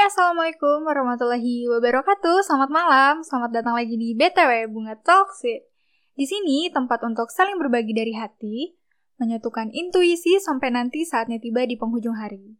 Assalamualaikum 0.00 0.88
warahmatullahi 0.88 1.68
wabarakatuh. 1.68 2.40
Selamat 2.40 2.72
malam, 2.72 3.20
selamat 3.20 3.52
datang 3.52 3.76
lagi 3.76 4.00
di 4.00 4.16
BTW 4.16 4.72
Bunga 4.72 4.96
Talksit. 4.96 5.68
Di 6.16 6.24
sini 6.24 6.72
tempat 6.72 7.04
untuk 7.04 7.28
saling 7.28 7.60
berbagi 7.60 7.92
dari 7.92 8.16
hati, 8.16 8.72
menyatukan 9.20 9.68
intuisi 9.68 10.40
sampai 10.40 10.72
nanti 10.72 11.04
saatnya 11.04 11.36
tiba 11.36 11.68
di 11.68 11.76
penghujung 11.76 12.16
hari. 12.16 12.56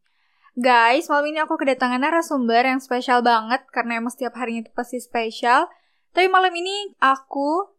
Guys, 0.52 1.08
malam 1.08 1.32
ini 1.32 1.40
aku 1.40 1.56
kedatangan 1.56 2.04
narasumber 2.04 2.60
yang 2.60 2.76
spesial 2.76 3.24
banget 3.24 3.64
karena 3.72 4.04
emang 4.04 4.12
setiap 4.12 4.36
harinya 4.36 4.68
itu 4.68 4.72
pasti 4.76 5.00
spesial. 5.00 5.72
Tapi 6.12 6.28
malam 6.28 6.52
ini 6.52 6.92
aku 7.00 7.72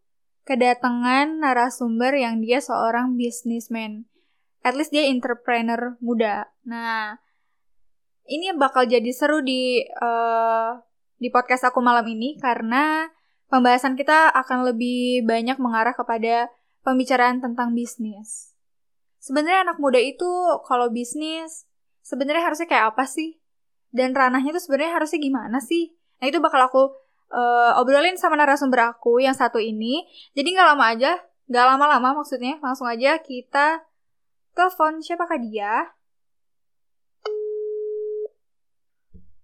kedatangan 0.49 1.37
narasumber 1.37 2.17
yang 2.17 2.41
dia 2.41 2.65
seorang 2.65 3.13
businessman. 3.13 4.09
At 4.65 4.73
least 4.73 4.89
dia 4.89 5.05
entrepreneur 5.05 6.01
muda. 6.01 6.49
Nah, 6.65 7.21
ini 8.31 8.55
bakal 8.55 8.87
jadi 8.87 9.11
seru 9.11 9.43
di 9.43 9.83
uh, 9.83 10.79
di 11.19 11.27
podcast 11.27 11.67
aku 11.67 11.83
malam 11.83 12.07
ini 12.07 12.39
karena 12.39 13.11
pembahasan 13.51 13.99
kita 13.99 14.31
akan 14.31 14.71
lebih 14.71 15.27
banyak 15.27 15.59
mengarah 15.59 15.91
kepada 15.91 16.47
pembicaraan 16.87 17.43
tentang 17.43 17.75
bisnis. 17.75 18.55
Sebenarnya 19.19 19.67
anak 19.67 19.77
muda 19.77 19.99
itu 19.99 20.25
kalau 20.63 20.87
bisnis 20.89 21.67
sebenarnya 22.01 22.47
harusnya 22.47 22.71
kayak 22.71 22.95
apa 22.95 23.03
sih? 23.03 23.37
Dan 23.91 24.15
ranahnya 24.15 24.55
itu 24.55 24.63
sebenarnya 24.63 24.97
harusnya 24.97 25.19
gimana 25.19 25.59
sih? 25.59 25.91
Nah 26.23 26.31
itu 26.31 26.39
bakal 26.39 26.63
aku 26.71 26.83
uh, 27.35 27.77
obrolin 27.83 28.15
sama 28.15 28.39
narasumber 28.39 28.95
aku 28.95 29.19
yang 29.19 29.35
satu 29.35 29.59
ini. 29.59 30.07
Jadi 30.31 30.55
nggak 30.55 30.67
lama 30.73 30.85
aja, 30.87 31.19
nggak 31.51 31.65
lama-lama 31.75 32.23
maksudnya, 32.23 32.57
langsung 32.63 32.87
aja 32.87 33.19
kita 33.19 33.83
telepon 34.55 35.03
siapakah 35.03 35.37
dia? 35.37 35.91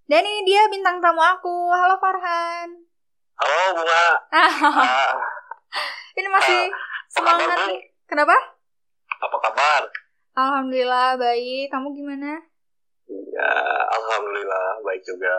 Dan 0.07 0.23
ini 0.23 0.47
dia 0.47 0.63
bintang 0.71 1.03
tamu 1.03 1.19
aku. 1.19 1.67
Halo 1.75 1.99
Farhan. 1.99 2.71
Halo 3.43 3.59
Bunga. 3.75 4.05
uh, 4.39 5.11
ini 6.15 6.27
masih 6.31 6.71
uh, 6.71 6.79
semangat 7.11 7.67
nih. 7.67 7.91
Kenapa? 8.07 8.31
Apa 9.19 9.37
kabar? 9.43 9.83
Alhamdulillah 10.31 11.19
baik. 11.19 11.67
Kamu 11.67 11.91
gimana? 11.91 12.39
Ya, 13.11 13.51
alhamdulillah 13.99 14.79
baik 14.87 15.03
juga. 15.03 15.35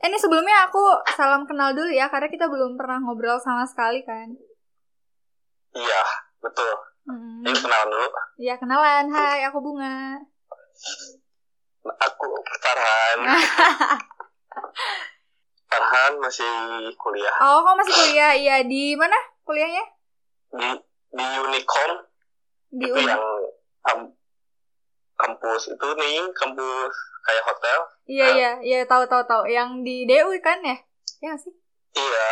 Eh, 0.00 0.08
ini 0.08 0.16
sebelumnya 0.16 0.64
aku 0.64 0.80
salam 1.12 1.44
kenal 1.44 1.76
dulu 1.76 1.92
ya, 1.92 2.08
karena 2.08 2.32
kita 2.32 2.48
belum 2.48 2.80
pernah 2.80 2.96
ngobrol 3.04 3.36
sama 3.44 3.68
sekali 3.68 4.00
kan. 4.08 4.32
Iya, 5.76 6.04
betul. 6.40 6.72
Hmm. 7.04 7.44
Ini 7.44 7.60
kenalan 7.60 7.92
dulu. 7.92 8.08
Iya, 8.40 8.56
kenalan. 8.56 9.12
Hai, 9.12 9.44
aku 9.52 9.60
Bunga. 9.60 10.16
Aku 11.82 12.26
Farhan. 12.62 13.18
Farhan 15.70 16.12
masih 16.22 16.52
kuliah. 16.94 17.34
Oh, 17.42 17.66
kamu 17.66 17.82
masih 17.82 17.94
kuliah? 17.94 18.32
Iya, 18.38 18.56
di 18.62 18.94
mana 18.94 19.18
kuliahnya? 19.42 19.84
Di 20.54 20.68
di 21.10 21.26
Unicom. 21.42 21.90
Di 22.72 22.86
itu 22.86 22.98
yang 23.02 23.20
kam, 23.82 23.98
kampus 25.18 25.74
itu 25.74 25.88
nih, 25.98 26.22
kampus 26.38 26.94
kayak 27.26 27.44
hotel. 27.50 27.78
Iya, 28.06 28.26
nah, 28.26 28.36
iya, 28.36 28.50
iya, 28.62 28.78
tahu 28.86 29.02
tahu 29.10 29.26
tahu. 29.26 29.42
Yang 29.50 29.82
di 29.82 29.96
DU 30.06 30.30
kan 30.38 30.62
ya? 30.62 30.78
Ya 31.18 31.34
sih? 31.34 31.50
Iya, 31.98 32.28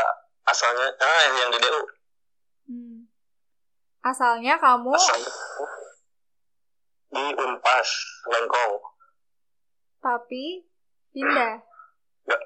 asalnya 0.47 0.87
ah 1.03 1.23
yang 1.43 1.51
di 1.51 1.59
DU. 1.59 1.83
Hmm. 2.71 2.99
Asalnya 4.01 4.55
kamu 4.63 4.95
Asalnya 4.95 5.33
di 7.11 7.25
Unpas, 7.35 7.91
Lengkong 8.31 8.79
tapi 10.01 10.65
pindah. 11.13 11.61
Nggak 12.27 12.43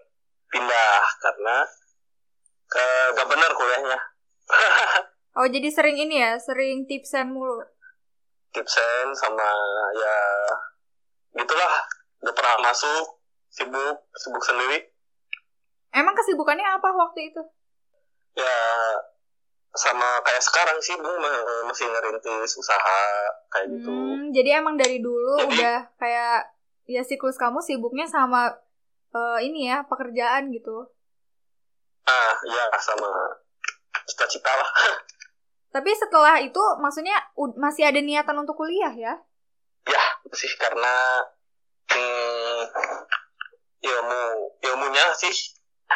pindah 0.50 1.00
karena 1.22 1.56
ke 2.68 2.86
gak 3.14 3.28
benar 3.30 3.50
kuliahnya. 3.54 3.98
Oh 5.34 5.50
jadi 5.50 5.66
sering 5.66 5.98
ini 5.98 6.22
ya 6.22 6.38
sering 6.38 6.86
tipsen 6.86 7.34
mulu? 7.34 7.58
Tipsen 8.54 9.10
sama 9.18 9.50
ya 9.98 10.18
gitulah. 11.42 11.74
Gak 12.22 12.38
pernah 12.38 12.62
masuk 12.62 13.18
sibuk 13.50 13.98
sibuk 14.14 14.46
sendiri. 14.46 14.94
Emang 15.90 16.14
kesibukannya 16.14 16.62
apa 16.62 16.86
waktu 16.86 17.34
itu? 17.34 17.42
Ya 18.38 18.58
sama 19.74 20.22
kayak 20.22 20.42
sekarang 20.46 20.78
sih 20.78 20.94
bu 21.02 21.10
masih 21.66 21.90
ngerintis 21.90 22.54
usaha 22.54 22.98
kayak 23.50 23.74
gitu. 23.74 23.90
Hmm, 23.90 24.30
jadi 24.30 24.62
emang 24.62 24.78
dari 24.78 25.02
dulu 25.02 25.34
jadi, 25.42 25.50
udah 25.50 25.78
kayak 25.98 26.53
ya 26.84 27.02
siklus 27.04 27.40
kamu 27.40 27.64
sibuknya 27.64 28.04
sama 28.04 28.52
uh, 29.14 29.38
ini 29.40 29.70
ya 29.70 29.84
pekerjaan 29.88 30.52
gitu. 30.52 30.88
Ah 32.04 32.34
ya 32.44 32.64
sama 32.80 33.08
cita-cita 34.04 34.52
lah. 34.52 34.70
Tapi 35.74 35.90
setelah 35.96 36.38
itu 36.38 36.62
maksudnya 36.78 37.16
masih 37.58 37.88
ada 37.88 37.98
niatan 37.98 38.36
untuk 38.38 38.54
kuliah 38.54 38.94
ya? 38.94 39.14
Ya 39.88 40.04
sih 40.30 40.52
karena 40.60 40.94
hmm, 41.90 42.60
ilmu 43.82 44.20
ilmunya 44.62 45.04
sih 45.18 45.34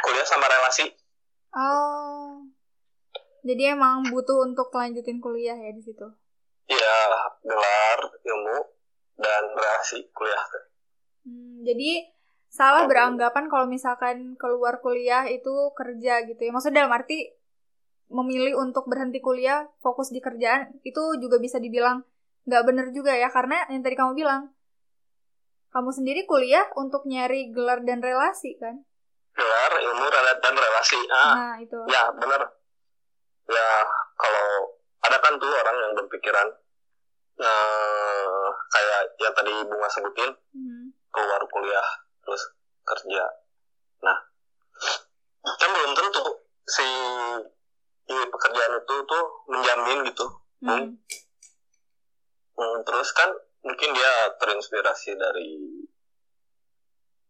kuliah 0.03 0.27
sama 0.27 0.51
relasi. 0.51 0.91
Oh. 1.55 2.43
Jadi 3.47 3.71
emang 3.71 4.03
butuh 4.11 4.45
untuk 4.45 4.69
lanjutin 4.75 5.23
kuliah 5.23 5.55
ya 5.55 5.71
di 5.73 5.81
situ? 5.81 6.05
Iya, 6.69 6.97
gelar 7.47 7.99
ilmu 8.29 8.59
dan 9.17 9.43
relasi 9.57 10.05
kuliah 10.13 10.43
Hmm, 11.29 11.61
jadi 11.69 12.09
salah 12.49 12.89
beranggapan 12.89 13.53
kalau 13.53 13.69
misalkan 13.69 14.35
keluar 14.41 14.81
kuliah 14.81 15.29
itu 15.29 15.53
kerja 15.77 16.25
gitu 16.25 16.41
ya. 16.41 16.51
Maksudnya 16.51 16.85
dalam 16.85 16.97
arti 16.97 17.29
memilih 18.09 18.57
untuk 18.57 18.89
berhenti 18.89 19.21
kuliah, 19.21 19.69
fokus 19.85 20.09
di 20.09 20.25
kerjaan, 20.25 20.73
itu 20.81 21.21
juga 21.21 21.37
bisa 21.37 21.61
dibilang 21.61 22.01
nggak 22.49 22.65
bener 22.65 22.87
juga 22.97 23.13
ya. 23.13 23.29
Karena 23.29 23.69
yang 23.69 23.85
tadi 23.85 23.97
kamu 24.01 24.17
bilang, 24.17 24.49
kamu 25.69 25.93
sendiri 25.93 26.25
kuliah 26.25 26.65
untuk 26.81 27.05
nyari 27.05 27.53
gelar 27.53 27.85
dan 27.85 28.01
relasi 28.01 28.57
kan? 28.57 28.81
Gelar, 29.37 29.73
ilmu, 29.79 30.07
dan 30.43 30.55
relasi. 30.57 30.99
Ah, 31.13 31.35
nah, 31.37 31.57
itu. 31.61 31.79
Ya, 31.87 32.11
bener. 32.11 32.43
Ya, 33.47 33.69
kalau 34.19 34.49
ada 35.05 35.17
kan 35.21 35.37
tuh 35.39 35.53
orang 35.53 35.77
yang 35.79 35.93
berpikiran, 35.95 36.49
uh, 37.39 38.49
kayak 38.73 39.01
yang 39.23 39.35
tadi 39.37 39.55
Bunga 39.69 39.89
sebutin, 39.93 40.31
hmm 40.57 40.98
keluar 41.19 41.43
kuliah 41.51 41.89
terus 42.23 42.43
kerja. 42.87 43.25
Nah 44.07 44.19
kan 45.59 45.71
belum 45.75 45.93
tentu 45.99 46.23
si 46.71 46.87
ini 48.09 48.23
pekerjaan 48.31 48.79
itu 48.79 48.95
tuh 49.03 49.25
menjamin 49.51 49.99
gitu. 50.07 50.27
Hmm. 50.63 50.95
Hmm, 52.59 52.79
terus 52.87 53.11
kan 53.15 53.31
mungkin 53.67 53.91
dia 53.95 54.13
terinspirasi 54.39 55.19
dari 55.19 55.51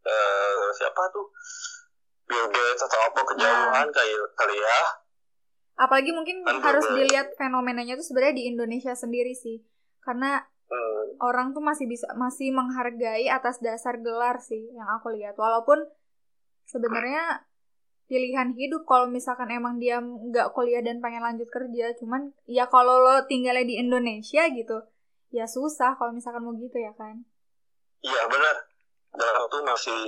uh, 0.04 0.68
siapa 0.76 1.02
tuh? 1.16 1.32
Bill 2.28 2.44
Gates 2.52 2.84
atau 2.84 3.00
apa 3.08 3.20
kejauhan 3.24 3.88
nah. 3.88 3.92
kayak 3.92 4.20
kali 4.36 4.60
ya 4.60 4.80
apalagi 5.78 6.10
mungkin 6.10 6.42
kan 6.42 6.58
harus 6.58 6.84
dilihat 6.90 7.38
fenomenanya 7.38 7.94
tuh 7.94 8.06
sebenarnya 8.10 8.34
di 8.34 8.44
Indonesia 8.50 8.92
sendiri 8.98 9.32
sih. 9.32 9.62
Karena 10.02 10.42
hmm. 10.68 11.20
orang 11.24 11.56
tuh 11.56 11.64
masih 11.64 11.88
bisa 11.88 12.08
masih 12.14 12.52
menghargai 12.52 13.28
atas 13.28 13.60
dasar 13.60 14.00
gelar 14.00 14.40
sih 14.40 14.68
yang 14.72 14.88
aku 14.88 15.12
lihat. 15.12 15.34
Walaupun 15.34 15.84
sebenarnya 16.68 17.48
pilihan 18.08 18.56
hidup 18.56 18.88
kalau 18.88 19.04
misalkan 19.04 19.52
emang 19.52 19.76
dia 19.76 20.00
nggak 20.00 20.56
kuliah 20.56 20.80
dan 20.80 21.04
pengen 21.04 21.20
lanjut 21.20 21.48
kerja 21.52 21.92
cuman 22.00 22.32
ya 22.48 22.64
kalau 22.64 23.04
lo 23.04 23.28
tinggalnya 23.28 23.68
di 23.68 23.76
Indonesia 23.76 24.48
gitu 24.48 24.80
ya 25.28 25.44
susah 25.44 25.92
kalau 26.00 26.16
misalkan 26.16 26.40
mau 26.40 26.56
gitu 26.56 26.80
ya 26.80 26.92
kan? 26.96 27.20
Iya 28.00 28.22
benar. 28.32 28.56
Dalam 29.12 29.44
tuh 29.52 29.60
masih 29.60 30.00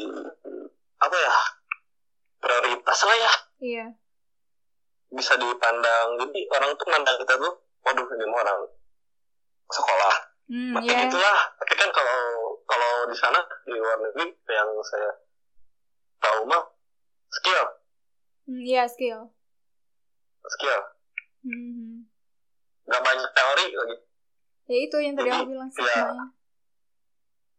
apa 1.00 1.16
ya 1.16 1.34
prioritas 2.40 2.98
lah 3.04 3.16
ya. 3.20 3.32
Iya. 3.60 3.86
Bisa 5.12 5.36
dipandang 5.36 6.16
jadi 6.24 6.40
orang 6.56 6.70
tuh 6.80 6.88
mandang 6.88 7.16
kita 7.20 7.34
tuh 7.36 7.52
waduh 7.84 8.06
ini 8.16 8.24
orang 8.32 8.60
sekolah 9.68 10.29
Hmm, 10.50 10.74
Makin 10.74 10.90
yeah. 10.90 11.06
itulah. 11.06 11.38
Tapi 11.62 11.74
kan 11.78 11.90
kalau 11.94 12.18
kalau 12.66 12.90
di 13.06 13.14
sana 13.14 13.38
di 13.62 13.70
luar 13.78 14.02
negeri 14.02 14.34
yang 14.50 14.70
saya 14.82 15.10
tahu 16.18 16.42
mah 16.50 16.66
skill. 17.30 17.64
Hmm, 18.50 18.58
iya 18.66 18.82
yeah, 18.82 18.86
skill. 18.90 19.30
Skill. 20.42 20.80
Hmm. 21.46 22.02
Gak 22.90 22.98
banyak 22.98 23.30
teori 23.30 23.66
lagi. 23.78 23.96
Ya 24.66 24.76
itu 24.90 24.96
yang 24.98 25.14
tadi 25.14 25.30
aku 25.30 25.46
bilang 25.54 25.70
sih. 25.70 25.86
Ya. 25.86 26.10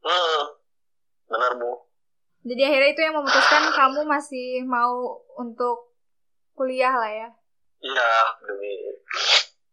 Hmm, 0.03 0.41
benar 1.31 1.51
bu. 1.55 1.87
Jadi 2.43 2.61
akhirnya 2.67 2.89
itu 2.91 3.01
yang 3.07 3.15
memutuskan 3.15 3.63
kamu 3.71 4.01
masih 4.03 4.67
mau 4.67 5.23
untuk 5.39 5.95
kuliah 6.59 6.91
lah 6.91 7.07
ya? 7.07 7.29
Iya 7.79 8.11
demi 8.43 8.73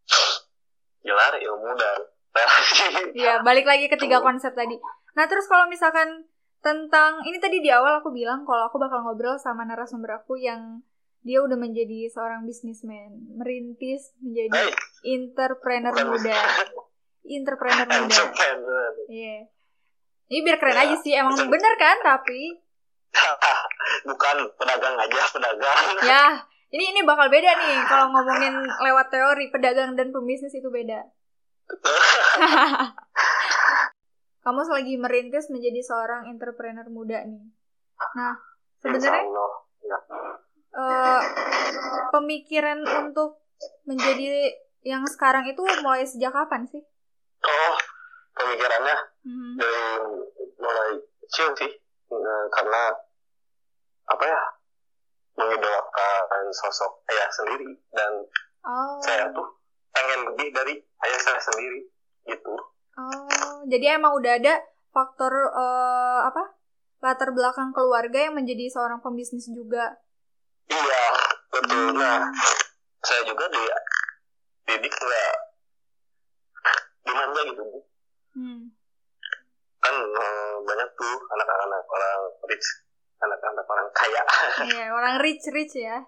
gelar 1.05 1.35
ilmu 1.35 1.75
dan 1.75 1.99
relasi 2.39 2.75
Iya, 3.19 3.33
balik 3.47 3.67
lagi 3.67 3.91
ke 3.91 3.97
tiga 3.99 4.23
konsep 4.23 4.55
tadi. 4.55 4.79
Nah, 5.19 5.25
terus 5.27 5.45
kalau 5.51 5.67
misalkan 5.67 6.27
tentang 6.59 7.23
ini 7.23 7.39
tadi 7.39 7.63
di 7.63 7.71
awal 7.71 8.03
aku 8.03 8.11
bilang 8.11 8.43
kalau 8.43 8.67
aku 8.67 8.79
bakal 8.79 9.03
ngobrol 9.03 9.39
sama 9.39 9.63
narasumber 9.63 10.19
aku 10.19 10.35
yang 10.35 10.83
dia 11.23 11.43
udah 11.43 11.59
menjadi 11.59 12.07
seorang 12.11 12.47
bisnismen, 12.47 13.27
merintis 13.35 14.15
menjadi 14.23 14.71
hey. 14.71 15.19
entrepreneur 15.19 15.95
muda. 16.15 16.39
Entrepreneur 17.27 17.87
muda. 17.87 18.23
Iya. 19.07 19.07
Yeah. 19.11 19.41
Ini 20.29 20.39
biar 20.45 20.57
keren 20.61 20.77
aja 20.77 20.95
sih, 21.01 21.17
emang 21.17 21.35
bener 21.49 21.73
kan 21.81 21.97
tapi 22.05 22.61
bukan 24.09 24.35
pedagang 24.61 24.95
aja 25.01 25.21
pedagang. 25.33 25.77
Ya, 26.05 26.45
ini 26.69 26.93
ini 26.93 27.01
bakal 27.01 27.33
beda 27.33 27.49
nih 27.49 27.77
kalau 27.89 28.13
ngomongin 28.13 28.61
lewat 28.61 29.09
teori 29.09 29.49
pedagang 29.49 29.97
dan 29.97 30.13
pembisnis 30.13 30.53
itu 30.53 30.69
beda. 30.69 31.09
kamu 34.43 34.61
lagi 34.65 34.95
merintis 34.97 35.51
menjadi 35.53 35.81
seorang 35.85 36.25
entrepreneur 36.31 36.87
muda 36.89 37.21
nih. 37.21 37.43
Nah, 38.15 38.35
sebenarnya 38.81 39.23
ya. 39.85 39.99
uh, 40.73 41.21
pemikiran 42.09 42.81
untuk 43.05 43.43
menjadi 43.83 44.55
yang 44.87 45.03
sekarang 45.05 45.45
itu 45.45 45.59
mulai 45.83 46.07
sejak 46.07 46.31
kapan 46.31 46.63
sih? 46.71 46.81
Oh, 47.43 47.75
pemikirannya 48.39 48.97
hmm. 49.27 49.55
dari 49.59 49.83
mulai 50.57 50.91
kecil 51.27 51.51
sih, 51.59 51.71
eh, 52.09 52.45
karena 52.55 52.81
apa 54.09 54.23
ya 54.25 54.41
mengidolakan 55.37 56.43
sosok 56.51 57.05
ayah 57.13 57.29
sendiri 57.31 57.69
dan 57.93 58.11
oh. 58.65 58.97
saya 59.03 59.29
tuh 59.31 59.58
pengen 59.93 60.19
lebih 60.33 60.47
dari 60.53 60.73
ayah 60.77 61.19
saya 61.19 61.39
sendiri 61.41 61.85
gitu. 62.27 62.53
Oh, 62.99 63.63
jadi 63.69 63.95
emang 63.95 64.17
udah 64.19 64.37
ada 64.37 64.59
faktor 64.91 65.31
uh, 65.55 66.27
apa? 66.27 66.59
Latar 66.99 67.31
belakang 67.31 67.71
keluarga 67.71 68.27
yang 68.27 68.35
menjadi 68.35 68.67
seorang 68.67 68.99
pembisnis 68.99 69.47
juga. 69.47 69.95
Iya, 70.67 71.05
betul. 71.47 71.95
Hmm. 71.95 71.95
Nah, 71.95 72.27
saya 72.99 73.23
juga 73.23 73.47
di 73.47 73.63
didik 74.67 74.93
nggak 74.93 75.35
gimana 77.07 77.39
gitu 77.47 77.61
bu. 77.63 77.79
Hmm. 78.35 78.61
Kan 79.79 79.95
uh, 79.95 80.55
banyak 80.67 80.89
tuh 80.99 81.15
anak-anak 81.31 81.83
orang 81.87 82.21
rich, 82.51 82.67
anak-anak 83.23 83.65
orang 83.65 83.87
kaya. 83.95 84.21
Iya, 84.67 84.85
orang 84.91 85.15
rich 85.23 85.47
rich 85.55 85.79
ya. 85.79 86.03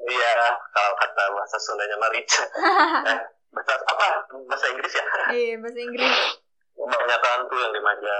Iya, 0.00 0.32
kalau 0.72 0.92
kata 0.96 1.22
bahasa 1.36 1.56
Sundanya 1.60 1.96
mah 2.00 2.10
rich. 2.14 2.34
eh, 3.10 3.18
bahasa 3.52 3.72
apa? 3.84 4.08
Bahasa 4.48 4.66
Inggris 4.72 4.94
ya? 4.96 5.04
Iya 5.36 5.54
bahasa 5.60 5.78
Inggris. 5.80 6.14
Kebanyakan 6.80 7.44
tuh 7.52 7.58
yang 7.60 7.72
di 7.76 7.80
maja 7.84 8.16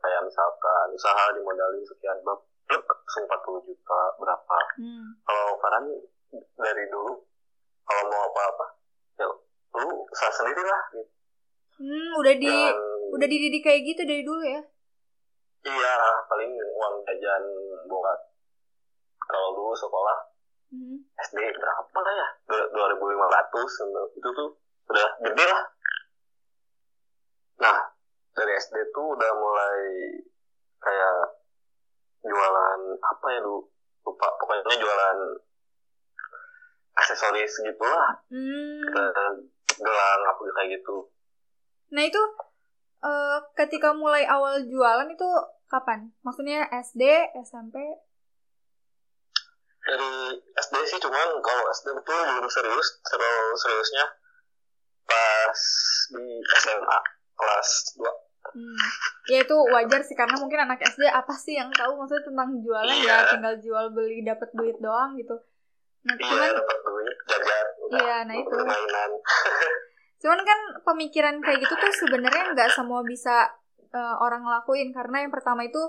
kayak 0.00 0.20
misalkan 0.24 0.86
usaha 0.96 1.24
dimodali 1.36 1.84
sekian 1.84 2.16
bab 2.24 2.40
empat 2.72 3.40
puluh 3.44 3.60
juta 3.68 4.00
berapa. 4.16 4.58
Hmm. 4.80 5.20
kalau 5.28 5.60
Farhan 5.60 5.84
dari 6.56 6.84
dulu 6.88 7.20
kalau 7.84 8.02
mau 8.08 8.24
apa-apa 8.32 8.66
ya 9.20 9.28
lu 9.76 9.88
usaha 10.08 10.32
sendiri 10.32 10.64
lah 10.64 10.82
gitu. 10.96 11.12
Hmm 11.76 12.10
udah 12.16 12.34
di 12.40 12.48
Dan, 12.48 13.12
udah 13.12 13.26
dididik 13.28 13.60
kayak 13.60 13.84
gitu 13.84 14.02
dari 14.08 14.24
dulu 14.24 14.40
ya? 14.40 14.60
Iya 15.68 15.94
paling 16.32 16.50
uang 16.56 16.94
jajan 17.04 17.44
buat 17.92 18.20
kalau 19.28 19.48
dulu 19.52 19.76
sekolah 19.76 20.31
hmm. 20.72 20.96
SD 21.20 21.38
berapa 21.38 21.98
ya? 22.16 22.28
Dua 22.48 22.86
ribu 22.90 23.04
lima 23.12 23.28
ratus 23.28 23.72
itu 24.16 24.28
tuh 24.32 24.48
udah 24.88 25.08
gede 25.28 25.44
lah. 25.44 25.62
Nah 27.60 27.78
dari 28.32 28.52
SD 28.56 28.90
tuh 28.96 29.12
udah 29.12 29.30
mulai 29.36 29.78
kayak 30.80 31.16
jualan 32.24 32.80
apa 32.98 33.26
ya 33.30 33.40
lu 33.44 33.60
lupa. 34.02 34.26
Pokoknya 34.40 34.76
jualan 34.80 35.18
aksesoris 36.92 37.52
gitu 37.64 37.84
lah 37.88 38.20
hmm. 38.28 38.84
gelang 39.80 40.22
apa 40.28 40.40
kayak 40.60 40.80
gitu. 40.80 41.08
Nah 41.92 42.04
itu 42.04 42.22
uh, 43.04 43.38
ketika 43.56 43.92
mulai 43.92 44.24
awal 44.28 44.60
jualan 44.64 45.08
itu 45.08 45.28
kapan? 45.68 46.12
Maksudnya 46.20 46.68
SD 46.68 47.32
SMP 47.44 47.80
dari 49.82 50.38
SD 50.54 50.74
sih 50.86 50.98
cuman 51.02 51.28
kalau 51.42 51.64
SD 51.74 51.86
itu 51.90 52.14
belum 52.14 52.46
serius 52.46 52.88
terlalu 53.02 53.54
seriusnya 53.58 54.04
pas 55.06 55.60
di 56.14 56.26
SMA 56.62 56.98
kelas 57.34 57.70
2 57.98 58.32
Hmm. 58.42 58.74
Ya 59.30 59.46
itu 59.46 59.54
wajar 59.54 60.02
sih 60.02 60.18
karena 60.18 60.34
mungkin 60.34 60.66
anak 60.66 60.82
SD 60.82 61.06
apa 61.06 61.30
sih 61.38 61.54
yang 61.54 61.70
tahu 61.72 61.94
maksudnya 61.94 62.26
tentang 62.26 62.50
jualan 62.58 62.90
iya. 62.90 63.24
ya 63.24 63.30
tinggal 63.32 63.54
jual 63.62 63.86
beli 63.94 64.26
dapat 64.26 64.50
duit 64.52 64.76
doang 64.82 65.14
gitu. 65.14 65.38
Nah, 66.02 66.14
iya, 66.18 66.26
cuman 66.26 66.50
dapat 66.58 66.78
duit 66.82 67.16
jajan. 67.30 67.66
Iya, 68.02 68.16
nah 68.26 68.34
itu. 68.34 68.56
Mainan. 68.66 69.10
cuman 70.22 70.40
kan 70.42 70.58
pemikiran 70.86 71.34
kayak 71.42 71.58
gitu 71.66 71.74
tuh 71.74 71.92
sebenarnya 72.06 72.54
nggak 72.54 72.70
semua 72.74 73.02
bisa 73.02 73.50
uh, 73.90 74.16
orang 74.22 74.46
lakuin 74.46 74.94
karena 74.94 75.26
yang 75.26 75.32
pertama 75.34 75.66
itu 75.66 75.82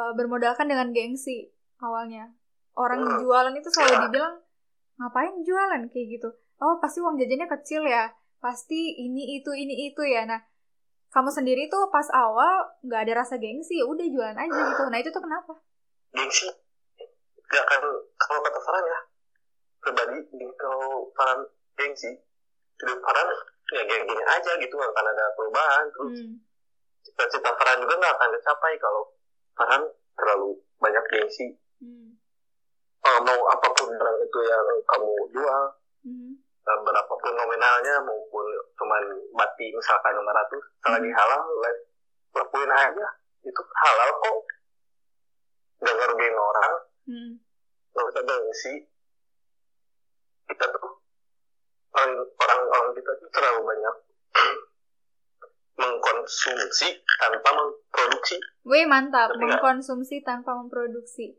uh, 0.00 0.12
bermodalkan 0.16 0.64
dengan 0.64 0.88
gengsi 0.96 1.52
awalnya 1.76 2.32
orang 2.80 3.00
hmm. 3.04 3.20
jualan 3.20 3.54
itu 3.54 3.68
selalu 3.68 4.08
dibilang 4.08 4.34
ngapain 4.96 5.34
jualan? 5.44 5.80
Kayak 5.92 6.06
gitu. 6.16 6.28
Oh 6.60 6.80
pasti 6.80 7.04
uang 7.04 7.20
jajannya 7.20 7.48
kecil 7.60 7.84
ya. 7.84 8.08
Pasti 8.40 8.96
ini 8.96 9.36
itu 9.36 9.52
ini 9.52 9.92
itu 9.92 10.00
ya. 10.08 10.24
Nah 10.24 10.40
kamu 11.12 11.28
sendiri 11.28 11.68
tuh 11.68 11.90
pas 11.92 12.06
awal 12.16 12.80
nggak 12.86 13.00
ada 13.04 13.12
rasa 13.24 13.36
gengsi 13.36 13.82
ya 13.82 13.84
udah 13.84 14.06
jualan 14.08 14.36
aja 14.36 14.60
gitu. 14.72 14.82
Nah 14.88 14.98
itu 15.00 15.10
tuh 15.12 15.22
kenapa? 15.22 15.52
Gengsi. 16.16 16.48
Nggak 17.50 17.64
kan 17.68 17.82
kalau 18.16 18.40
kata 18.40 18.60
Farhan 18.64 18.84
ya. 18.88 19.00
Pribadi 19.80 20.16
kalau 20.56 21.08
Farhan 21.12 21.40
gengsi. 21.76 22.10
Hidup 22.80 22.98
Farhan 23.04 23.28
ya 23.70 23.82
geng-geng 23.86 24.24
aja 24.24 24.52
gitu 24.56 24.72
nggak 24.72 24.92
akan 24.96 25.06
ada 25.12 25.24
perubahan. 25.36 25.84
Terus 25.92 26.18
hmm. 26.24 26.36
cita-cita 27.04 27.50
Farhan 27.56 27.84
juga 27.84 27.94
nggak 28.00 28.14
akan 28.16 28.28
tercapai 28.36 28.72
kalau 28.80 29.02
Farhan 29.56 29.82
terlalu 30.16 30.48
banyak 30.80 31.04
gengsi. 31.12 31.56
Hmm 31.80 32.19
mau 33.24 33.40
apa 33.52 33.68
pun 33.76 33.88
barang 33.92 34.18
itu 34.24 34.38
yang 34.44 34.66
kamu 34.88 35.12
jual. 35.34 35.64
Mm-hmm. 36.00 36.32
berapapun 36.70 37.34
nominalnya 37.34 37.98
maupun 38.06 38.46
cuman 38.78 39.02
bati 39.36 39.68
misalkan 39.74 40.16
500 40.16 40.22
mm-hmm. 40.22 40.60
selagi 40.80 41.10
halal 41.12 41.42
lakuin 42.36 42.72
aja. 42.72 43.06
Itu 43.44 43.60
halal 43.60 44.08
kok. 44.16 44.38
Gak 45.84 45.94
ngerugiin 45.96 46.36
orang. 46.36 46.72
Mm-hmm. 47.08 47.32
gak 47.90 48.06
usah 48.06 48.22
gengsi. 48.24 48.74
Kita 50.48 50.64
tuh 50.72 50.92
orang-orang 52.38 52.94
kita 52.96 53.10
tuh 53.18 53.28
terlalu 53.34 53.60
banyak 53.66 53.96
mengkonsumsi 55.80 56.88
tanpa 57.18 57.50
memproduksi. 57.50 58.36
Wih 58.64 58.86
mantap, 58.86 59.34
mengkonsumsi 59.36 60.22
tanpa 60.22 60.54
memproduksi. 60.54 61.34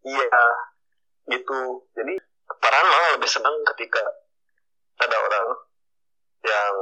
Iya 0.00 0.69
gitu 1.30 1.60
jadi 1.94 2.14
peran 2.58 2.86
malah 2.86 3.10
lebih 3.14 3.30
senang 3.30 3.54
ketika 3.74 4.02
ada 5.00 5.16
orang 5.16 5.46
yang 6.44 6.74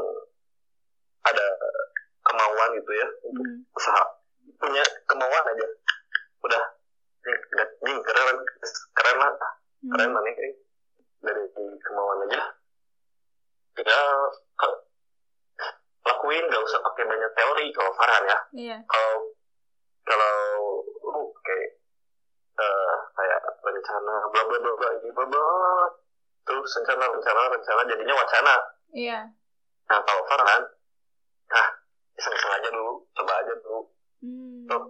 ada 1.28 1.46
kemauan 2.24 2.68
gitu 2.80 2.92
ya 2.96 3.08
untuk 3.28 3.44
hmm. 3.44 3.76
usaha 3.76 4.02
punya 4.58 4.84
kemauan 5.06 5.44
aja 5.54 5.66
udah 6.42 6.62
nih 7.84 7.96
keren 8.02 8.36
keren 8.96 9.16
lah 9.20 9.32
hmm. 9.84 9.90
keren 9.92 10.10
lah 10.16 10.22
nih 10.24 10.34
dari 11.22 11.42
kemauan 11.84 12.24
aja 12.28 12.40
ya 13.78 14.02
lakuin 16.08 16.44
gak 16.50 16.64
usah 16.64 16.80
pakai 16.82 17.04
banyak 17.04 17.30
teori 17.36 17.66
kalau 17.70 17.92
Farhan 17.94 18.24
ya 18.26 18.38
yeah. 18.56 18.80
kalau 18.88 19.32
kalau 20.08 20.36
lu 20.82 21.22
kayak 21.44 21.70
uh, 22.56 22.60
kayak 22.60 22.87
rencana 23.78 24.14
bla 24.34 24.42
bla 24.42 24.58
bla 24.58 24.72
bla 24.74 24.88
ini 24.98 25.08
bla 25.14 25.24
bla 25.30 25.46
terus 26.42 26.70
rencana 26.82 27.04
rencana 27.06 27.40
rencana 27.54 27.80
jadinya 27.86 28.14
wacana. 28.18 28.54
Iya. 28.90 29.18
Nah 29.88 29.98
kalau 30.02 30.22
Farhan 30.26 30.62
nah 31.48 31.66
iseng-iseng 32.18 32.52
aja 32.58 32.68
dulu 32.74 33.06
coba 33.14 33.32
aja 33.38 33.52
dulu. 33.62 33.80
Hmm. 34.18 34.66
Tuh, 34.66 34.82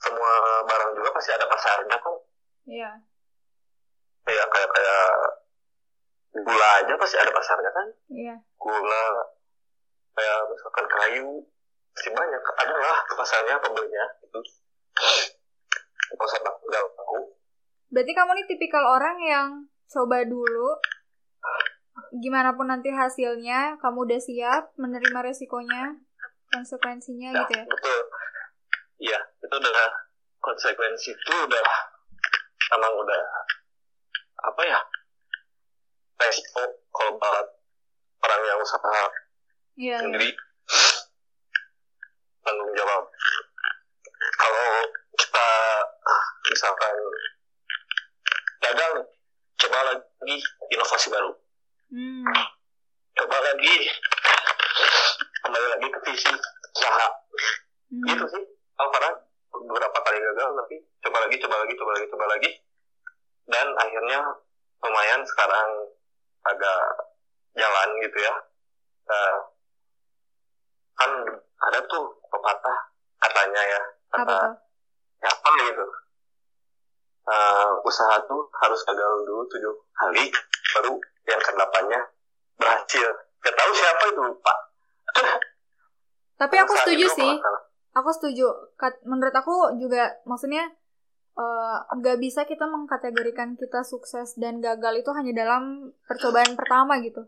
semua 0.00 0.32
barang 0.64 0.90
juga 0.96 1.10
pasti 1.12 1.30
ada 1.36 1.44
pasarnya 1.44 1.96
kok. 2.00 2.18
Iya. 2.64 2.90
Kayak 4.24 4.46
kayak 4.48 4.70
kayak 4.72 5.06
gula 6.36 6.68
aja 6.80 6.94
pasti 6.96 7.16
ada 7.20 7.30
pasarnya 7.30 7.70
kan? 7.70 7.86
Iya. 8.08 8.36
Gula 8.56 9.04
kayak 10.16 10.38
misalkan 10.48 10.86
kayu 10.88 11.28
pasti 11.92 12.08
banyak. 12.16 12.42
Adalah 12.64 12.96
pasarnya 13.12 13.54
pembelinya. 13.60 14.06
Itu 14.24 14.40
kalau 16.16 16.28
saya 16.30 16.40
nggak 16.40 16.84
tahu 16.96 17.35
berarti 17.96 18.12
kamu 18.12 18.36
nih 18.36 18.46
tipikal 18.52 18.84
orang 18.84 19.16
yang 19.24 19.48
coba 19.88 20.20
dulu. 20.28 20.76
Gimana 22.20 22.52
pun 22.52 22.68
nanti 22.68 22.92
hasilnya 22.92 23.80
kamu 23.80 24.04
udah 24.04 24.20
siap 24.20 24.76
menerima 24.76 25.24
resikonya 25.24 25.96
konsekuensinya 26.52 27.32
ya, 27.32 27.40
gitu 27.40 27.52
ya? 27.56 27.64
Betul. 27.64 28.00
Iya 29.00 29.20
itu 29.40 29.54
udah 29.56 29.88
konsekuensi 30.44 31.16
itu 31.16 31.34
udah 31.48 31.66
emang 32.76 32.92
udah 33.00 33.22
apa 34.44 34.62
ya 34.68 34.80
resiko 36.20 36.68
kalau 36.92 37.16
banget 37.16 37.46
orang 38.20 38.40
yang 38.44 38.58
usaha 38.60 39.00
yeah, 39.80 40.00
sendiri. 40.04 40.36
Tanggung 42.44 42.72
jawab. 42.76 43.08
Kalau 44.36 44.68
kita 45.16 45.48
misalkan 46.52 46.96
gagal 48.62 48.92
coba 49.56 49.78
lagi 49.92 50.36
inovasi 50.72 51.08
baru. 51.12 51.32
Hmm. 51.86 52.26
coba 53.16 53.38
lagi 53.40 53.74
kembali 55.40 55.66
lagi 55.72 55.86
ke 55.88 55.98
visi 56.10 56.30
usaha. 56.76 57.08
Hmm. 57.86 58.06
gitu 58.12 58.24
sih. 58.28 58.44
Kalau 58.76 58.90
pernah 58.92 59.12
beberapa 59.56 59.98
kali 60.04 60.18
gagal 60.20 60.50
tapi 60.52 60.76
coba 61.06 61.16
lagi 61.24 61.36
coba 61.40 61.54
lagi 61.64 61.74
coba 61.78 61.90
lagi 61.96 62.06
coba 62.12 62.24
lagi. 62.28 62.50
Dan 63.46 63.66
akhirnya 63.78 64.20
lumayan 64.82 65.22
sekarang 65.24 65.70
agak 66.44 66.80
jalan 67.56 67.88
gitu 68.02 68.18
ya. 68.20 68.34
Uh, 69.06 69.38
kan 70.96 71.10
ada 71.70 71.78
tuh 71.86 72.04
pepatah 72.32 72.78
katanya 73.20 73.62
ya 73.62 73.80
kata 74.12 74.22
apa 74.24 74.38
ya 75.20 75.28
apa 75.30 75.50
gitu 75.60 75.86
uh, 77.26 77.70
usaha 77.82 78.16
tuh 78.26 78.46
harus 78.62 78.80
gagal 78.86 79.12
dulu 79.26 79.42
tujuh 79.50 79.74
kali 79.94 80.30
baru 80.74 80.94
yang 81.26 81.40
kedelapannya 81.42 82.00
berhasil. 82.56 83.08
Gak 83.42 83.54
tahu 83.54 83.70
siapa 83.74 84.02
itu 84.10 84.22
pak 84.42 84.58
tapi 86.40 86.54
aku 86.60 86.72
setuju 86.84 87.06
sih. 87.16 87.32
aku 87.96 88.10
setuju. 88.12 88.46
Menurut 89.08 89.32
aku 89.32 89.80
juga 89.80 90.20
maksudnya 90.28 90.68
eh, 91.36 91.76
nggak 91.96 92.16
uh, 92.16 92.20
bisa 92.20 92.44
kita 92.44 92.68
mengkategorikan 92.68 93.56
kita 93.56 93.80
sukses 93.84 94.36
dan 94.36 94.60
gagal 94.60 95.00
itu 95.00 95.10
hanya 95.16 95.32
dalam 95.32 95.96
percobaan 96.04 96.52
pertama 96.52 97.00
gitu. 97.00 97.24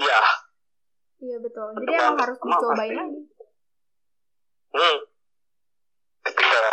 Iya. 0.00 0.20
Iya 1.22 1.36
betul. 1.38 1.76
Jadi 1.84 1.92
emang 1.94 2.18
harus 2.18 2.38
dicobain 2.40 2.96
lagi. 2.96 3.20
Hmm. 4.72 4.98
ketika 6.24 6.64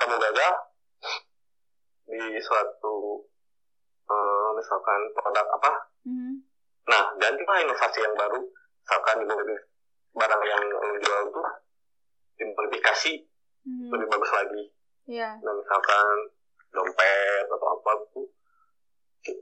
kamu 0.00 0.16
gagal 0.16 0.52
di 2.08 2.40
suatu 2.40 3.20
uh, 4.08 4.50
misalkan 4.56 5.00
produk 5.12 5.46
apa 5.60 5.72
mm-hmm. 6.08 6.34
nah 6.88 7.12
gantilah 7.20 7.58
inovasi 7.60 8.00
yang 8.00 8.16
baru 8.16 8.40
misalkan 8.80 9.18
barang 10.10 10.42
yang 10.48 10.62
lo 10.72 10.96
jual 11.04 11.22
tuh 11.28 11.48
dimodifikasi 12.40 13.12
mm-hmm. 13.68 13.88
lebih 13.92 14.06
bagus 14.08 14.32
lagi 14.32 14.62
yeah. 15.04 15.36
nah 15.44 15.52
misalkan 15.52 16.16
dompet 16.72 17.44
atau 17.46 17.68
apa 17.76 17.90
tuh 18.16 18.26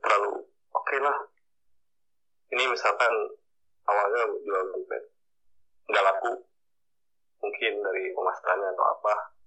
terlalu 0.03 0.43
oke 0.75 0.83
okay 0.83 0.99
lah 0.99 1.17
ini 2.50 2.67
misalkan 2.67 3.15
awalnya 3.87 4.27
jual 4.43 4.62
dompet 4.75 5.03
nggak 5.88 6.05
laku 6.05 6.33
mungkin 7.38 7.73
dari 7.81 8.11
pemasarannya 8.12 8.69
atau 8.75 8.87
apa 8.99 9.38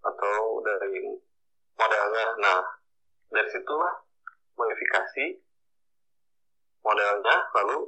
atau 0.00 0.64
dari 0.64 1.16
modelnya 1.76 2.26
nah 2.40 2.60
dari 3.30 3.48
situlah 3.52 3.94
modifikasi 4.56 5.24
modelnya 6.80 7.36
lalu 7.56 7.78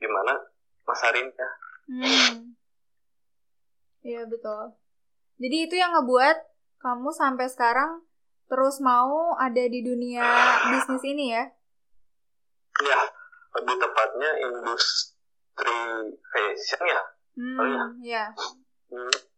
gimana 0.00 0.34
masarinnya 0.88 1.48
hmm. 1.88 2.56
iya 4.04 4.24
betul 4.26 4.76
jadi 5.38 5.56
itu 5.68 5.74
yang 5.78 5.92
ngebuat 5.96 6.36
kamu 6.82 7.08
sampai 7.14 7.46
sekarang 7.46 8.02
terus 8.50 8.82
mau 8.84 9.32
ada 9.38 9.64
di 9.64 9.80
dunia 9.80 10.24
bisnis 10.74 11.04
ini 11.08 11.32
ya 11.32 11.44
iya 12.82 13.00
lebih 13.60 13.76
tepatnya 13.80 14.30
industri 14.44 15.78
fashion 16.32 16.82
ya 16.88 17.02
hmm, 17.36 17.58
oh, 17.60 17.66
ya, 17.68 17.84
ya. 18.02 18.24
Hmm. 18.92 19.31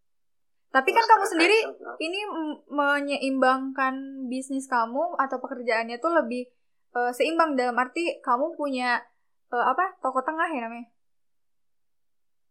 Tapi 0.74 0.90
kan 0.90 1.06
kamu 1.06 1.24
sendiri 1.30 1.58
ini 2.02 2.20
menyeimbangkan 2.66 4.26
bisnis 4.26 4.66
kamu 4.66 5.14
atau 5.22 5.38
pekerjaannya 5.38 6.02
tuh 6.02 6.10
lebih 6.10 6.50
uh, 6.98 7.14
seimbang 7.14 7.54
dalam 7.54 7.78
arti 7.78 8.18
kamu 8.18 8.58
punya 8.58 8.98
uh, 9.54 9.70
apa 9.70 9.94
toko 10.02 10.18
tengah 10.26 10.50
ya 10.50 10.66
namanya? 10.66 10.90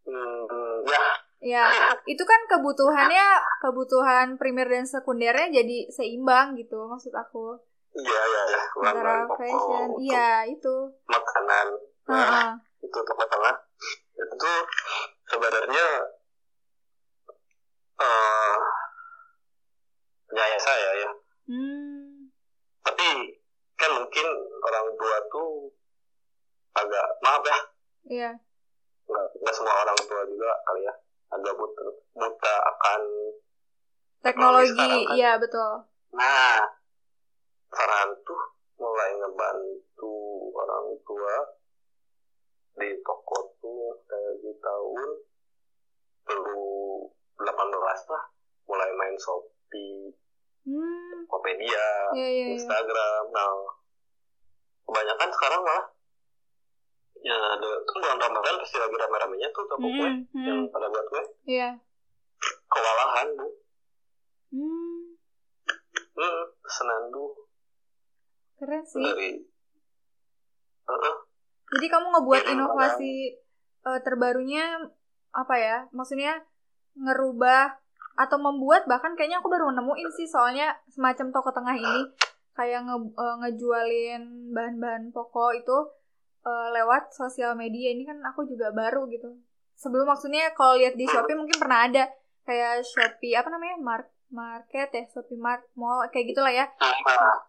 Hmm, 0.08 0.88
ya. 0.88 1.03
Ya, 1.44 1.68
itu 2.08 2.24
kan 2.24 2.39
kebutuhannya 2.48 3.27
kebutuhan 3.60 4.39
primer 4.39 4.72
dan 4.72 4.88
sekundernya 4.88 5.51
jadi 5.51 5.92
seimbang 5.92 6.56
gitu 6.56 6.88
maksud 6.88 7.12
aku. 7.12 7.60
Iya 7.92 8.22
iya 8.24 8.42
iya. 8.48 8.62
Antara 8.80 9.27
fashion, 9.36 9.88
iya 10.00 10.48
itu. 10.48 10.96
Makanan. 11.12 11.68
Nah, 12.08 12.15
uh 12.15 12.24
-huh. 12.32 12.51
itu 12.80 13.00
toko 13.03 13.24
tengah. 13.27 13.60
Itu 14.15 14.51
sebenarnya 15.27 15.88
uh, 18.02 18.58
saya 20.64 20.90
ya. 20.96 21.12
Hmm. 21.44 22.32
tapi 22.88 23.08
kan 23.76 23.92
mungkin 24.00 24.28
orang 24.64 24.88
tua 24.96 25.18
tuh 25.28 25.52
agak 26.72 27.06
maaf 27.20 27.44
ya. 27.44 27.60
Iya. 28.08 28.32
Nggak, 29.12 29.28
nggak 29.44 29.56
semua 29.56 29.76
orang 29.84 29.98
tua 30.08 30.22
juga 30.24 30.52
kali 30.64 30.88
ya. 30.88 30.94
Agak 31.36 31.54
buta 31.60 31.84
buta 32.16 32.56
akan 32.64 33.02
teknologi 34.24 34.92
iya 35.20 35.36
betul. 35.36 35.84
Nah 36.16 36.64
saran 37.74 38.10
tuh 38.24 38.44
mulai 38.80 39.12
ngebantu 39.20 40.16
orang 40.56 40.88
tua 41.04 41.36
di 42.80 42.90
toko 43.04 43.38
tuh 43.60 44.00
kayak 44.08 44.34
di 44.40 44.52
tahun 44.64 45.10
perlu 46.24 46.64
18 47.40 48.13
lah 48.13 48.24
mulai 48.70 48.90
main 48.96 49.16
Shopee, 49.20 50.13
hmm. 50.68 51.28
Tokopedia, 51.28 51.88
yeah, 52.16 52.30
yeah, 52.30 52.30
yeah. 52.32 52.50
Instagram. 52.56 53.24
Nah, 53.34 53.52
kebanyakan 54.88 55.30
sekarang 55.34 55.62
malah 55.63 55.86
ya 57.24 57.38
ada 57.56 57.70
kan 57.88 57.98
bulan 58.04 58.20
Ramadan 58.20 58.60
pasti 58.60 58.75
lagi 58.75 58.96
rame-ramenya 59.00 59.48
tuh 59.56 59.63
toko 59.63 59.88
mm, 59.88 59.96
kue 59.96 60.10
mm. 60.36 60.44
yang 60.44 60.60
pada 60.68 60.92
buat 60.92 61.06
kue. 61.08 61.24
Iya. 61.48 61.72
Yeah. 61.72 61.74
Kewalahan 62.68 63.28
bu. 63.40 63.48
Hmm. 64.54 65.04
Hmm, 66.13 66.44
senandu. 66.68 67.25
Keren 68.60 68.84
sih. 68.84 69.02
Dari, 69.02 69.32
uh 70.86 70.94
-uh. 70.94 71.16
Jadi 71.74 71.88
kamu 71.90 72.08
ngebuat 72.12 72.44
inovasi 72.54 73.40
uh, 73.88 74.00
terbarunya 74.04 74.78
apa 75.34 75.56
ya? 75.58 75.78
Maksudnya 75.90 76.44
ngerubah 76.98 77.80
atau 78.14 78.38
membuat 78.38 78.86
bahkan 78.86 79.18
kayaknya 79.18 79.42
aku 79.42 79.50
baru 79.50 79.74
nemuin 79.74 80.10
sih 80.14 80.30
soalnya 80.30 80.78
semacam 80.94 81.34
toko 81.34 81.50
tengah 81.50 81.74
ini 81.74 82.02
kayak 82.54 82.86
nge, 82.86 82.98
uh, 83.18 83.36
ngejualin 83.42 84.54
bahan-bahan 84.54 85.10
pokok 85.10 85.58
itu 85.58 85.78
uh, 86.46 86.70
lewat 86.70 87.10
sosial 87.10 87.58
media. 87.58 87.92
Ini 87.92 88.06
kan 88.06 88.22
aku 88.22 88.46
juga 88.46 88.70
baru 88.70 89.10
gitu. 89.10 89.34
Sebelum 89.74 90.06
maksudnya 90.06 90.54
kalau 90.54 90.78
lihat 90.78 90.94
di 90.94 91.10
Shopee 91.10 91.34
mungkin 91.34 91.58
pernah 91.58 91.90
ada 91.90 92.04
kayak 92.46 92.86
Shopee 92.86 93.34
apa 93.34 93.50
namanya 93.50 93.82
Mark 93.82 94.08
market 94.34 94.90
ya 94.90 95.04
Shopee 95.14 95.38
Mart 95.38 95.66
Mall 95.74 96.06
kayak 96.14 96.30
gitulah 96.30 96.54
ya. 96.54 96.70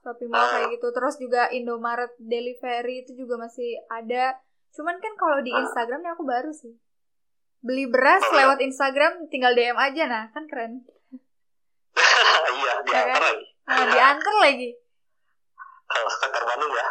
Shopee 0.00 0.28
Mall 0.32 0.48
kayak 0.48 0.68
gitu. 0.80 0.88
Terus 0.88 1.14
juga 1.20 1.52
Indomaret 1.52 2.16
Delivery 2.16 3.04
itu 3.04 3.12
juga 3.12 3.44
masih 3.44 3.84
ada. 3.92 4.40
Cuman 4.72 4.96
kan 4.98 5.12
kalau 5.20 5.38
di 5.44 5.52
Instagram 5.52 6.00
aku 6.16 6.24
baru 6.24 6.50
sih 6.50 6.72
beli 7.64 7.88
beras 7.88 8.20
oh, 8.20 8.36
lewat 8.36 8.60
Instagram 8.60 9.32
tinggal 9.32 9.56
DM 9.56 9.74
aja. 9.80 10.04
Nah 10.04 10.24
kan 10.30 10.44
keren. 10.44 10.84
Iya 12.54 12.74
diantar 12.86 13.22
ya, 13.24 13.26
lagi. 13.34 13.46
Nah, 13.66 13.86
diantar 13.88 14.34
lagi. 14.38 14.70
Kalau 15.88 16.08
sekitar 16.12 16.42
Bandung 16.44 16.72
ya. 16.72 16.88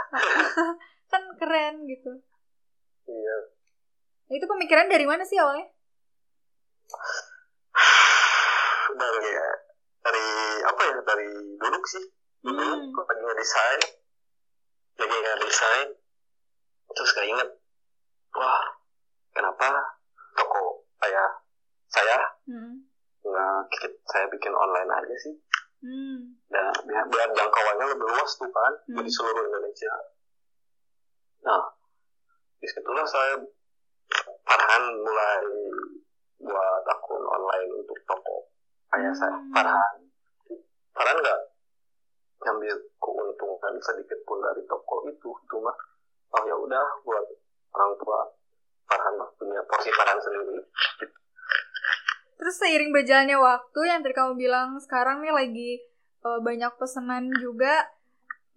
Kan 1.11 1.23
keren 1.37 1.75
gitu. 1.85 2.11
Iya. 3.05 3.37
Itu 4.33 4.45
pemikiran 4.49 4.89
dari 4.89 5.05
mana 5.05 5.21
sih 5.21 5.37
awalnya? 5.37 5.69
Dari 8.93 9.25
ya, 9.25 9.49
dari 10.05 10.25
apa 10.61 10.81
ya? 10.85 10.97
Dari 11.01 11.29
dulu 11.57 11.79
sih. 11.89 12.05
Dulu 12.45 12.61
hmm. 12.61 12.93
lagi 12.93 13.21
ngedesain. 13.25 13.81
Lagi 15.01 15.17
ngedesain. 15.17 15.89
Terus 16.93 17.11
keinget 17.17 17.49
wah 18.33 18.65
kenapa 19.33 19.92
toko 20.33 20.85
kayak 20.99 21.29
saya 21.89 22.17
hmm. 22.49 22.81
nah 23.23 23.63
saya 24.09 24.25
bikin 24.33 24.53
online 24.53 24.89
aja 24.89 25.15
sih 25.21 25.35
hmm. 25.85 26.17
dan 26.49 26.73
biar, 26.89 27.05
biar 27.09 27.29
jangkauannya 27.31 27.85
lebih 27.93 28.07
luas 28.09 28.31
tuh 28.37 28.49
kan 28.49 28.73
hmm. 28.89 29.03
di 29.03 29.11
seluruh 29.11 29.43
Indonesia 29.45 29.93
nah 31.43 31.63
di 32.59 32.67
situlah 32.67 33.05
saya 33.05 33.35
Farhan 34.43 34.83
mulai 34.99 35.43
buat 36.43 36.83
akun 36.87 37.23
online 37.23 37.69
untuk 37.79 37.99
toko 38.07 38.51
kayak 38.91 39.11
hmm. 39.13 39.19
saya 39.19 39.37
Farhan 39.53 39.95
Farhan 40.93 41.17
nggak 41.19 41.41
ngambil 42.43 42.75
keuntungan 42.99 43.73
sedikit 43.79 44.19
pun 44.27 44.43
dari 44.43 44.63
toko 44.67 45.07
itu 45.07 45.57
mah 45.63 45.77
oh 46.33 46.43
ya 46.43 46.55
udah 46.57 46.85
buat 47.07 47.25
orang 47.73 47.93
tua 48.01 48.19
Farhan 48.87 49.13
punya 49.39 49.61
porsi 49.67 49.89
Farhan 49.91 50.19
sendiri. 50.19 50.59
Terus 52.43 52.55
seiring 52.59 52.91
berjalannya 52.91 53.37
waktu 53.39 53.79
yang 53.87 54.03
tadi 54.03 54.11
kamu 54.11 54.35
bilang 54.35 54.75
sekarang 54.83 55.23
nih 55.23 55.31
lagi 55.31 55.71
uh, 56.27 56.43
banyak 56.43 56.75
pesanan 56.75 57.31
juga 57.39 57.87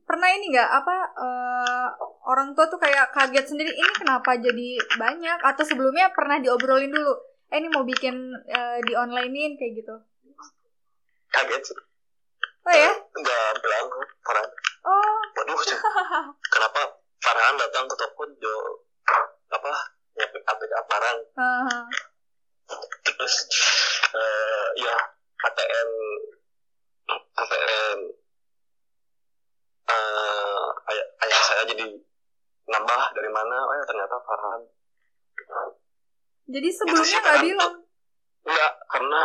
pernah 0.07 0.31
ini 0.31 0.55
nggak 0.55 0.71
apa 0.71 0.97
uh, 1.19 1.89
orang 2.27 2.55
tua 2.55 2.67
tuh 2.71 2.79
kayak 2.79 3.11
kaget 3.15 3.47
sendiri 3.47 3.71
ini 3.71 3.93
kenapa 3.95 4.35
jadi 4.39 4.83
banyak? 4.99 5.39
Atau 5.47 5.63
sebelumnya 5.63 6.11
pernah 6.11 6.43
diobrolin 6.43 6.91
dulu 6.91 7.15
eh 7.47 7.63
ini 7.63 7.71
mau 7.71 7.87
bikin 7.87 8.15
uh, 8.35 8.79
di 8.83 8.93
onlinein 8.99 9.55
kayak 9.55 9.73
gitu. 9.79 9.95
Kaget 11.31 11.63
sih. 11.63 11.79
Oh 12.67 12.75
ya? 12.75 12.91
Nggak 12.91 13.51
bilang 13.63 13.87
Farhan 14.27 14.49
oh. 14.83 15.19
Waduh. 15.39 15.59
Kenapa 16.55 16.81
Farhan 17.23 17.55
datang 17.55 17.87
ke 17.87 17.95
toko 17.95 18.23
jo 18.43 18.55
apa 19.47 19.96
apik 20.25 20.71
barang 20.89 21.19
uh 21.37 21.63
-huh. 21.69 21.85
terus 23.05 23.35
uh, 24.15 24.67
ya 24.81 24.97
ATM 25.47 25.91
ATM 27.37 27.99
uh, 29.87 30.67
ayah, 30.91 31.07
ayah 31.23 31.41
saya 31.45 31.63
jadi 31.71 31.87
nambah 32.67 33.03
dari 33.15 33.31
mana? 33.31 33.57
Oh 33.63 33.75
ya 33.75 33.85
ternyata 33.87 34.17
Farhan. 34.27 34.61
Jadi 36.47 36.69
sebelumnya 36.71 37.19
nggak 37.23 37.43
bilang? 37.43 37.75
Enggak 38.47 38.73
karena 38.91 39.21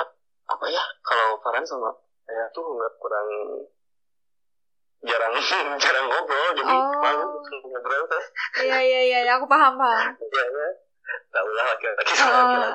apa 0.49 0.65
ya 0.69 0.83
kalau 1.05 1.37
Farhan 1.41 1.65
sama 1.65 1.89
ayah 2.29 2.47
tuh 2.53 2.65
nggak 2.65 2.93
kurang 3.01 3.29
jarang 5.01 5.33
jarang 5.83 6.05
ngobrol 6.05 6.49
jadi 6.53 6.73
oh. 6.73 7.01
malu 7.01 7.25
ngobrol 7.41 8.03
teh 8.05 8.23
iya 8.65 8.79
iya 8.81 8.99
iya 9.25 9.31
aku 9.37 9.49
paham 9.49 9.77
paham. 9.77 10.13
Iya 10.21 10.45
ya 10.47 10.69
tahu 11.27 11.49
lah 11.51 11.65
laki-laki 11.75 12.13
oh. 12.23 12.71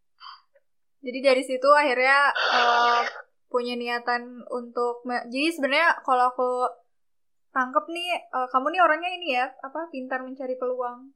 jadi 1.06 1.18
dari 1.32 1.42
situ 1.42 1.68
akhirnya 1.72 2.30
uh, 2.30 3.02
punya 3.50 3.74
niatan 3.74 4.44
untuk 4.52 5.02
jadi 5.06 5.48
sebenarnya 5.50 5.98
kalau 6.06 6.30
aku 6.30 6.50
tangkep 7.50 7.84
nih 7.90 8.30
uh, 8.30 8.46
kamu 8.46 8.70
nih 8.70 8.82
orangnya 8.86 9.10
ini 9.10 9.28
ya 9.34 9.50
apa 9.66 9.90
pintar 9.90 10.22
mencari 10.22 10.54
peluang. 10.54 11.10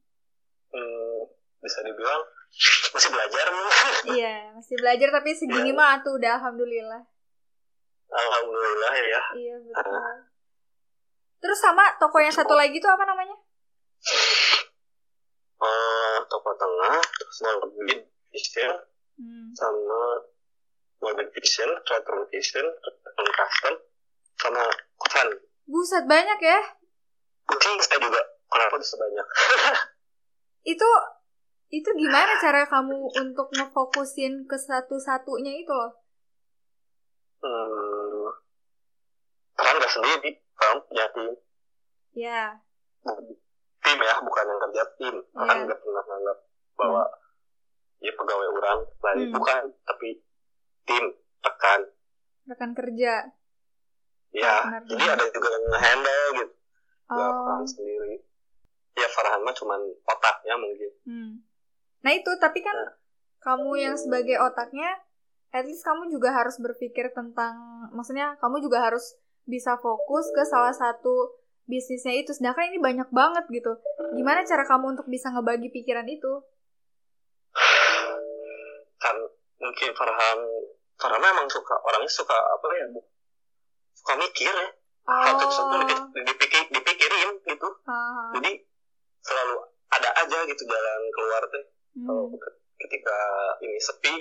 Hmm, 0.74 1.18
bisa 1.62 1.78
dibilang 1.86 2.22
masih 2.94 3.10
belajar 3.10 3.46
iya 4.14 4.54
masih 4.54 4.74
belajar 4.78 5.08
tapi 5.10 5.34
segini 5.34 5.74
ya. 5.74 5.78
mah 5.78 5.98
tuh 6.06 6.14
udah 6.18 6.38
alhamdulillah 6.38 7.02
alhamdulillah 8.14 8.94
ya 9.02 9.22
iya 9.34 9.54
betul 9.58 9.90
uh. 9.90 10.18
terus 11.42 11.58
sama 11.58 11.84
toko 11.98 12.22
yang 12.22 12.30
satu 12.30 12.54
lagi 12.54 12.78
tuh 12.78 12.90
apa 12.94 13.04
namanya 13.04 13.36
uh, 15.58 16.16
toko 16.30 16.50
tengah 16.54 17.02
terus 17.02 17.38
Modern 17.42 18.06
Vision 18.30 18.72
hmm. 19.18 19.50
sama 19.58 20.02
Modern 21.02 21.28
Vision 21.34 21.70
Retro 21.82 22.24
Vision 22.30 22.66
Retro 22.70 23.26
Custom 23.34 23.74
sama 24.38 24.64
Kosan 24.98 25.28
Buset 25.64 26.04
banyak 26.04 26.38
ya? 26.44 26.60
Mungkin 27.48 27.80
saya 27.80 27.96
juga 28.00 28.20
kenapa 28.52 28.76
bisa 28.76 29.00
banyak. 29.00 29.26
itu 30.76 30.90
itu 31.72 31.90
gimana 31.96 32.36
cara 32.38 32.68
kamu 32.68 33.08
untuk 33.16 33.48
ngefokusin 33.56 34.44
ke 34.44 34.56
satu-satunya 34.60 35.52
itu 35.64 35.72
loh? 35.72 35.92
Hmm, 37.40 37.93
peran 39.54 39.80
gak 39.80 39.92
sendiri, 39.92 40.30
kamu 40.58 40.78
punya 40.90 41.06
tim. 41.14 41.32
Ya. 42.14 42.42
Tim 43.84 43.98
ya, 43.98 44.14
bukan 44.22 44.44
yang 44.50 44.60
kerja 44.68 44.82
tim. 44.98 45.14
Yeah. 45.34 45.64
gak 45.66 45.78
pernah 45.80 46.04
nganggap 46.04 46.38
bahwa 46.74 47.02
hmm. 47.06 48.04
ya 48.04 48.12
pegawai 48.18 48.48
orang 48.50 48.78
lain 48.90 49.18
hmm. 49.30 49.34
bukan, 49.38 49.62
tapi 49.86 50.08
tim, 50.86 51.04
rekan. 51.42 51.80
Rekan 52.50 52.72
kerja. 52.74 53.14
Ya, 54.34 54.54
benar, 54.66 54.82
jadi 54.90 55.04
ada 55.14 55.24
juga 55.30 55.48
yang 55.54 55.64
nge-handle 55.70 56.26
gitu. 56.42 56.54
Oh. 57.10 57.14
Gak 57.14 57.32
paham 57.46 57.66
sendiri. 57.66 58.16
Ya 58.94 59.08
Farhan 59.10 59.42
mah 59.42 59.54
cuman 59.54 59.80
otaknya 60.06 60.54
mungkin. 60.58 60.90
Hmm. 61.06 61.32
Nah 62.02 62.12
itu, 62.14 62.30
tapi 62.42 62.62
kan 62.62 62.74
nah. 62.74 62.94
kamu 63.42 63.70
yang 63.78 63.94
sebagai 63.98 64.38
otaknya, 64.42 65.02
at 65.54 65.62
least 65.66 65.86
kamu 65.86 66.10
juga 66.10 66.34
harus 66.34 66.58
berpikir 66.58 67.14
tentang, 67.14 67.54
maksudnya 67.94 68.34
kamu 68.42 68.58
juga 68.58 68.82
harus 68.82 69.14
bisa 69.44 69.76
fokus 69.80 70.28
ke 70.32 70.42
salah 70.48 70.72
satu 70.72 71.40
bisnisnya 71.68 72.16
itu. 72.16 72.32
Sedangkan 72.32 72.68
ini 72.72 72.80
banyak 72.80 73.08
banget 73.12 73.44
gitu. 73.48 73.72
Gimana 74.16 74.44
cara 74.44 74.64
kamu 74.64 74.98
untuk 74.98 75.06
bisa 75.08 75.32
ngebagi 75.32 75.72
pikiran 75.72 76.06
itu? 76.08 76.32
Kan 79.00 79.16
mungkin 79.60 79.90
Farhan, 79.96 80.38
Farhan 80.96 81.20
memang 81.20 81.46
suka, 81.48 81.76
orangnya 81.84 82.10
suka 82.10 82.36
apa 82.36 82.66
ya, 82.76 82.86
suka 83.94 84.12
mikir 84.20 84.52
ya 84.52 84.68
oh. 85.08 85.20
hal 85.24 85.34
dipikir, 86.12 86.62
dipikirin 86.72 87.30
gitu 87.44 87.68
uh. 87.88 88.30
jadi 88.36 88.52
selalu 89.24 89.56
ada 89.92 90.10
aja 90.24 90.38
gitu 90.48 90.62
jalan 90.68 91.00
keluar 91.12 91.42
teh 91.48 91.64
hmm. 91.96 92.06
kalau 92.08 92.24
ketika 92.84 93.18
ini 93.64 93.78
sepi 93.80 94.14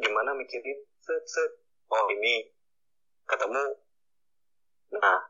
gimana 0.00 0.36
mikirin 0.36 0.84
set 1.00 1.24
set 1.24 1.50
oh 1.92 2.04
ini 2.12 2.48
ketemu 3.28 3.76
nah 4.98 5.20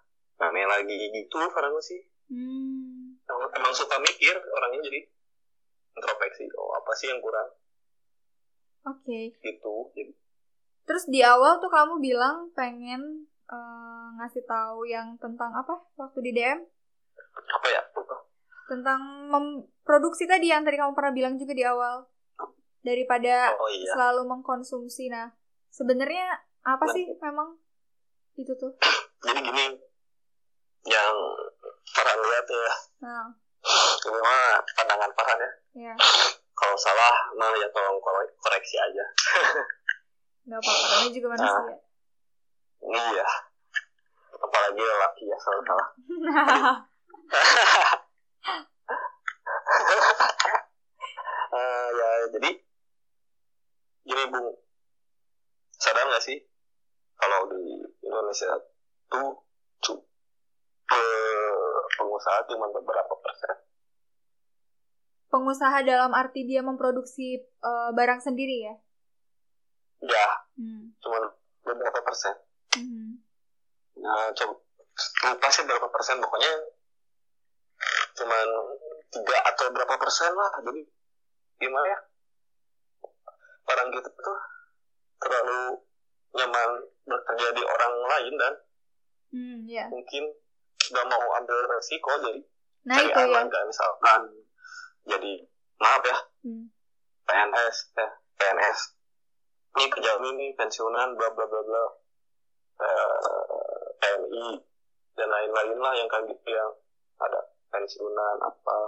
rame 0.41 0.63
lagi 0.65 0.97
gitu 0.97 1.37
karena 1.53 1.81
sih 1.85 2.01
hmm. 2.33 3.21
emang, 3.29 3.51
emang 3.61 3.73
suka 3.77 3.97
mikir 4.01 4.35
orangnya 4.41 4.89
jadi 4.89 5.01
introspeksi 5.97 6.49
oh 6.57 6.73
apa 6.81 6.93
sih 6.97 7.13
yang 7.13 7.21
kurang 7.21 7.49
oke 8.89 9.01
okay. 9.05 9.37
gitu 9.45 9.93
jadi 9.93 10.13
terus 10.89 11.05
di 11.07 11.21
awal 11.21 11.61
tuh 11.61 11.69
kamu 11.69 12.01
bilang 12.01 12.49
pengen 12.57 13.31
uh, 13.51 14.07
ngasih 14.17 14.47
tahu 14.47 14.87
yang 14.87 15.19
tentang 15.19 15.51
apa 15.53 15.75
waktu 15.99 16.19
di 16.23 16.31
DM? 16.33 16.61
Apa 17.51 17.67
ya? 17.69 17.83
Tentang 18.71 19.01
memproduksi 19.29 20.31
tadi 20.31 20.55
yang 20.55 20.63
tadi 20.63 20.79
kamu 20.79 20.95
pernah 20.95 21.13
bilang 21.13 21.35
juga 21.37 21.53
di 21.53 21.67
awal. 21.67 22.07
Daripada 22.81 23.53
oh, 23.61 23.69
iya. 23.69 23.93
selalu 23.93 24.25
mengkonsumsi. 24.31 25.13
Nah, 25.13 25.29
sebenarnya 25.69 26.41
apa 26.65 26.87
nah. 26.87 26.95
sih 26.95 27.05
memang 27.19 27.49
itu 28.39 28.55
tuh? 28.57 28.73
Jadi 29.21 29.41
gini, 29.45 29.67
yang 30.89 31.15
para 31.93 32.13
lihat 32.17 32.47
ya. 32.49 32.75
Nah. 33.05 33.29
Ini 34.01 34.21
mah 34.25 34.65
pandangan 34.81 35.11
para 35.13 35.33
ya. 35.37 35.51
Iya. 35.77 35.95
Kalau 36.57 36.77
salah, 36.77 37.17
nah 37.37 37.53
ya 37.57 37.69
tolong 37.73 38.01
koreksi 38.41 38.77
aja. 38.81 39.05
Gak 40.49 40.59
apa-apa, 40.61 40.85
namanya 40.89 41.13
juga 41.13 41.29
manusia. 41.37 41.61
Nah 41.61 41.81
iya 42.91 43.27
apalagi 44.41 44.81
laki 44.81 45.25
ya 45.29 45.39
salah 45.39 45.65
salah 45.69 45.89
uh, 51.53 51.89
ya 52.01 52.09
jadi 52.39 52.51
gini 54.09 54.23
bung 54.33 54.49
sadar 55.77 56.09
nggak 56.09 56.25
sih 56.25 56.41
kalau 57.21 57.53
di 57.53 57.85
Indonesia 58.01 58.49
tuh 59.11 59.43
cu 59.83 59.93
pengusaha 62.01 62.39
cuma 62.49 62.67
beberapa 62.73 63.15
persen. 63.21 63.55
Pengusaha 65.31 65.79
dalam 65.87 66.11
arti 66.17 66.43
dia 66.49 66.65
memproduksi 66.65 67.39
uh, 67.63 67.91
barang 67.95 68.19
sendiri 68.23 68.67
ya? 68.67 68.75
Ya. 70.01 70.29
Hmm. 70.57 70.97
cuma 71.01 71.33
beberapa 71.65 72.01
persen. 72.03 72.35
Hmm. 72.77 73.21
Nah, 74.01 74.33
coba 74.33 74.55
lupa 75.29 75.49
sih 75.53 75.65
berapa 75.65 75.89
persen? 75.93 76.17
Pokoknya 76.21 76.53
cuman 78.17 78.49
tiga 79.13 79.37
atau 79.55 79.67
berapa 79.71 79.95
persen 80.01 80.33
lah. 80.35 80.51
Jadi 80.65 80.83
gimana 81.61 81.87
ya? 81.87 81.99
Barang 83.69 83.89
gitu 83.95 84.09
tuh 84.09 84.39
terlalu 85.21 85.61
nyaman 86.35 86.71
bekerja 87.07 87.49
di 87.55 87.63
orang 87.63 87.95
lain 88.09 88.35
dan 88.41 88.55
hmm, 89.35 89.67
yeah. 89.67 89.87
mungkin 89.91 90.25
nggak 90.91 91.07
mau 91.07 91.27
ambil 91.39 91.59
resiko 91.71 92.11
jadi 92.23 92.41
nah, 92.87 92.97
cari 92.99 93.09
itu 93.11 93.21
aman 93.21 93.47
ya. 93.47 93.61
misalkan 93.67 94.23
jadi 95.07 95.33
maaf 95.81 96.03
ya 96.05 96.19
hmm. 96.47 96.65
PNS 97.27 97.77
eh 97.99 98.11
PNS 98.37 98.79
ini 99.71 99.87
kejamin 99.87 100.35
nih 100.35 100.51
pensiunan 100.59 101.15
bla 101.15 101.29
bla 101.31 101.47
bla 101.47 101.61
bla 101.63 101.85
TNI 104.01 104.45
eh, 104.51 104.57
dan 105.15 105.29
lain-lain 105.29 105.79
lah 105.79 105.93
yang 105.95 106.09
kan 106.11 106.25
gitu 106.27 106.49
yang 106.51 106.71
ada 107.21 107.41
pensiunan 107.71 108.37
apa 108.43 108.79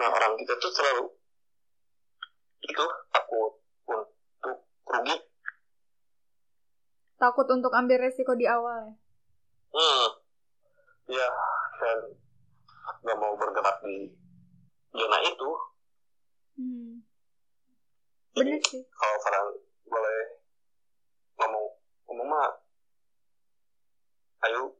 nah 0.00 0.08
orang 0.08 0.34
kita 0.40 0.56
tuh 0.58 0.72
selalu 0.72 1.04
itu 2.64 2.84
takut 3.12 3.52
rugi 4.90 5.16
takut 7.20 7.44
untuk 7.52 7.68
ambil 7.76 8.00
resiko 8.00 8.32
di 8.32 8.48
awal 8.48 8.88
ya? 8.88 8.94
Hmm. 9.76 10.08
Ya 11.12 11.28
dan 11.76 11.98
nggak 13.04 13.18
mau 13.20 13.36
bergerak 13.36 13.76
di 13.84 14.08
zona 14.96 15.18
itu. 15.28 15.50
Hmm. 16.56 17.04
benar 18.30 18.62
sih. 18.62 18.82
kalau 18.94 19.16
Farhan 19.20 19.46
boleh 19.90 20.20
ngomong 21.36 21.66
ngomong 22.08 22.28
mah 22.30 22.50
ayo 24.48 24.70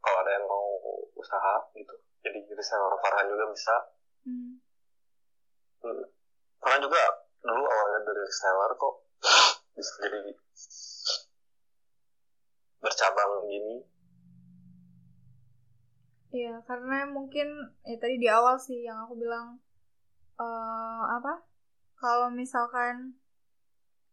kalau 0.00 0.18
ada 0.24 0.30
yang 0.32 0.46
mau 0.48 0.80
usaha 1.20 1.54
gitu. 1.76 1.94
Jadi 2.24 2.48
reseller 2.48 2.96
Farhan 3.04 3.28
juga 3.28 3.44
bisa. 3.52 3.76
Hmm. 4.24 4.56
Hmm. 5.84 6.04
Farhan 6.64 6.80
juga 6.80 7.02
dulu 7.44 7.64
awalnya 7.68 8.00
dari 8.08 8.20
reseller 8.24 8.72
kok. 8.80 8.94
Bisa 9.76 9.92
jadi 10.08 10.32
bercabang 12.80 13.46
gini 13.48 13.84
Iya, 16.30 16.62
karena 16.62 17.10
mungkin 17.10 17.74
ya 17.82 17.98
tadi 17.98 18.14
di 18.22 18.30
awal 18.30 18.54
sih 18.54 18.86
yang 18.86 19.02
aku 19.02 19.18
bilang 19.18 19.58
uh, 20.38 21.02
apa? 21.18 21.42
Kalau 21.98 22.30
misalkan 22.30 23.18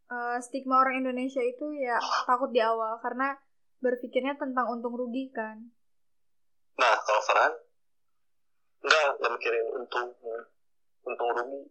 uh, 0.09 0.41
stigma 0.41 0.81
orang 0.81 1.05
Indonesia 1.05 1.45
itu 1.45 1.77
ya 1.77 2.01
takut 2.25 2.49
di 2.49 2.57
awal 2.57 2.97
karena 3.05 3.37
berpikirnya 3.85 4.33
tentang 4.33 4.65
untung 4.65 4.97
rugi 4.97 5.29
kan. 5.29 5.69
Nah, 6.81 6.97
kalau 7.05 7.21
Farhan 7.21 7.53
enggak, 8.81 9.07
enggak 9.21 9.31
mikirin 9.37 9.65
untung 9.77 10.09
untung 11.05 11.29
rugi. 11.37 11.61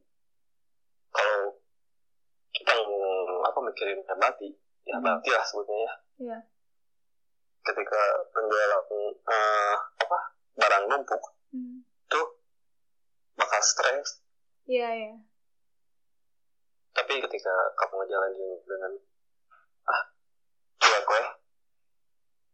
Kalau 1.11 1.59
kita 2.55 2.73
apa 3.51 3.59
mikirin 3.67 3.99
mati, 4.15 4.49
ya 4.87 4.95
hmm. 4.95 5.05
mati 5.11 5.29
lah 5.35 5.43
sebutnya 5.43 5.75
ya. 5.75 5.95
Iya. 6.23 6.39
Ketika 7.67 8.03
penjualan 8.31 8.83
uh, 9.27 9.75
apa 9.75 10.19
barang 10.55 10.85
numpuk, 10.87 11.23
hmm. 11.51 11.83
tuh 12.07 12.27
bakal 13.35 13.61
stres. 13.61 14.23
Iya, 14.71 14.89
iya. 14.95 15.15
Tapi 16.95 17.19
ketika 17.21 17.55
kamu 17.75 18.07
ngejalanin 18.07 18.51
dengan 18.65 18.93
ah 19.91 20.01
cuek 20.79 21.03
gue, 21.03 21.23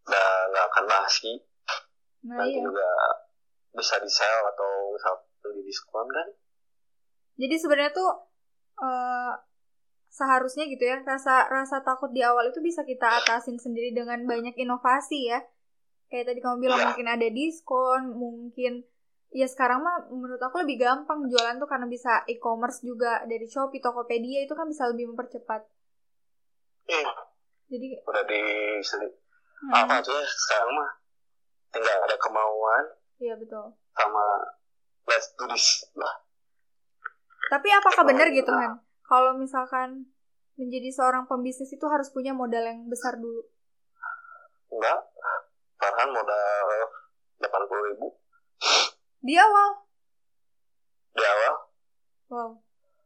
udah 0.09 0.29
nggak 0.51 0.67
akan 0.73 0.85
basi, 0.89 1.33
nah, 2.27 2.43
nanti 2.43 2.57
iya. 2.57 2.65
juga 2.65 2.89
bisa 3.77 3.97
di 4.01 4.11
sell 4.11 4.43
atau 4.49 4.97
misal 4.97 5.15
di 5.53 5.63
diskon 5.65 6.09
kan? 6.09 6.29
Jadi 7.37 7.55
sebenarnya 7.57 7.93
tuh 7.93 8.11
uh, 8.81 9.33
seharusnya 10.13 10.69
gitu 10.69 10.85
ya 10.85 11.01
rasa 11.01 11.49
rasa 11.49 11.81
takut 11.81 12.13
di 12.13 12.21
awal 12.21 12.53
itu 12.53 12.61
bisa 12.61 12.85
kita 12.85 13.25
atasin 13.25 13.57
sendiri 13.57 13.97
dengan 13.97 14.29
banyak 14.29 14.53
inovasi 14.61 15.33
ya. 15.33 15.41
Kayak 16.13 16.37
tadi 16.37 16.41
kamu 16.45 16.69
bilang 16.69 16.81
ya. 16.85 16.87
mungkin 16.93 17.09
ada 17.09 17.29
diskon 17.33 18.13
mungkin 18.13 18.85
ya 19.33 19.49
sekarang 19.49 19.81
mah 19.81 20.13
menurut 20.13 20.37
aku 20.45 20.61
lebih 20.61 20.85
gampang 20.85 21.25
jualan 21.33 21.57
tuh 21.57 21.65
karena 21.65 21.89
bisa 21.89 22.21
e-commerce 22.29 22.85
juga 22.85 23.25
dari 23.25 23.49
Shopee 23.49 23.81
Tokopedia 23.81 24.45
itu 24.45 24.53
kan 24.53 24.69
bisa 24.69 24.85
lebih 24.93 25.09
mempercepat. 25.17 25.65
Iya 26.85 27.33
jadi 27.73 27.89
udah 28.05 28.25
di 28.29 28.43
hmm. 28.85 29.73
apa 29.73 30.05
tuh 30.05 30.13
ya 30.13 30.29
sekarang 30.29 30.71
mah 30.77 30.91
tinggal 31.73 31.99
ada 32.05 32.17
kemauan 32.21 32.85
iya 33.17 33.35
betul. 33.41 33.73
sama 33.97 34.25
let's 35.09 35.33
do 35.41 35.49
this 35.49 35.89
lah. 35.97 36.15
Tapi 37.49 37.69
apakah 37.73 38.05
benar 38.05 38.29
gitu 38.29 38.53
kan 38.53 38.77
kalau 39.07 39.37
misalkan 39.37 40.13
menjadi 40.57 40.93
seorang 40.93 41.25
pembisnis 41.27 41.73
itu 41.73 41.87
harus 41.89 42.13
punya 42.13 42.37
modal 42.37 42.63
yang 42.63 42.87
besar 42.87 43.17
dulu? 43.17 43.43
Enggak. 44.73 45.01
Farhan 45.81 46.11
modal 46.15 46.67
80 47.43 47.89
ribu. 47.93 48.07
Di 49.23 49.35
awal? 49.39 49.71
Di 51.13 51.25
awal. 51.27 51.55
Wow. 52.31 52.51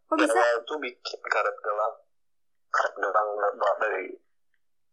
Kok 0.07 0.17
Di 0.17 0.25
bisa? 0.29 0.39
awal 0.39 0.61
itu 0.63 0.75
bikin 0.79 1.21
karet 1.27 1.57
gelang. 1.65 1.95
Karet 2.71 2.95
gelang 3.01 3.29
dari 3.81 4.05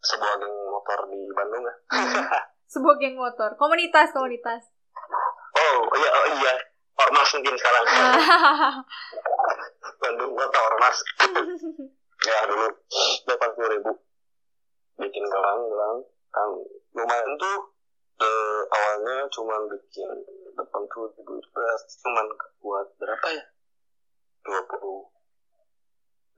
sebuah 0.04 0.36
geng 0.40 0.56
motor 0.68 1.00
di 1.08 1.20
Bandung 1.32 1.64
ya. 1.64 1.76
Hmm. 1.96 2.24
sebuah 2.74 2.96
geng 3.00 3.16
motor. 3.16 3.56
Komunitas, 3.56 4.12
komunitas. 4.12 4.74
Oh, 5.54 5.78
iya, 5.96 6.10
oh, 6.10 6.26
iya. 6.42 6.54
Ormas 6.94 7.30
mungkin 7.34 7.56
sekarang. 7.58 7.86
Bandung 10.02 10.32
kota 10.38 10.60
ormas. 10.72 10.98
Ya 12.24 12.40
dulu 12.48 12.72
delapan 13.28 13.52
puluh 13.52 13.70
ribu. 13.76 13.92
Bikin 14.96 15.24
gelang 15.28 15.60
gelang. 15.68 15.98
Kan 16.32 16.50
lumayan 16.96 17.32
tuh 17.36 17.58
de, 18.16 18.32
awalnya 18.72 19.28
cuma 19.28 19.60
bikin 19.68 20.08
delapan 20.56 20.88
puluh 20.88 21.12
ribu 21.20 21.36
berarti 21.52 21.94
cuma 22.00 22.24
buat 22.64 22.88
berapa 22.96 23.28
ya? 23.28 23.44
dua 24.44 24.60
puluh 24.68 25.08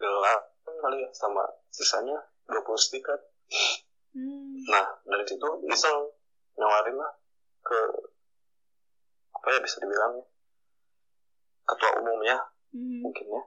gelang 0.01 0.41
kali 0.65 1.05
ya 1.05 1.09
sama 1.13 1.45
sisanya 1.69 2.17
dua 2.49 2.61
puluh 2.65 2.81
stiker. 2.81 3.21
Hmm. 4.15 4.63
nah 4.71 4.95
dari 5.05 5.27
situ 5.27 5.49
iseng 5.69 5.97
nawarin 6.55 6.95
lah 6.95 7.13
ke 7.61 7.79
apa 9.35 9.47
ya 9.51 9.59
bisa 9.59 9.83
dibilang 9.83 10.23
ketua 11.65 11.91
umumnya 11.99 12.37
hmm. 12.71 13.01
mungkin 13.01 13.25
ya. 13.25 13.41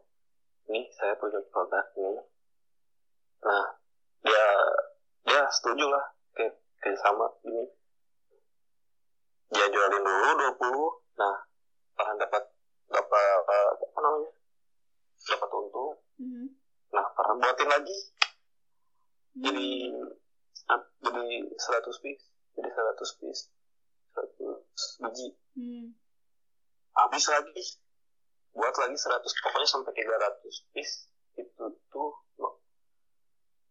Nih 0.68 0.84
saya 0.98 1.14
punya 1.16 1.40
produk 1.48 1.86
ini. 1.96 2.22
Nah 3.46 3.66
dia 4.26 4.46
dia 5.24 5.42
setuju 5.54 5.86
lah. 5.88 6.04
Kayak 6.34 6.58
kayak 6.82 6.98
sama. 7.00 7.26
Ini. 7.46 7.64
Dia 9.54 9.66
jualin 9.72 10.04
dulu 10.04 10.30
20 10.60 11.18
nah 11.18 11.36
bahan 11.98 12.16
dapat 12.20 12.42
dapat 12.90 13.42
apa 13.48 13.98
namanya? 14.02 14.30
Dapat 15.18 15.50
untung. 15.54 15.94
Mm-hmm. 16.18 16.46
nah 16.90 17.06
para 17.14 17.32
buatin 17.38 17.68
lagi. 17.70 17.98
Mm-hmm. 19.38 19.44
jadi 19.46 19.68
jadi 20.98 21.26
100 21.54 22.02
piece. 22.02 22.24
Jadi 22.58 22.68
100 22.74 23.18
piece. 23.22 23.42
100 24.18 25.02
biji. 25.06 25.28
Mm-hmm. 25.54 25.86
habis 26.98 27.24
lagi 27.30 27.62
buat 28.52 28.74
lagi 28.74 28.96
100 28.96 29.22
pokoknya 29.22 29.68
sampai 29.68 29.92
300 29.94 30.72
piece 30.74 31.08
itu 31.38 31.64
tuh 31.92 32.10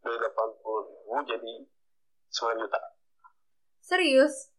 dari 0.03 0.15
80 0.15 0.87
ribu 0.87 1.15
jadi 1.27 1.53
9 2.31 2.61
juta. 2.63 2.79
Serius? 3.83 4.55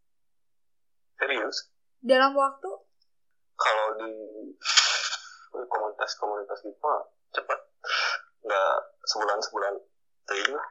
Serius? 1.17 1.57
Dalam 2.05 2.37
waktu? 2.37 2.69
Kalau 3.59 3.87
di 3.97 4.11
komunitas-komunitas 5.49 6.59
gitu 6.63 6.77
mah 6.79 7.01
cepat. 7.33 7.59
Nggak 8.45 8.75
sebulan 9.09 9.37
sebulan 9.41 9.73
lah. 10.53 10.67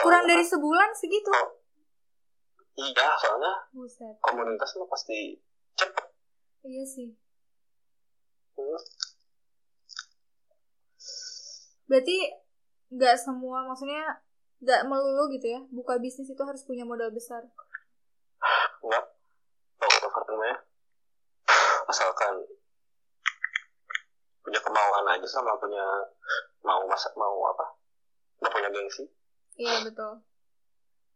Kurang 0.00 0.24
dari 0.26 0.42
sebulan 0.42 0.90
segitu? 0.96 1.30
Oh, 1.30 1.48
iya 2.80 3.14
soalnya 3.20 3.54
Buset. 3.70 4.16
komunitas 4.24 4.74
mah 4.80 4.88
pasti 4.88 5.38
cepat. 5.76 6.08
Iya 6.64 6.84
sih 6.88 7.27
Berarti 11.88 12.16
nggak 12.92 13.16
semua, 13.16 13.64
maksudnya 13.64 14.20
nggak 14.60 14.84
melulu 14.90 15.30
gitu 15.32 15.46
ya, 15.48 15.60
buka 15.72 15.96
bisnis 16.02 16.28
itu 16.28 16.42
harus 16.44 16.62
punya 16.66 16.84
modal 16.84 17.08
besar. 17.14 17.46
Enggak. 18.84 19.04
Kalau 19.78 20.10
katanya 20.10 20.54
asalkan 21.88 22.34
punya 24.42 24.60
kemauan 24.64 25.06
aja 25.08 25.28
sama 25.28 25.56
punya 25.56 25.84
mau 26.64 26.84
masak 26.88 27.12
mau 27.16 27.36
apa? 27.52 27.66
Nggak 28.42 28.52
punya 28.52 28.68
gengsi. 28.74 29.04
Iya 29.58 29.86
betul. 29.86 30.12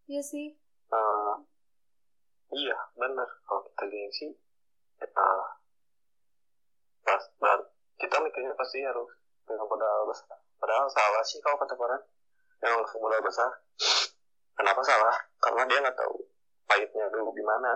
Iya 0.09 0.23
sih. 0.23 0.57
Uh, 0.93 1.41
iya 2.53 2.77
benar 3.01 3.25
kalau 3.49 3.65
kita 3.65 3.85
gengsi 3.89 4.29
uh, 5.01 5.47
pas 7.03 7.23
kita 7.99 8.17
mikirnya 8.19 8.55
pasti 8.59 8.83
harus 8.83 9.11
dengan 9.47 9.67
modal 9.67 10.11
besar. 10.11 10.39
Padahal 10.59 10.87
salah 10.91 11.23
sih 11.23 11.39
kalau 11.43 11.59
kata 11.59 11.75
orang 11.79 12.03
yang 12.63 12.79
modal 12.79 13.21
besar. 13.23 13.51
Kenapa 14.55 14.81
salah? 14.87 15.17
Karena 15.43 15.63
dia 15.67 15.79
nggak 15.83 15.99
tahu 15.99 16.17
pahitnya 16.67 17.11
dulu 17.11 17.35
gimana. 17.35 17.73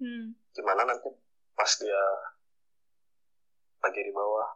Hmm. 0.00 0.32
gimana 0.56 0.88
nanti 0.88 1.12
pas 1.52 1.68
dia 1.76 2.02
lagi 3.84 4.00
di 4.00 4.12
bawah. 4.16 4.48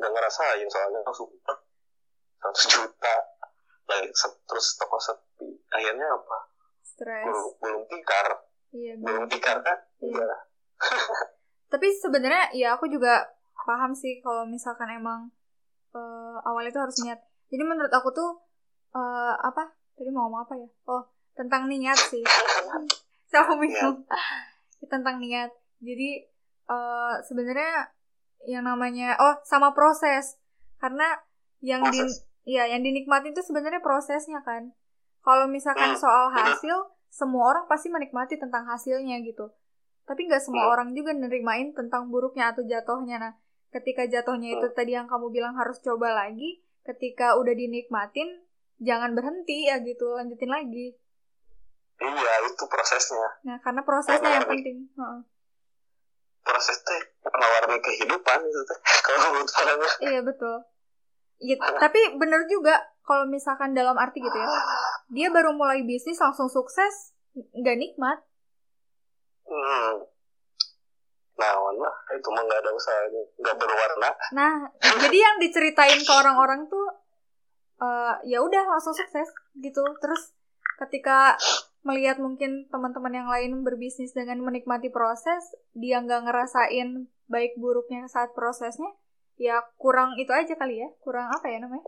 Nggak 0.00 0.10
ngerasain 0.10 0.68
soalnya 0.72 1.04
langsung 1.04 1.28
seratus 2.40 2.64
juta. 2.72 3.16
Lagi 3.84 4.08
terus 4.48 4.66
toko 4.80 4.96
sepi. 4.96 5.48
Akhirnya 5.76 6.08
apa? 6.08 6.38
Stress. 6.80 7.26
belum 7.26 7.46
belum 7.60 7.82
tikar. 7.90 8.28
Iya, 8.74 8.92
belum 9.02 9.24
tikar 9.28 9.60
kan? 9.60 9.78
Iya. 10.00 10.28
tapi 11.74 11.90
sebenarnya 11.90 12.54
ya 12.54 12.78
aku 12.78 12.86
juga 12.86 13.26
paham 13.66 13.90
sih 13.98 14.22
kalau 14.22 14.46
misalkan 14.46 14.86
emang 14.94 15.34
uh, 15.90 16.38
awalnya 16.46 16.70
itu 16.70 16.78
harus 16.78 16.96
niat. 17.02 17.18
Jadi 17.50 17.66
menurut 17.66 17.90
aku 17.90 18.14
tuh 18.14 18.30
uh, 18.94 19.34
apa? 19.42 19.74
Tadi 19.98 20.14
mau 20.14 20.30
ngomong 20.30 20.46
apa 20.46 20.54
ya? 20.54 20.70
Oh 20.86 21.02
tentang 21.34 21.66
niat 21.66 21.98
sih. 21.98 22.22
Saya 23.34 23.50
bingung. 23.58 24.06
Tentang 24.94 25.18
niat. 25.18 25.50
Jadi 25.82 26.22
uh, 26.70 27.18
sebenarnya 27.26 27.90
yang 28.46 28.62
namanya 28.62 29.18
oh 29.18 29.42
sama 29.42 29.74
proses. 29.74 30.38
Karena 30.78 31.18
yang 31.58 31.82
di 31.90 32.06
ya 32.46 32.70
yang 32.70 32.86
dinikmati 32.86 33.34
itu 33.34 33.42
sebenarnya 33.42 33.82
prosesnya 33.82 34.38
kan. 34.46 34.70
Kalau 35.26 35.50
misalkan 35.50 35.98
hmm. 35.98 35.98
soal 35.98 36.30
hasil 36.30 36.94
semua 37.10 37.50
orang 37.50 37.66
pasti 37.66 37.90
menikmati 37.90 38.38
tentang 38.38 38.62
hasilnya 38.70 39.18
gitu 39.26 39.50
tapi 40.04 40.28
nggak 40.28 40.42
semua 40.44 40.68
hmm. 40.68 40.74
orang 40.76 40.88
juga 40.92 41.12
nerimain 41.16 41.72
tentang 41.72 42.12
buruknya 42.12 42.52
atau 42.52 42.62
jatuhnya. 42.64 43.16
Nah 43.20 43.32
ketika 43.72 44.04
jatuhnya 44.04 44.60
itu 44.60 44.66
hmm. 44.68 44.76
tadi 44.76 44.92
yang 44.94 45.08
kamu 45.08 45.32
bilang 45.32 45.56
harus 45.56 45.80
coba 45.80 46.12
lagi 46.12 46.60
ketika 46.84 47.40
udah 47.40 47.56
dinikmatin 47.56 48.44
jangan 48.78 49.16
berhenti 49.16 49.66
ya 49.68 49.80
gitu 49.80 50.12
lanjutin 50.12 50.52
lagi. 50.52 50.92
Iya 51.98 52.34
itu 52.44 52.64
prosesnya. 52.68 53.28
Nah 53.48 53.56
karena 53.64 53.80
prosesnya 53.80 54.30
yang 54.40 54.48
penting. 54.48 54.92
Proses 56.44 56.76
teh 56.84 57.00
menawarkan 57.24 57.80
kehidupan 57.80 58.38
itu 58.44 58.60
teh 58.68 58.78
kalau 59.08 59.40
menurut 59.40 59.92
iya 60.04 60.20
betul. 60.20 60.56
Ya, 61.42 61.58
tapi 61.58 61.98
bener 62.14 62.46
juga 62.46 62.78
kalau 63.04 63.26
misalkan 63.26 63.72
dalam 63.72 63.96
arti 63.96 64.20
gitu 64.20 64.36
ya. 64.36 64.48
Dia 65.08 65.28
baru 65.32 65.56
mulai 65.56 65.80
bisnis 65.88 66.20
langsung 66.20 66.52
sukses 66.52 67.16
nggak 67.34 67.76
nikmat 67.80 68.20
hmm. 69.48 69.92
nah 71.34 71.52
warna 71.58 71.90
itu 72.14 72.28
mah 72.30 72.42
nggak 72.46 72.60
ada 72.62 72.70
usahanya 72.70 73.22
nggak 73.42 73.56
berwarna 73.58 74.10
nah 74.32 74.54
jadi 75.02 75.18
yang 75.18 75.36
diceritain 75.42 76.00
ke 76.00 76.12
orang-orang 76.12 76.70
tuh 76.70 76.86
uh, 77.82 78.14
ya 78.22 78.38
udah 78.40 78.62
langsung 78.66 78.94
sukses 78.94 79.28
gitu 79.58 79.82
terus 79.98 80.34
ketika 80.78 81.38
melihat 81.84 82.16
mungkin 82.16 82.66
teman-teman 82.72 83.12
yang 83.12 83.28
lain 83.28 83.60
berbisnis 83.60 84.16
dengan 84.16 84.40
menikmati 84.40 84.88
proses, 84.88 85.52
dia 85.76 86.00
nggak 86.00 86.24
ngerasain 86.24 87.12
baik 87.28 87.60
buruknya 87.60 88.08
saat 88.08 88.32
prosesnya, 88.32 88.88
ya 89.36 89.60
kurang 89.76 90.16
itu 90.16 90.32
aja 90.32 90.56
kali 90.56 90.80
ya, 90.80 90.88
kurang 91.04 91.28
apa 91.28 91.44
ya 91.52 91.60
namanya? 91.60 91.84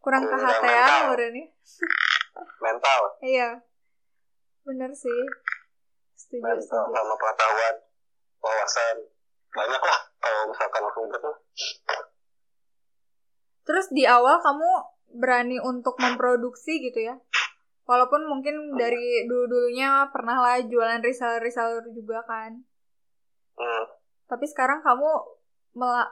Kurang 0.00 0.28
kehatian 0.28 1.12
ini. 1.32 1.44
Mental. 2.60 3.00
Iya. 3.20 3.48
Bener 4.64 4.92
sih. 4.96 5.20
Setuju, 6.30 6.62
setuju. 6.62 6.94
sama 6.94 7.14
pengetahuan, 7.18 7.74
wawasan. 8.38 8.96
Banyak 9.50 9.82
lah 9.82 10.00
kalau 10.22 10.40
misalkan 10.46 10.80
langsung 10.86 11.06
gitu. 11.10 11.30
Terus 13.66 13.86
di 13.90 14.06
awal 14.06 14.38
kamu 14.38 14.70
berani 15.10 15.58
untuk 15.58 15.98
memproduksi 15.98 16.78
gitu 16.78 17.02
ya? 17.02 17.18
Walaupun 17.82 18.30
mungkin 18.30 18.78
dari 18.78 19.26
dulu-dulunya 19.26 20.06
pernah 20.14 20.38
lah 20.38 20.62
jualan 20.62 21.02
reseller-reseller 21.02 21.90
juga 21.90 22.22
kan. 22.22 22.62
Hmm. 23.58 23.84
Tapi 24.30 24.46
sekarang 24.46 24.86
kamu 24.86 25.10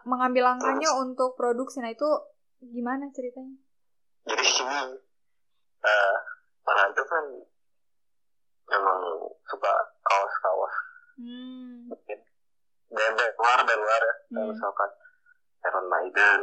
mengambil 0.03 0.55
langkahnya 0.55 0.91
hmm. 0.91 1.03
untuk 1.07 1.39
produksi. 1.39 1.79
Nah 1.79 1.95
itu 1.95 2.11
gimana 2.59 3.07
ceritanya? 3.15 3.55
Jadi 4.27 4.45
gini, 4.45 4.99
uh, 5.87 6.17
para 6.67 6.91
itu 6.91 7.03
kan 7.07 7.25
memang 8.69 9.01
suka 9.49 9.73
kaos-kaos. 10.05 10.75
Hmm. 11.19 11.89
Dan 12.89 13.11
dari 13.17 13.33
luar 13.37 13.61
dan 13.65 13.79
luar 13.81 14.03
ya. 14.05 14.15
Hmm. 14.33 14.47
Misalkan 14.53 14.91
Iron 15.69 15.87
Maiden, 15.91 16.41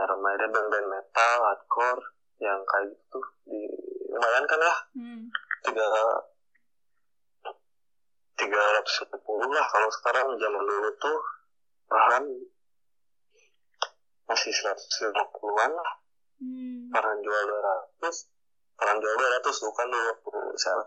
Iron 0.00 0.20
Maiden 0.22 0.50
dan 0.54 0.64
band 0.70 0.88
metal, 0.88 1.36
hardcore, 1.44 2.04
yang 2.40 2.60
kayak 2.64 2.88
gitu 2.96 3.20
di 3.44 3.60
lumayan 4.10 4.44
kan 4.48 4.60
ya 4.64 4.74
hmm. 4.96 5.22
tiga 5.68 5.88
tiga 8.40 8.62
ratus 8.80 9.04
lima 9.04 9.18
puluh 9.20 9.50
lah 9.52 9.66
kalau 9.68 9.88
sekarang 9.92 10.26
zaman 10.40 10.64
dulu 10.64 10.88
tuh 10.96 11.18
bahan 11.92 12.24
masih 14.24 14.52
seratus 14.56 14.88
lima 15.04 15.24
puluhan 15.36 15.70
lah 15.76 15.90
hmm. 16.40 16.90
jual 16.96 17.42
dua 17.44 17.60
ratus 17.60 18.24
orang 18.80 18.96
jual 18.98 19.14
dua 19.16 19.30
ratus 19.38 19.56
bukan 19.60 19.86
dua 19.92 20.12
puluh 20.24 20.56
sel 20.56 20.80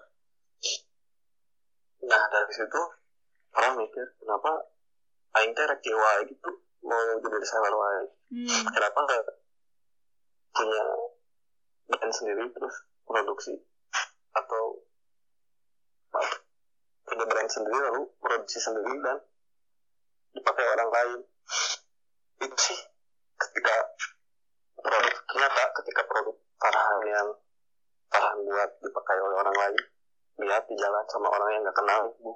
nah 2.03 2.23
dari 2.27 2.51
situ 2.51 2.81
orang 3.55 3.79
mikir 3.79 4.05
kenapa 4.19 4.73
aing 5.39 5.53
teh 5.55 5.65
rek 5.65 5.81
gitu 5.81 6.51
mau 6.83 6.99
jadi 6.99 7.37
desainer 7.39 7.73
wae. 7.73 8.03
Hmm. 8.33 8.63
kenapa 8.75 8.97
nggak 9.07 9.23
punya 10.53 10.83
brand 11.89 12.13
sendiri 12.13 12.43
terus 12.51 12.75
produksi? 13.07 13.55
Atau 14.35 14.83
punya 17.07 17.25
brand 17.25 17.49
sendiri 17.49 17.77
lalu 17.77 18.03
produksi 18.19 18.59
sendiri 18.59 18.93
dan 19.01 19.17
dipakai 20.35 20.65
orang 20.75 20.89
lain. 20.91 21.19
Itu 22.43 22.57
sih 22.59 22.79
ketika 23.39 23.75
produk 24.77 25.15
ternyata 25.29 25.63
ketika 25.81 26.01
produk 26.05 26.35
tahan 26.59 27.01
yang 27.07 27.27
tahan 28.13 28.37
buat 28.45 28.71
dipakai 28.85 29.17
oleh 29.17 29.37
orang 29.41 29.57
lain. 29.57 29.83
Lihat 30.45 30.63
di 30.69 30.75
jalan 30.77 31.05
sama 31.09 31.27
orang 31.33 31.49
yang 31.57 31.61
nggak 31.65 31.77
kenal 31.77 32.01
bu 32.21 32.31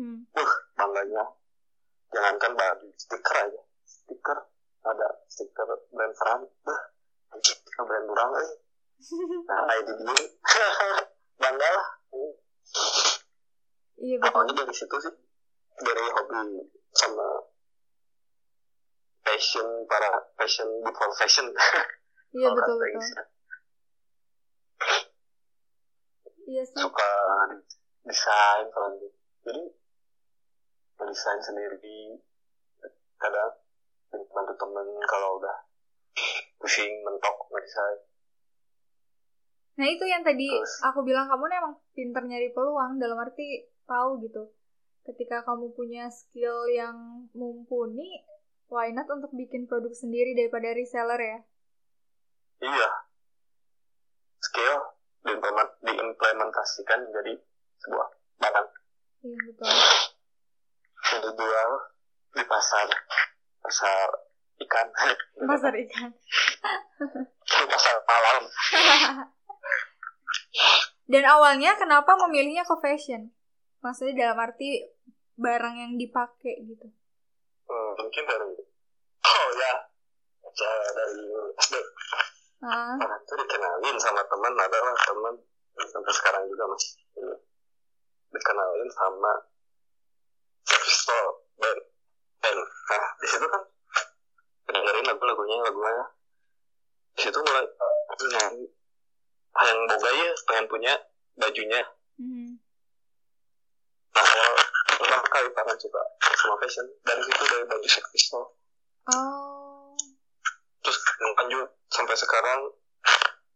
hmm. 0.00 0.18
uh 0.32 0.52
bangganya. 0.76 1.24
Jangankan 2.08 2.52
baju 2.56 2.88
stiker 2.96 3.36
aja. 3.36 3.62
Stiker. 3.84 4.38
Ada 4.88 5.08
stiker 5.28 5.68
brand 5.92 6.14
Ferrari 6.16 6.48
bah 6.64 6.80
brand 7.84 8.06
orang 8.08 8.30
eh. 8.40 8.50
Nah 9.48 9.58
kayak 9.68 9.82
di 9.84 9.92
gini 10.00 10.24
bangga 11.42 11.68
lah. 11.68 11.88
Iya 13.98 14.16
betul. 14.22 14.32
Awalnya 14.32 14.52
dari 14.64 14.74
situ 14.74 14.96
sih. 14.96 15.14
Dari 15.78 16.04
hobi 16.10 16.64
sama 16.96 17.28
passion 19.22 19.68
para 19.86 20.10
passion 20.40 20.68
before 20.82 21.12
fashion. 21.20 21.46
Iya 22.32 22.52
betul 22.52 22.76
betul 22.80 23.37
iya 26.48 26.62
sih 26.64 26.76
suka 26.80 27.12
desain 28.08 28.66
kalau 28.72 28.88
gitu 28.96 29.18
jadi 29.44 29.62
desain 31.04 31.40
sendiri 31.44 32.18
kadang 33.20 33.52
bantu 34.08 34.54
temen 34.56 34.88
kalau 35.04 35.36
udah 35.36 35.58
pusing 36.58 37.04
mentok 37.04 37.36
ngedesain 37.52 38.08
Nah 39.78 39.86
itu 39.86 40.04
yang 40.10 40.26
tadi 40.26 40.50
Terus. 40.50 40.82
aku 40.82 41.06
bilang 41.06 41.30
kamu 41.30 41.54
emang 41.54 41.74
pinter 41.94 42.22
nyari 42.26 42.50
peluang 42.50 42.98
dalam 42.98 43.14
arti 43.22 43.62
tahu 43.86 44.18
gitu. 44.26 44.50
Ketika 45.06 45.46
kamu 45.46 45.70
punya 45.70 46.10
skill 46.10 46.66
yang 46.66 47.30
mumpuni, 47.30 48.26
why 48.66 48.90
not 48.90 49.06
untuk 49.06 49.30
bikin 49.32 49.70
produk 49.70 49.94
sendiri 49.94 50.34
daripada 50.34 50.74
reseller 50.74 51.22
ya? 51.22 51.38
Iya. 52.58 52.90
Skill 54.42 54.76
diimplement, 55.22 55.67
diimplementasikan 55.82 56.98
menjadi 57.08 57.34
sebuah 57.78 58.08
barang. 58.42 58.68
Iya 59.22 59.40
betul. 59.50 59.68
Jadi 60.98 61.28
jual 61.38 61.70
di 62.34 62.44
pasar 62.46 62.88
pasar 63.62 64.08
ikan. 64.66 64.86
Pasar 65.50 65.72
ikan. 65.74 66.10
pasar 67.48 67.96
malam. 68.04 68.42
Dan 71.08 71.24
awalnya 71.24 71.72
kenapa 71.78 72.18
memilihnya 72.26 72.66
ke 72.68 72.74
fashion? 72.84 73.32
Maksudnya 73.80 74.28
dalam 74.28 74.38
arti 74.44 74.82
barang 75.38 75.74
yang 75.78 75.92
dipakai 75.96 76.58
gitu. 76.66 76.90
Hmm, 77.70 77.90
mungkin 77.96 78.24
dari 78.26 78.58
oh 79.24 79.46
ya, 79.56 79.74
dari 80.52 81.22
SD. 81.56 81.74
Uh. 82.58 82.98
Nah, 82.98 83.16
itu 83.22 83.34
dikenalin 83.38 83.96
sama 84.02 84.20
teman, 84.26 84.52
adalah 84.58 84.94
teman 85.06 85.34
sampai 85.86 86.12
sekarang 86.14 86.42
juga 86.50 86.64
masih 86.66 86.92
dikenalin 88.34 88.90
sama 88.90 89.32
pistol 90.66 91.26
band 91.62 91.80
band. 92.42 92.60
Nah 92.66 93.06
di 93.22 93.26
situ 93.30 93.46
kan 93.46 93.62
dengerin 94.68 95.06
lagu-lagunya 95.06 95.56
lagunya. 95.62 96.06
Di 97.14 97.20
situ 97.26 97.38
mulai 97.42 97.66
nyanyi 98.18 98.66
yang 99.58 99.78
boga 99.90 100.10
ya 100.10 100.30
pengen 100.46 100.66
punya 100.70 100.94
bajunya 101.38 101.82
hmm. 102.18 102.58
nah 104.14 104.22
awal 104.22 104.54
pertama 104.98 105.26
kali 105.30 105.48
tangan 105.54 105.78
suka 105.78 106.02
sama 106.38 106.54
fashion 106.62 106.86
dari 107.02 107.22
situ 107.26 107.42
dari 107.46 107.64
baju 107.66 107.88
sex 107.88 108.04
pistol 108.14 108.44
oh. 109.10 109.94
terus 110.82 110.98
lanjut 111.38 111.68
sampai 111.90 112.14
sekarang 112.14 112.60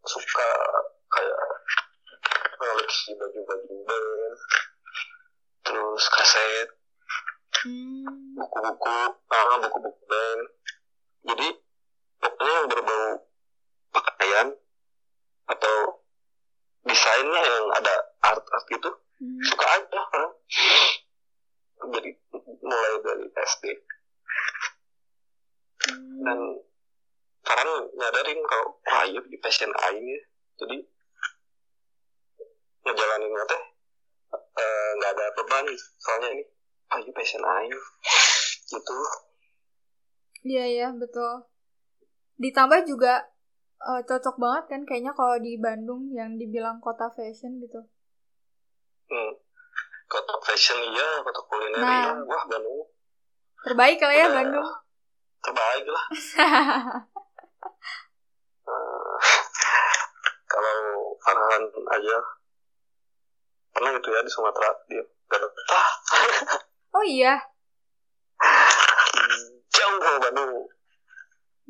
suka 0.02 0.48
kayak 1.10 1.38
koleksi 2.62 3.10
baju-baju 3.18 3.74
band 3.82 4.36
terus 5.66 6.04
kaset 6.14 6.68
hmm. 7.66 8.38
buku-buku 8.38 8.98
ah 9.34 9.56
buku-buku 9.58 10.02
band 10.06 10.42
jadi 11.26 11.48
pokoknya 12.22 12.52
yang 12.54 12.68
berbau 12.70 13.06
pakaian 13.90 14.48
atau 15.50 15.76
desainnya 16.86 17.40
yang 17.42 17.66
ada 17.82 17.94
art 18.22 18.46
art 18.46 18.64
gitu 18.70 18.90
hmm. 19.18 19.42
suka 19.46 19.66
aja 19.66 20.00
kan? 20.06 20.30
jadi 21.98 22.10
mulai 22.62 22.94
dari 23.02 23.26
SD 23.26 23.64
hmm. 25.90 26.18
dan 26.22 26.38
sekarang 27.42 27.70
nyadarin 27.98 28.40
kalau 28.46 28.78
wah 28.86 29.02
iya 29.02 29.18
di 29.26 29.38
passion 29.42 29.74
aing 29.90 30.06
ya 30.06 30.20
jadi 30.62 30.78
ngejalanin 32.82 33.34
teh 33.46 33.62
eh, 34.32 34.90
nggak 34.98 35.10
uh, 35.10 35.14
ada 35.16 35.26
beban 35.38 35.66
soalnya 36.00 36.28
ini. 36.34 36.44
Ah 36.92 36.98
iya 37.00 37.12
passion 37.14 37.40
aing. 37.40 37.72
Gitu. 38.68 38.96
Iya 40.42 40.64
iya 40.66 40.88
betul. 40.92 41.46
Ditambah 42.36 42.84
juga 42.84 43.32
uh, 43.86 44.02
cocok 44.02 44.36
banget 44.36 44.64
kan 44.68 44.82
kayaknya 44.84 45.12
kalau 45.14 45.38
di 45.38 45.56
Bandung 45.56 46.10
yang 46.10 46.34
dibilang 46.36 46.82
kota 46.82 47.08
fashion 47.14 47.62
gitu. 47.62 47.80
Hmm. 49.12 49.36
kota 50.08 50.40
fashion 50.44 50.76
iya 50.92 51.20
kota 51.24 51.40
kuliner 51.48 51.80
nah, 51.80 51.92
iya. 51.96 52.12
Wah 52.28 52.44
Bandung. 52.44 52.84
Terbaik 53.64 53.96
kali 53.96 54.20
ya 54.20 54.28
Bandung. 54.28 54.68
Terbaik 55.40 55.86
lah. 55.88 56.04
Uh, 58.68 59.16
kalau 60.52 60.76
Farhan 61.24 61.62
aja 61.96 62.16
pernah 63.72 63.90
gitu 63.96 64.08
ya 64.12 64.20
di 64.20 64.30
Sumatera 64.30 64.68
dia 64.86 65.02
gak 65.02 65.40
betah 65.40 65.88
oh 66.96 67.04
iya. 67.04 67.40
Jauh 69.72 70.18
Bandung. 70.20 70.52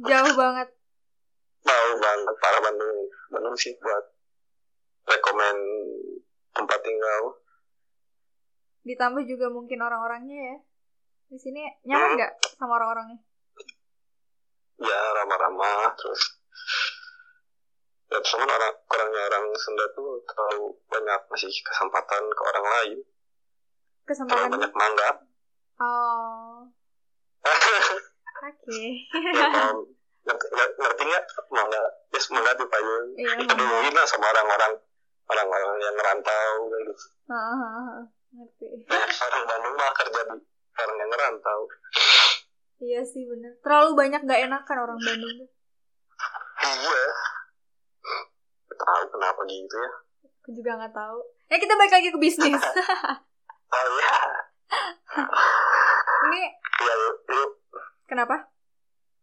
Jauh 0.02 0.32
banget. 0.34 0.68
Jauh 1.62 1.96
banget 2.00 2.34
para 2.42 2.58
Bandung. 2.64 2.98
Bandung 3.30 3.54
sih 3.54 3.76
buat 3.78 4.04
rekomend 5.06 5.60
tempat 6.52 6.78
tinggal. 6.82 7.22
Ditambah 8.82 9.22
juga 9.30 9.46
mungkin 9.52 9.78
orang-orangnya 9.78 10.38
ya. 10.52 10.56
Di 11.32 11.38
sini 11.38 11.62
nyaman 11.86 12.08
hmm. 12.12 12.16
nggak 12.18 12.32
hmm. 12.34 12.52
sama 12.58 12.72
orang-orangnya? 12.82 13.20
Ya 14.82 15.00
ramah-ramah 15.22 15.94
terus 15.94 16.42
ya 18.12 18.20
cuman 18.20 18.48
orang 18.48 18.74
kurangnya 18.84 19.22
orang 19.32 19.44
Sunda 19.56 19.84
tuh 19.96 20.20
terlalu 20.28 20.76
banyak 20.92 21.20
masih 21.32 21.48
kesempatan 21.48 22.22
ke 22.28 22.42
orang 22.44 22.66
lain. 22.68 22.98
Kesempatan 24.04 24.28
terlalu 24.36 24.52
banyak 24.60 24.72
mangga. 24.76 25.10
Oh. 25.80 26.68
Oke. 28.42 28.52
okay. 28.52 28.88
ya, 30.28 30.66
ngerti, 30.78 31.02
nggak? 31.08 31.24
Mangga 31.50 31.82
ya 32.12 32.20
semangat 32.20 32.54
di 32.60 32.66
payung 32.68 33.06
iya, 33.16 33.32
duluin 33.40 33.94
lah 33.96 34.06
sama 34.06 34.28
orang-orang 34.28 34.72
orang-orang 35.32 35.70
yang 35.80 35.94
ngerantau 35.96 36.52
gitu. 36.68 36.92
Uh, 37.32 38.04
ngerti. 38.36 38.68
Banyak 38.84 39.10
orang 39.10 39.44
Bandung 39.48 39.74
mah 39.80 39.92
kerja 39.96 40.20
di 40.28 40.36
orang 40.76 40.96
yang 41.00 41.10
ngerantau. 41.10 41.60
Iya 42.82 43.00
sih 43.06 43.24
bener. 43.24 43.56
Terlalu 43.64 43.90
banyak 43.94 44.20
gak 44.26 44.42
enakan 44.44 44.76
orang 44.84 44.98
Bandung 45.00 45.34
tuh. 45.40 45.48
Iya 46.62 47.04
tahu 48.76 49.02
kenapa 49.12 49.40
gitu 49.48 49.76
ya. 49.76 49.90
Aku 50.42 50.48
juga 50.56 50.70
nggak 50.78 50.94
tahu. 50.94 51.18
Ya 51.48 51.56
kita 51.60 51.74
balik 51.76 51.92
lagi 51.92 52.08
ke 52.12 52.18
bisnis. 52.20 52.62
Oh 53.72 53.88
iya. 53.96 54.16
Ini 56.28 56.42
yuk, 56.84 57.16
yuk. 57.24 57.50
kenapa? 58.04 58.52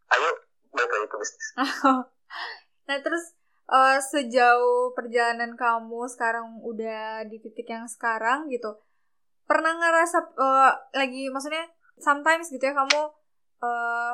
Ayo 0.10 0.30
balik 0.74 0.90
lagi 0.90 1.06
ke 1.06 1.18
bisnis. 1.22 1.46
Nah 2.90 2.98
terus 3.06 3.38
uh, 3.70 4.02
sejauh 4.02 4.98
perjalanan 4.98 5.54
kamu 5.54 6.10
sekarang 6.10 6.58
udah 6.66 7.30
di 7.30 7.38
titik 7.38 7.70
yang 7.70 7.86
sekarang 7.86 8.50
gitu 8.50 8.82
pernah 9.46 9.74
ngerasa 9.78 10.18
uh, 10.38 10.74
lagi 10.94 11.30
maksudnya 11.34 11.66
sometimes 11.98 12.54
gitu 12.54 12.62
ya 12.70 12.74
kamu 12.78 13.02
uh, 13.66 14.14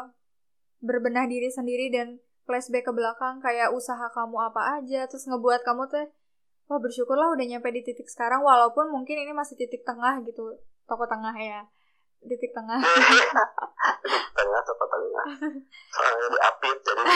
berbenah 0.80 1.28
diri 1.28 1.52
sendiri 1.52 1.92
dan 1.92 2.20
flashback 2.46 2.86
ke 2.86 2.94
belakang 2.94 3.42
kayak 3.42 3.74
usaha 3.74 4.06
kamu 4.14 4.38
apa 4.40 4.82
aja 4.82 5.10
terus 5.10 5.26
ngebuat 5.26 5.66
kamu 5.66 5.90
tuh 5.90 6.06
wah 6.70 6.80
bersyukurlah 6.82 7.34
udah 7.34 7.46
nyampe 7.46 7.70
di 7.74 7.82
titik 7.82 8.10
sekarang 8.10 8.42
walaupun 8.42 8.90
mungkin 8.90 9.22
ini 9.22 9.34
masih 9.34 9.58
titik 9.58 9.86
tengah 9.86 10.22
gitu 10.26 10.58
toko 10.86 11.06
tengah 11.10 11.34
ya 11.38 11.66
titik 12.26 12.52
tengah. 12.52 12.82
Titik 12.82 14.26
tengah 14.34 14.62
toko 14.66 14.86
tengah. 14.90 15.26
Soalnya 15.94 16.28
diapit 16.34 16.78
jadi 16.82 17.04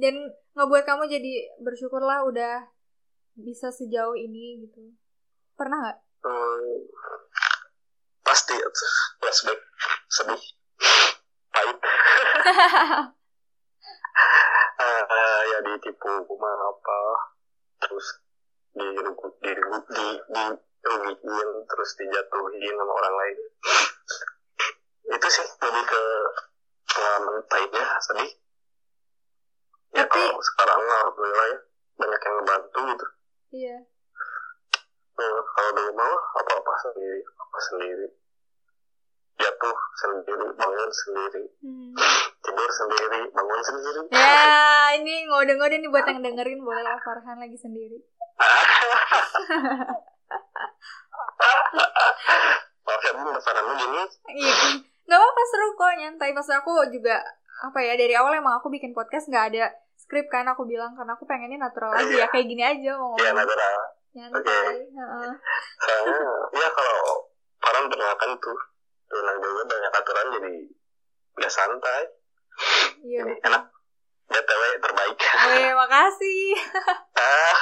dan 0.00 0.14
ngebuat 0.54 0.84
kamu 0.86 1.10
jadi 1.10 1.32
bersyukurlah 1.60 2.24
udah 2.28 2.68
bisa 3.36 3.72
sejauh 3.72 4.16
ini 4.16 4.64
gitu. 4.66 4.92
Pernah 5.56 5.78
nggak? 5.84 5.98
Hmm, 6.24 6.76
pasti. 8.24 8.56
Flashback 9.20 9.60
sedih. 10.08 10.42
Pahit 11.50 11.76
uh, 14.80 15.40
ya 15.44 15.58
ditipu 15.64 16.10
rumah 16.26 16.54
apa? 16.70 17.00
Terus 17.84 18.06
di 18.74 18.86
di 18.86 19.02
di, 19.02 19.52
di, 19.90 20.06
di 20.30 20.44
rugiin 20.86 21.48
terus 21.68 21.90
dijatuhin 21.98 22.74
sama 22.76 22.92
orang 22.92 23.14
lain. 23.18 23.38
Itu 25.10 25.26
sih 25.26 25.46
lebih 25.60 25.84
ke 25.84 26.02
pengalaman 26.90 27.42
pahitnya 27.50 27.84
sedih. 28.02 28.30
Ya 29.90 30.06
Tapi... 30.06 30.22
kalau 30.22 30.38
sekarang 30.38 30.80
alhamdulillah 30.80 31.46
ya 31.50 31.58
banyak 32.00 32.20
yang 32.22 32.34
ngebantu 32.40 32.80
gitu. 32.94 33.06
Iya. 33.50 33.76
Nah, 35.20 35.36
kalau 35.52 35.70
dulu 35.76 35.92
mau 35.98 36.14
apa 36.38 36.52
apa 36.56 36.72
sendiri 36.86 37.20
apa 37.26 37.58
sendiri. 37.68 38.06
Jatuh 39.40 39.78
sendiri 40.00 40.46
bangun 40.56 40.90
sendiri. 40.94 41.44
Hmm. 41.60 41.92
Tidur 42.50 42.70
sendiri 42.74 43.20
bangun 43.30 43.60
sendiri 43.62 44.00
ya 44.10 44.90
ini 44.98 45.14
ngode-ngode 45.30 45.76
nih 45.78 45.90
buat 45.90 46.06
yang 46.10 46.20
dengerin 46.20 46.60
boleh 46.60 46.82
lah 46.82 46.98
Farhan 46.98 47.38
lagi 47.38 47.54
sendiri 47.54 48.02
Maaf 52.90 53.02
ya, 53.04 53.12
Farhan 53.38 53.64
gini. 53.76 54.02
Iya, 54.40 54.54
nggak 55.06 55.18
apa-apa 55.20 55.42
seru 55.46 55.68
kok 55.76 55.92
nyantai. 56.00 56.30
Pas 56.32 56.48
aku 56.56 56.72
juga 56.88 57.20
apa 57.60 57.78
ya 57.84 57.94
dari 58.00 58.16
awal 58.16 58.32
emang 58.32 58.56
aku 58.56 58.72
bikin 58.72 58.96
podcast 58.96 59.28
nggak 59.28 59.52
ada 59.52 59.68
skrip 60.00 60.32
kan 60.32 60.48
aku 60.48 60.64
bilang 60.64 60.96
karena 60.96 61.12
aku 61.12 61.28
pengennya 61.28 61.60
natural 61.60 61.92
aja 61.92 62.24
ya 62.24 62.26
kayak 62.32 62.48
gini 62.48 62.62
aja 62.64 62.96
mau 62.96 63.12
ngomong. 63.14 63.20
Iya 63.20 63.30
natural. 63.36 63.78
Nyantai. 64.10 64.42
Okay. 64.42 64.74
Uh. 64.96 65.34
Soalnya 65.84 66.20
ya 66.56 66.68
kalau 66.72 66.98
Farhan 67.60 67.86
pernah 67.92 68.10
kan 68.16 68.30
tuh 68.40 68.58
Renang 69.10 69.38
juga 69.42 69.62
banyak 69.66 69.92
aturan 69.92 70.26
jadi 70.38 70.54
udah 71.34 71.50
santai. 71.50 72.02
Iya. 73.04 73.22
Jadi 73.24 73.34
enak. 73.46 73.62
BTW 74.30 74.62
terbaik. 74.78 75.16
Eh, 75.18 75.72
makasih. 75.80 76.54
ah. 77.18 77.58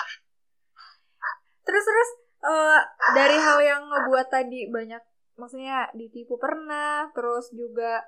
Terus 1.65 1.85
terus 1.85 2.11
uh, 2.45 2.81
dari 3.17 3.37
hal 3.41 3.59
yang 3.61 3.83
ngebuat 3.89 4.29
tadi 4.29 4.69
banyak 4.69 5.01
maksudnya 5.41 5.89
ditipu 5.97 6.37
pernah, 6.37 7.09
terus 7.17 7.49
juga 7.55 8.05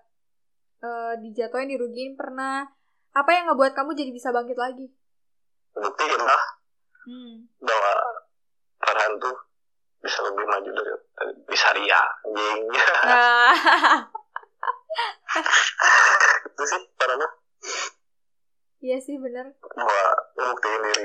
uh, 0.85 1.14
dijatuhin 1.20 1.72
dirugiin 1.72 2.18
pernah. 2.18 2.68
Apa 3.16 3.31
yang 3.33 3.50
ngebuat 3.50 3.72
kamu 3.74 3.96
jadi 3.96 4.11
bisa 4.12 4.31
bangkit 4.31 4.59
lagi? 4.61 4.87
Buktiin 5.74 6.20
lah. 6.20 6.42
Hmm. 7.09 7.48
Bahwa 7.59 7.92
Farhan 8.81 9.16
tuh 9.18 9.37
bisa 10.00 10.24
lebih 10.24 10.44
maju 10.48 10.70
dari 10.72 10.92
bisa 11.44 11.68
ria 11.76 12.00
anjing 12.25 12.60
itu 16.50 16.62
sih 16.66 16.82
karena 16.98 17.26
iya 18.82 18.96
sih 18.98 19.16
benar 19.20 19.46
bahwa 19.60 20.04
ngebuktiin 20.36 20.82
diri 20.90 21.04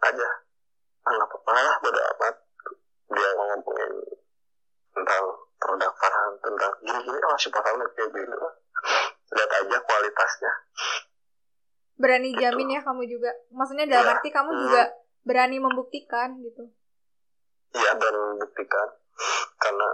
aja. 0.00 0.28
Anak 1.00 1.32
ah, 1.48 1.62
lah 1.64 1.76
bodo 1.80 2.00
amat. 2.00 2.36
Dia 3.10 3.28
mau 3.34 3.44
ngomongin 3.56 3.92
tentang 4.94 5.24
produk 5.58 5.92
Farhan 5.96 6.32
tentang 6.44 6.72
gini-gini. 6.84 7.18
Oh 7.26 7.36
si 7.40 7.48
Farhan 7.50 7.80
kayak 7.96 8.10
gitu 8.14 8.36
lihat 9.30 9.50
aja 9.62 9.78
kualitasnya. 9.86 10.52
Berani 12.00 12.30
gitu. 12.34 12.40
jamin 12.42 12.74
ya 12.74 12.80
kamu 12.82 13.02
juga. 13.06 13.30
Maksudnya 13.54 13.86
dalam 13.86 14.06
ya. 14.10 14.12
arti 14.18 14.28
kamu 14.32 14.50
hmm. 14.50 14.60
juga 14.66 14.82
berani 15.22 15.56
membuktikan 15.62 16.40
gitu. 16.42 16.64
Iya 17.70 17.94
dan 17.94 18.16
buktikan 18.40 18.88
karena 19.60 19.88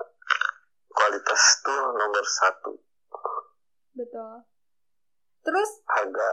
kualitas 0.89 1.41
itu 1.61 1.74
nomor 1.76 2.24
satu. 2.24 2.72
Betul. 3.97 4.45
Terus 5.43 5.71
harga. 5.89 6.31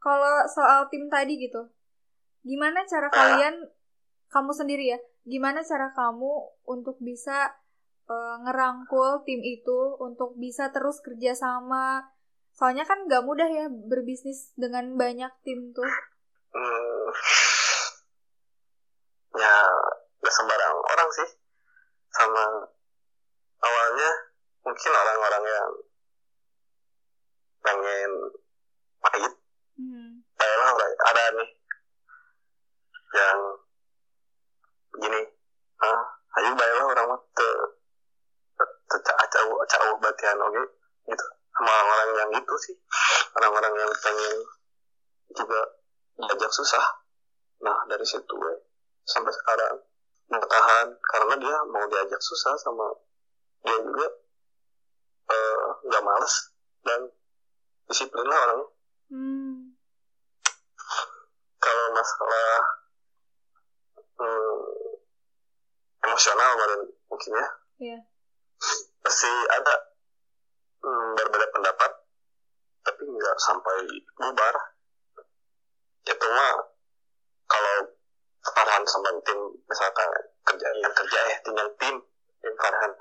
Kalau 0.00 0.34
soal 0.48 0.88
tim 0.88 1.08
tadi 1.08 1.36
gitu, 1.40 1.68
gimana 2.44 2.84
cara 2.84 3.08
nah. 3.08 3.14
kalian 3.14 3.56
kamu 4.32 4.52
sendiri 4.52 4.84
ya? 4.96 4.98
Gimana 5.24 5.64
cara 5.64 5.92
kamu 5.92 6.32
untuk 6.68 7.00
bisa 7.00 7.52
uh, 8.08 8.36
ngerangkul 8.44 9.24
tim 9.24 9.40
itu 9.40 9.96
untuk 10.00 10.36
bisa 10.36 10.68
terus 10.72 11.00
kerja 11.00 11.32
sama 11.32 12.14
Soalnya 12.54 12.86
kan 12.86 13.10
gak 13.10 13.26
mudah 13.26 13.50
ya 13.50 13.66
berbisnis 13.66 14.54
dengan 14.54 14.94
banyak 14.94 15.30
tim 15.42 15.74
tuh. 15.74 15.90
Hmm, 16.54 17.06
ya 19.34 19.54
gak 20.22 20.34
sembarang 20.34 20.78
orang 20.78 21.10
sih. 21.18 21.28
Sama 22.14 22.70
awalnya 23.58 24.10
mungkin 24.62 24.92
orang-orang 24.94 25.44
yang 25.50 25.70
pengen 27.64 28.10
pahit. 29.00 29.32
Hmm. 29.74 30.22
ada 31.10 31.24
nih 31.34 31.50
yang 33.14 33.38
gini, 35.02 35.20
ah, 35.82 36.02
ayo 36.38 36.50
baiklah 36.54 36.86
orang 36.94 37.06
mah 37.10 37.20
te, 37.34 37.48
te, 38.90 38.96
cau 39.34 39.50
cau 39.66 39.88
batian 39.98 40.38
oke 40.38 40.62
gitu 41.10 41.26
sama 41.54 41.70
orang-orang 41.70 42.10
yang 42.18 42.30
itu 42.42 42.54
sih 42.58 42.74
orang-orang 43.38 43.72
yang 43.78 43.90
pengen 44.02 44.36
juga 45.34 45.60
diajak 46.18 46.52
susah 46.54 46.84
nah 47.62 47.78
dari 47.86 48.02
situ 48.02 48.26
gue 48.30 48.54
sampai 49.06 49.30
sekarang 49.30 49.78
bertahan 50.30 50.86
karena 50.98 51.34
dia 51.38 51.56
mau 51.70 51.84
diajak 51.86 52.18
susah 52.22 52.54
sama 52.58 52.88
dia 53.62 53.78
juga 53.80 54.06
eh, 55.30 55.64
nggak 55.88 56.02
uh, 56.02 56.06
males 56.06 56.34
dan 56.84 57.00
disiplin 57.88 58.26
lah 58.26 58.40
orangnya 58.48 58.66
hmm. 59.12 59.56
kalau 61.60 61.86
masalah 61.92 62.54
hmm, 64.20 64.60
emosional 66.08 66.50
mungkin 67.08 67.30
ya 67.36 67.48
yeah. 67.80 68.00
pasti 69.04 69.30
ada 69.30 69.74
hmm, 70.84 71.10
berbeda 71.18 71.46
pendapat 71.52 71.90
tapi 72.84 73.02
nggak 73.08 73.36
sampai 73.40 73.76
bubar 74.20 74.54
itu 76.04 76.26
mah 76.28 76.54
kalau 77.48 77.76
Farhan 78.44 78.84
sama 78.84 79.08
tim 79.24 79.40
misalkan 79.64 80.08
kerja 80.44 80.68
yang 80.84 80.92
kerja 80.92 81.20
ya 81.32 81.36
tim 81.80 81.94
yang 82.44 82.54
Farhan 82.60 82.92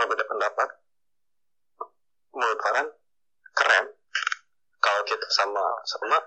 berbeda 0.00 0.24
pendapat 0.24 0.68
menurut 2.32 2.58
Farhan 2.64 2.88
keren 3.52 3.86
kalau 4.80 5.02
kita 5.04 5.26
sama 5.30 5.64
sama 5.84 6.18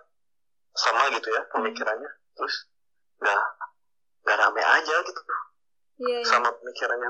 sama 0.73 1.03
gitu 1.13 1.29
ya 1.29 1.41
pemikirannya 1.53 2.09
terus 2.33 2.69
nggak 3.21 3.41
nggak 4.25 4.37
rame 4.39 4.63
aja 4.63 4.95
gitu 5.05 5.21
yeah, 6.01 6.21
yeah. 6.21 6.23
sama 6.25 6.49
pemikirannya 6.61 7.09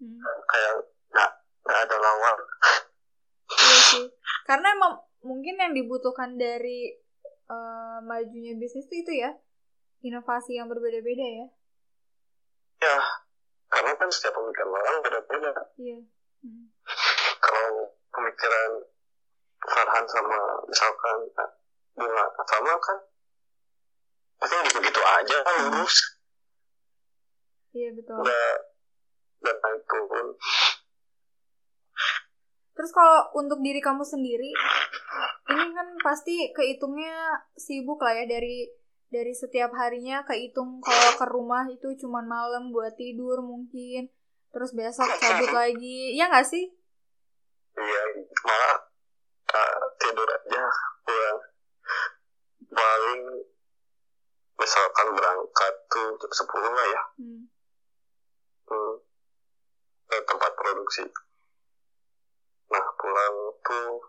hmm. 0.00 0.20
kayak 0.48 0.72
nggak 1.12 1.30
nggak 1.66 1.80
ada 1.88 1.96
lawan 1.98 2.38
Iya 3.46 3.78
sih. 3.94 4.06
Karena 4.42 4.74
emang 4.74 4.98
mungkin 5.22 5.58
yang 5.58 5.72
dibutuhkan 5.74 6.34
dari 6.34 6.94
uh, 7.50 7.98
majunya 8.02 8.58
bisnis 8.58 8.86
itu, 8.90 9.06
itu 9.06 9.12
ya 9.22 9.30
inovasi 10.02 10.58
yang 10.58 10.70
berbeda-beda 10.70 11.26
ya. 11.26 11.46
Ya, 12.76 12.98
karena 13.72 13.96
kan 13.96 14.08
setiap 14.12 14.36
pemikiran 14.36 14.70
orang 14.70 14.96
beda-beda. 15.02 15.50
Iya. 15.78 15.98
Hmm. 16.44 16.66
Kalau 17.40 17.94
pemikiran 18.12 18.70
Farhan 19.66 20.04
sama 20.06 20.38
misalkan 20.70 21.18
Bunga 21.96 22.24
sama 22.44 22.72
kan 22.78 22.98
pasti 24.36 24.54
gitu-gitu 24.68 25.00
aja 25.00 25.36
kan 25.42 25.54
lurus. 25.64 25.96
Iya 27.72 27.92
betul. 27.96 28.20
Udah, 28.20 28.48
udah 29.44 29.54
naik 29.64 29.82
turun. 29.88 30.28
Terus 32.76 32.90
kalau 32.92 33.32
untuk 33.32 33.64
diri 33.64 33.80
kamu 33.80 34.04
sendiri, 34.04 34.52
ini 35.48 35.66
kan 35.72 35.88
pasti 36.04 36.52
kehitungnya 36.52 37.48
sibuk 37.56 37.96
lah 38.04 38.12
ya 38.12 38.24
dari 38.28 38.68
dari 39.08 39.32
setiap 39.32 39.72
harinya 39.72 40.20
kehitung 40.28 40.84
kalau 40.84 41.16
ke 41.16 41.26
rumah 41.32 41.64
itu 41.72 41.96
cuma 41.96 42.20
malam 42.20 42.68
buat 42.76 42.92
tidur 43.00 43.40
mungkin, 43.40 44.12
terus 44.52 44.76
besok 44.76 45.08
cabut 45.16 45.52
lagi, 45.56 46.12
ya 46.12 46.28
nggak 46.28 46.44
sih? 46.44 46.68
Iya, 47.80 48.02
malah 48.44 48.92
uh, 49.54 49.80
tidur 50.00 50.28
aja 50.28 50.62
pulang. 51.06 51.38
Paling 52.66 53.22
misalkan 54.56 55.08
berangkat 55.14 55.74
tuh 55.92 56.08
jam 56.18 56.32
sepuluh 56.32 56.72
lah 56.72 56.86
ya, 56.90 57.02
hmm. 57.22 57.42
Hmm, 58.66 58.94
ke 60.10 60.16
tempat 60.26 60.50
produksi. 60.58 61.04
Nah 62.72 62.84
pulang 62.98 63.34
tuh 63.62 64.02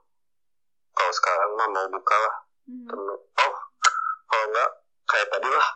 kalau 0.97 1.13
sekarang 1.13 1.51
mah 1.53 1.67
mau 1.69 1.87
buka 1.93 2.15
lah. 2.17 2.35
Hmm. 2.67 3.15
oh 3.15 3.55
kalau 4.27 4.45
enggak 4.49 4.69
kayak 5.05 5.27
tadi 5.29 5.49
lah. 5.51 5.69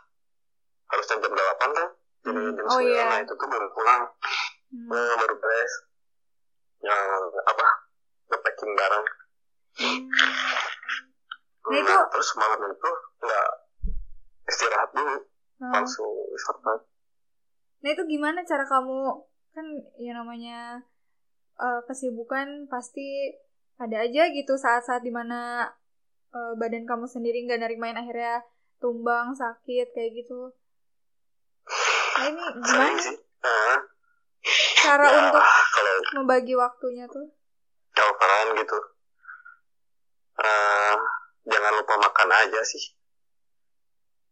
Harusnya 0.91 1.23
jam 1.23 1.31
delapan 1.31 1.69
kan? 1.71 1.89
Jadi 2.25 2.39
hmm. 2.41 2.55
jam 2.57 2.65
oh, 2.67 2.79
yeah. 2.81 3.07
nah 3.07 3.19
itu 3.21 3.33
tuh 3.37 3.47
baru 3.47 3.67
pulang. 3.71 4.03
Hmm. 4.73 4.87
hmm 4.89 5.13
baru 5.21 5.35
beres 5.37 5.73
yang 6.81 7.29
apa? 7.45 7.65
Packing 8.41 8.73
barang 8.73 9.05
hmm. 9.79 10.01
nah, 11.69 11.79
itu... 11.79 11.95
terus 12.11 12.29
malam 12.35 12.59
itu 12.67 12.91
nggak 13.21 13.49
istirahat 14.49 14.89
dulu 14.91 15.15
hmm. 15.15 15.71
langsung 15.71 16.11
istirahat. 16.35 16.79
Nah 17.81 17.89
itu 17.93 18.03
gimana 18.09 18.43
cara 18.43 18.65
kamu 18.67 19.25
kan 19.51 19.65
ya 19.99 20.11
namanya 20.15 20.83
uh, 21.59 21.81
kesibukan 21.87 22.67
pasti 22.71 23.35
ada 23.81 24.05
aja 24.05 24.29
gitu 24.29 24.53
saat-saat 24.55 25.01
di 25.01 25.09
mana 25.09 25.71
uh, 26.31 26.53
badan 26.55 26.85
kamu 26.85 27.09
sendiri 27.09 27.43
nggak 27.47 27.59
narimain 27.59 27.97
akhirnya 27.97 28.45
tumbang 28.77 29.33
sakit 29.33 29.93
kayak 29.93 30.11
gitu. 30.21 30.53
Nah 32.17 32.25
ini 32.27 32.41
gimana? 32.61 33.01
cara 34.81 35.05
ya, 35.05 35.17
untuk 35.21 35.45
kalau 35.45 35.93
membagi 36.17 36.53
waktunya 36.57 37.05
tuh? 37.05 37.29
kalau 37.93 38.57
gitu 38.57 38.77
uh, 40.41 40.95
jangan 41.47 41.73
lupa 41.77 41.95
makan 42.01 42.29
aja 42.29 42.61
sih. 42.65 42.83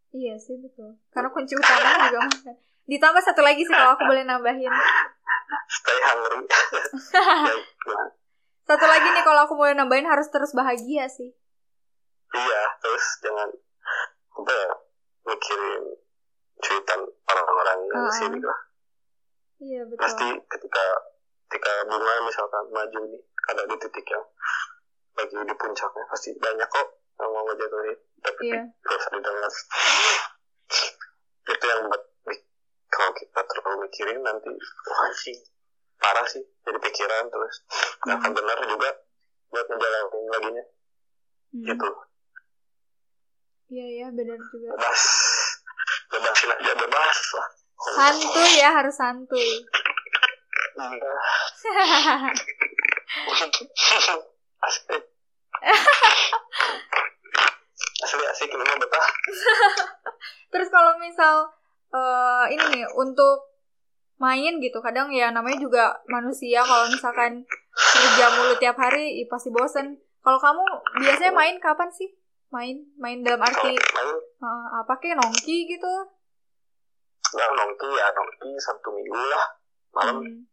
Iya 0.10 0.36
sih 0.42 0.58
betul. 0.58 0.98
Karena 1.14 1.30
kunci 1.30 1.54
utama 1.54 2.10
juga 2.10 2.20
makan. 2.26 2.56
Ditambah 2.90 3.22
satu 3.22 3.42
lagi 3.46 3.62
sih 3.62 3.74
kalau 3.74 3.94
aku 3.94 4.04
boleh 4.10 4.26
nambahin. 4.26 4.74
Stay 5.70 6.00
hungry. 6.02 6.42
Satu 8.70 8.86
lagi 8.86 9.08
nih 9.10 9.26
kalau 9.26 9.50
aku 9.50 9.54
mau 9.58 9.70
nambahin 9.70 10.06
harus 10.06 10.30
terus 10.30 10.54
bahagia 10.54 11.06
sih. 11.10 11.30
Iya 12.34 12.62
terus 12.82 13.06
jangan 13.22 13.50
apa 14.38 14.52
ya 14.54 14.72
mikirin 15.26 15.98
cuitan 16.62 17.02
orang-orang 17.06 17.78
yang 17.90 17.98
uh 17.98 18.06
-huh. 18.06 18.14
sini 18.14 18.40
lah. 18.42 18.60
Iya 19.62 19.82
betul. 19.90 20.02
Pasti 20.02 20.28
ketika 20.50 20.86
ketika 21.50 21.74
bunga 21.90 22.14
misalkan 22.30 22.66
maju 22.70 23.00
nih 23.10 23.22
ada 23.50 23.66
di 23.66 23.76
titik 23.82 24.06
yang 24.06 24.26
lagi 25.20 25.36
di 25.36 25.56
puncaknya 25.60 26.04
pasti 26.08 26.30
banyak 26.40 26.70
kok 26.72 26.88
yang 27.20 27.30
mau 27.36 27.44
ngejatuhin. 27.52 28.00
Tapi 28.24 28.44
yeah. 28.48 28.64
gak 28.84 28.96
usah 28.96 29.12
didengar 29.16 29.52
itu 31.50 31.66
yang 31.66 31.82
buat 31.90 32.04
kalau 32.90 33.12
kita 33.16 33.42
terlalu 33.46 33.76
mikirin 33.86 34.20
nanti 34.22 34.52
wah 34.90 35.12
sih 35.14 35.38
parah 36.00 36.26
sih 36.26 36.44
jadi 36.64 36.80
pikiran 36.80 37.28
terus. 37.28 37.56
Nggak 38.06 38.16
hmm. 38.16 38.24
akan 38.24 38.32
benar 38.34 38.58
juga 38.66 38.90
buat 39.50 39.66
menjalani 39.68 40.20
laginya. 40.30 40.64
Hmm. 41.50 41.66
gitu. 41.66 41.90
Iya 43.70 43.86
iya 43.86 44.08
benar 44.14 44.40
juga. 44.50 44.70
Bebas. 44.78 45.04
Bebasin 46.10 46.50
aja 46.54 46.74
bebas 46.74 47.20
lah. 47.38 47.48
Santuy 47.80 48.52
ya 48.58 48.70
harus 48.74 48.96
santuy. 48.98 49.52
Iya. 50.80 51.14
asli 54.64 54.98
asli 58.04 58.26
asik 58.32 58.50
ini 58.52 58.64
betah 58.64 59.08
terus 60.52 60.68
kalau 60.72 60.98
misal 61.00 61.52
uh, 61.94 62.46
ini 62.50 62.64
nih 62.74 62.86
untuk 62.96 63.50
main 64.20 64.60
gitu 64.60 64.84
kadang 64.84 65.08
ya 65.16 65.32
namanya 65.32 65.58
juga 65.64 65.96
manusia 66.12 66.60
kalau 66.60 66.92
misalkan 66.92 67.48
kerja 67.80 68.26
mulu 68.36 68.54
tiap 68.60 68.76
hari 68.76 69.24
ya 69.24 69.26
pasti 69.32 69.50
bosen. 69.50 69.96
Kalau 70.20 70.36
kamu 70.36 70.64
biasanya 71.00 71.32
main 71.32 71.56
kapan 71.64 71.88
sih? 71.96 72.12
Main 72.52 72.84
main 73.00 73.24
dalam 73.24 73.40
arti 73.40 73.72
uh, 73.72 74.68
apa 74.84 74.94
kayak 75.00 75.16
nongki 75.24 75.72
gitu? 75.72 75.94
Ya 77.40 77.46
nongki 77.56 77.90
ya 77.96 78.08
nongki 78.12 78.50
satu 78.60 78.92
minggu 78.92 79.16
lah 79.16 79.46
malam. 79.96 80.22
Hmm. 80.22 80.44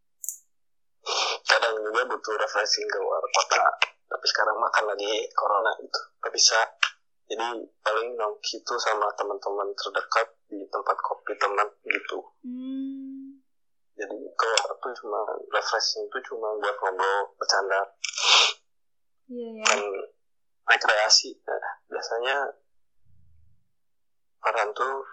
kadang 1.47 1.71
juga 1.87 2.03
butuh 2.03 2.35
refreshing 2.35 2.83
ke 2.83 2.99
luar 2.99 3.23
kota 3.31 3.63
tapi 4.07 4.25
sekarang 4.27 4.57
makan 4.57 4.83
lagi 4.87 5.27
corona 5.35 5.71
itu 5.83 5.99
gak 6.23 6.33
bisa. 6.33 6.59
Jadi 7.27 7.43
paling 7.83 8.15
nongki 8.15 8.63
itu 8.63 8.73
sama 8.79 9.11
teman-teman 9.19 9.67
terdekat 9.75 10.27
di 10.47 10.63
tempat 10.71 10.97
kopi 11.03 11.35
teman 11.35 11.67
gitu. 11.83 12.19
Hmm. 12.47 13.43
jadi 13.97 14.13
kalau 14.37 14.77
tuh 14.77 14.93
cuma 15.01 15.25
refreshing 15.49 16.05
itu 16.05 16.17
cuma 16.29 16.53
buat 16.61 16.75
ngobrol 16.79 17.33
bercanda. 17.35 17.81
Iya, 19.27 19.59
yeah, 19.59 19.65
kan 19.65 19.81
rekreasi. 20.69 21.33
Nah, 21.43 21.73
biasanya 21.89 22.35
orang 24.45 24.69
tuh 24.77 25.03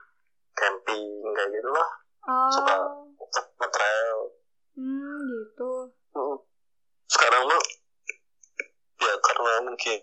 camping 0.55 1.03
kayak 1.35 1.49
gitu 1.51 1.71
lah. 1.73 1.91
Oh. 2.29 2.49
suka 2.53 2.75
nge-trail. 3.59 4.19
Hmm 4.77 5.15
gitu. 5.55 5.73
Hmm. 6.15 6.37
sekarang 7.11 7.43
mah 7.47 7.63
mungkin 9.75 9.99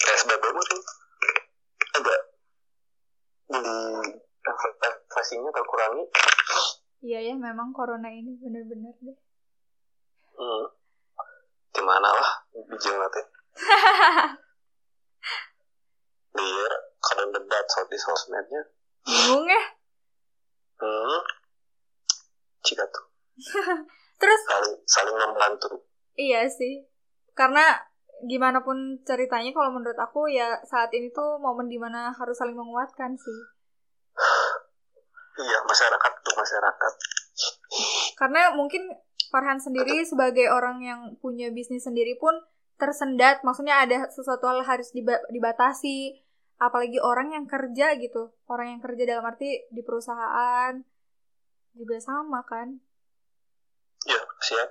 PSBB 0.00 0.44
mungkin 0.48 0.80
agak 1.92 2.20
jadi 3.52 3.72
investasinya 4.48 5.52
terkurangi. 5.52 6.04
Iya 7.04 7.20
ya 7.28 7.34
memang 7.36 7.76
corona 7.76 8.08
ini 8.08 8.32
benar-benar 8.40 8.96
deh. 9.04 9.18
Hmm. 10.34 10.64
gimana 11.74 12.06
lah 12.06 12.30
bijil 12.54 12.94
nanti 12.94 13.22
biar 16.34 16.72
kadang 17.02 17.30
debat 17.34 17.66
soal 17.68 17.86
di 17.90 17.98
sosmednya. 17.98 18.62
Bingung 19.04 19.46
ya. 19.46 19.62
Hmm. 20.80 21.20
Jika 22.62 22.86
tuh. 22.88 23.04
Terus? 24.22 24.40
Saling 24.48 24.74
saling 24.86 25.16
membantu. 25.18 25.82
Iya 26.14 26.46
sih. 26.46 26.86
Karena 27.34 27.93
gimana 28.22 28.62
pun 28.62 29.02
ceritanya 29.02 29.50
kalau 29.50 29.74
menurut 29.74 29.98
aku 29.98 30.30
ya 30.30 30.62
saat 30.64 30.94
ini 30.94 31.10
tuh 31.10 31.42
momen 31.42 31.66
di 31.66 31.76
mana 31.76 32.14
harus 32.14 32.38
saling 32.38 32.54
menguatkan 32.54 33.18
sih. 33.18 33.38
Iya 35.34 35.58
masyarakat 35.66 36.10
untuk 36.22 36.36
masyarakat. 36.38 36.92
Karena 38.14 38.54
mungkin 38.54 38.86
Farhan 39.34 39.58
sendiri 39.58 40.06
sebagai 40.06 40.46
orang 40.46 40.78
yang 40.78 41.00
punya 41.18 41.50
bisnis 41.50 41.82
sendiri 41.82 42.14
pun 42.22 42.38
tersendat 42.78 43.42
maksudnya 43.42 43.82
ada 43.82 44.06
sesuatu 44.10 44.46
hal 44.46 44.62
harus 44.62 44.94
dibatasi 45.30 46.22
apalagi 46.62 47.02
orang 47.02 47.34
yang 47.34 47.50
kerja 47.50 47.98
gitu. 47.98 48.30
Orang 48.46 48.78
yang 48.78 48.80
kerja 48.80 49.02
dalam 49.10 49.26
arti 49.26 49.66
di 49.74 49.82
perusahaan 49.82 50.78
juga 51.74 51.98
sama 51.98 52.46
kan? 52.46 52.78
Ya 54.06 54.22
siap. 54.38 54.70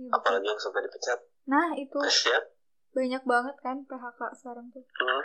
Ya, 0.00 0.08
apalagi 0.16 0.48
yang 0.48 0.56
suka 0.56 0.80
dipecat. 0.80 1.20
Nah 1.44 1.76
itu. 1.76 2.00
Siap 2.00 2.59
banyak 2.90 3.22
banget 3.22 3.56
kan 3.62 3.86
PHK 3.86 4.20
sekarang 4.38 4.66
tuh. 4.74 4.82
Hmm. 4.82 5.24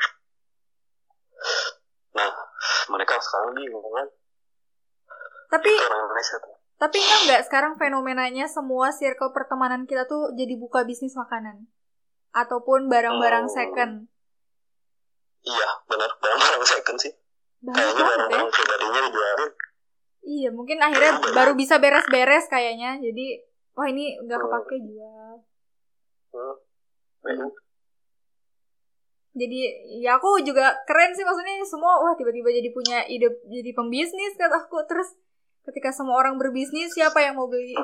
nah 2.16 2.32
mereka 2.88 3.20
sekarang 3.20 3.57
bingung 3.57 3.84
kan. 3.91 4.07
Tapi 5.51 5.72
tapi 6.76 6.97
enggak 6.99 7.22
nggak 7.28 7.41
sekarang 7.47 7.74
fenomenanya 7.80 8.51
semua 8.51 8.91
circle 8.91 9.32
pertemanan 9.32 9.88
kita 9.88 10.05
tuh 10.05 10.36
jadi 10.36 10.59
buka 10.59 10.84
bisnis 10.84 11.16
makanan. 11.16 11.68
Ataupun 12.36 12.91
barang-barang 12.91 13.47
oh. 13.47 13.53
second. 13.53 13.91
Iya 15.45 15.70
benar. 15.88 16.11
Barang-barang 16.20 16.63
second 16.68 16.97
sih. 16.99 17.13
Kayaknya 17.63 18.03
barang-barang 18.03 18.49
ya? 18.51 18.53
pribadinya 18.53 18.99
dijualin. 19.07 19.51
Iya 20.26 20.49
mungkin 20.49 20.78
akhirnya 20.82 21.13
ya, 21.22 21.32
baru 21.32 21.53
bisa 21.55 21.80
beres-beres 21.80 22.45
kayaknya. 22.51 22.99
Jadi 22.99 23.39
wah 23.74 23.88
ini 23.88 24.20
nggak 24.20 24.39
kepake 24.39 24.76
jual. 24.84 25.36
Hmm. 26.36 26.64
Hmm. 27.26 27.49
jadi 29.36 29.59
ya 30.05 30.21
aku 30.21 30.39
juga 30.45 30.78
keren 30.86 31.11
sih 31.11 31.26
maksudnya 31.26 31.59
semua 31.65 31.99
wah 31.99 32.13
tiba-tiba 32.13 32.53
jadi 32.53 32.69
punya 32.71 33.01
ide 33.09 33.34
jadi 33.49 33.71
pembisnis 33.73 34.38
kata 34.38 34.69
aku. 34.69 34.80
Terus 34.86 35.11
ketika 35.65 35.89
semua 35.91 36.21
orang 36.21 36.38
berbisnis 36.38 36.93
siapa 36.93 37.19
yang 37.19 37.36
mau 37.36 37.49
beli? 37.49 37.76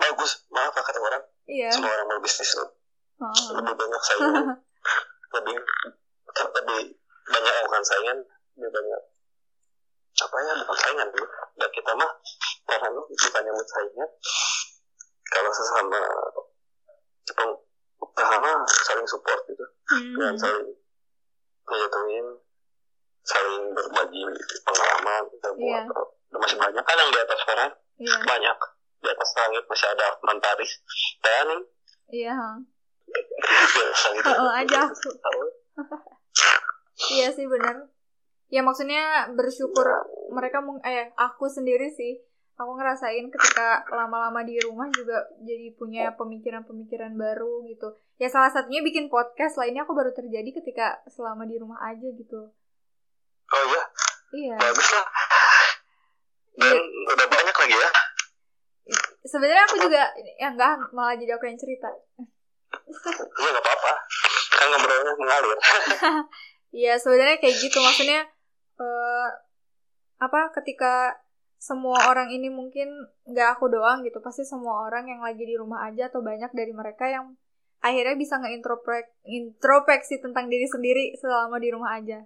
Bagus 0.00 0.48
maaf 0.50 0.72
kata 0.74 0.98
orang. 0.98 1.22
Iya. 1.44 1.68
semua 1.76 1.92
orang 1.92 2.08
berbisnis 2.16 2.56
loh 2.56 2.72
oh. 3.20 3.60
lebih 3.60 3.74
banyak 3.76 4.02
saingan. 4.02 4.46
Lebih 5.34 5.58
lebih 5.58 6.62
banyak 7.26 7.54
bukan 7.66 7.82
saingan 7.82 8.18
lebih 8.54 8.70
banyak 8.70 9.02
apa 10.14 10.36
ya 10.46 10.52
bukan 10.62 10.76
saingan 10.78 11.08
dan 11.58 11.70
kita 11.74 11.90
mah 11.98 12.10
karena 12.70 12.88
bukannya 12.94 13.52
saingan 13.66 14.10
kalau 15.26 15.50
sesama 15.50 16.00
mah 18.22 18.62
saling 18.86 19.08
support 19.08 19.40
gitu. 19.50 19.64
Hmm. 19.84 20.16
dan 20.16 20.34
saling 20.38 20.68
menyatuin 21.64 22.26
saling 23.24 23.72
berbagi 23.72 24.22
pengalaman 24.64 25.22
gitu 25.32 25.48
yeah. 25.60 25.84
buat 25.88 26.40
masih 26.40 26.58
banyak 26.60 26.84
kan 26.84 26.96
yang 26.98 27.10
di 27.10 27.20
atas 27.20 27.38
sekarang 27.42 27.72
yeah. 27.98 28.20
banyak. 28.24 28.58
Di 29.04 29.08
atas 29.12 29.30
langit 29.36 29.64
masih 29.68 29.88
ada 29.92 30.06
mantaris 30.24 30.72
dan 31.20 31.44
nih. 31.48 31.62
Iya 32.24 32.36
yeah. 32.36 32.54
oh, 34.40 34.52
aja 34.52 34.88
aku 34.88 35.10
iya 37.14 37.28
sih 37.34 37.44
benar. 37.44 37.90
Ya 38.48 38.62
maksudnya 38.62 39.34
bersyukur 39.34 39.86
mereka 40.30 40.62
mung 40.62 40.78
eh 40.86 41.10
aku 41.18 41.50
sendiri 41.50 41.90
sih 41.90 42.22
aku 42.54 42.72
ngerasain 42.78 43.26
ketika 43.34 43.82
lama-lama 43.90 44.46
di 44.46 44.54
rumah 44.62 44.86
juga 44.94 45.26
jadi 45.42 45.74
punya 45.74 46.14
pemikiran-pemikiran 46.14 47.18
baru 47.18 47.66
gitu. 47.66 47.98
Ya 48.22 48.30
salah 48.30 48.50
satunya 48.54 48.78
bikin 48.86 49.10
podcast. 49.10 49.58
Lainnya 49.58 49.82
aku 49.82 49.94
baru 49.94 50.14
terjadi 50.14 50.46
ketika 50.62 51.02
selama 51.10 51.46
di 51.50 51.58
rumah 51.58 51.82
aja 51.82 52.06
gitu. 52.14 52.54
Oh 53.50 53.64
iya? 53.66 53.82
Iya. 54.34 54.56
Bagus 54.58 54.88
lah. 54.94 55.06
Dan 56.54 56.78
iya. 56.78 57.10
udah 57.10 57.26
banyak 57.26 57.56
lagi 57.58 57.74
ya? 57.74 57.90
Sebenarnya 59.26 59.64
aku 59.66 59.76
juga 59.82 60.02
ya 60.38 60.48
enggak 60.54 60.72
malah 60.94 61.18
jadi 61.18 61.34
aku 61.34 61.50
yang 61.50 61.58
cerita. 61.58 61.90
Iya 63.34 63.48
nggak 63.50 63.64
apa-apa. 63.66 63.92
Kan 64.54 64.66
ngobrolnya 64.70 65.14
mengalir. 65.18 65.58
Iya 66.74 66.98
sebenarnya 66.98 67.38
kayak 67.38 67.54
gitu. 67.62 67.78
Maksudnya 67.78 68.26
uh, 68.82 69.28
apa 70.18 70.50
ketika 70.58 71.22
semua 71.64 72.12
orang 72.12 72.28
ini 72.28 72.52
mungkin 72.52 72.92
nggak 73.24 73.56
aku 73.56 73.72
doang 73.72 74.04
gitu. 74.04 74.20
Pasti 74.20 74.44
semua 74.44 74.84
orang 74.84 75.08
yang 75.08 75.24
lagi 75.24 75.40
di 75.40 75.56
rumah 75.56 75.88
aja 75.88 76.12
atau 76.12 76.20
banyak 76.20 76.52
dari 76.52 76.76
mereka 76.76 77.08
yang 77.08 77.32
akhirnya 77.80 78.20
bisa 78.20 78.36
ngeintrospek 78.36 79.16
introspeksi 79.24 80.20
tentang 80.20 80.52
diri 80.52 80.68
sendiri 80.68 81.16
selama 81.16 81.56
di 81.56 81.72
rumah 81.72 81.96
aja. 81.96 82.20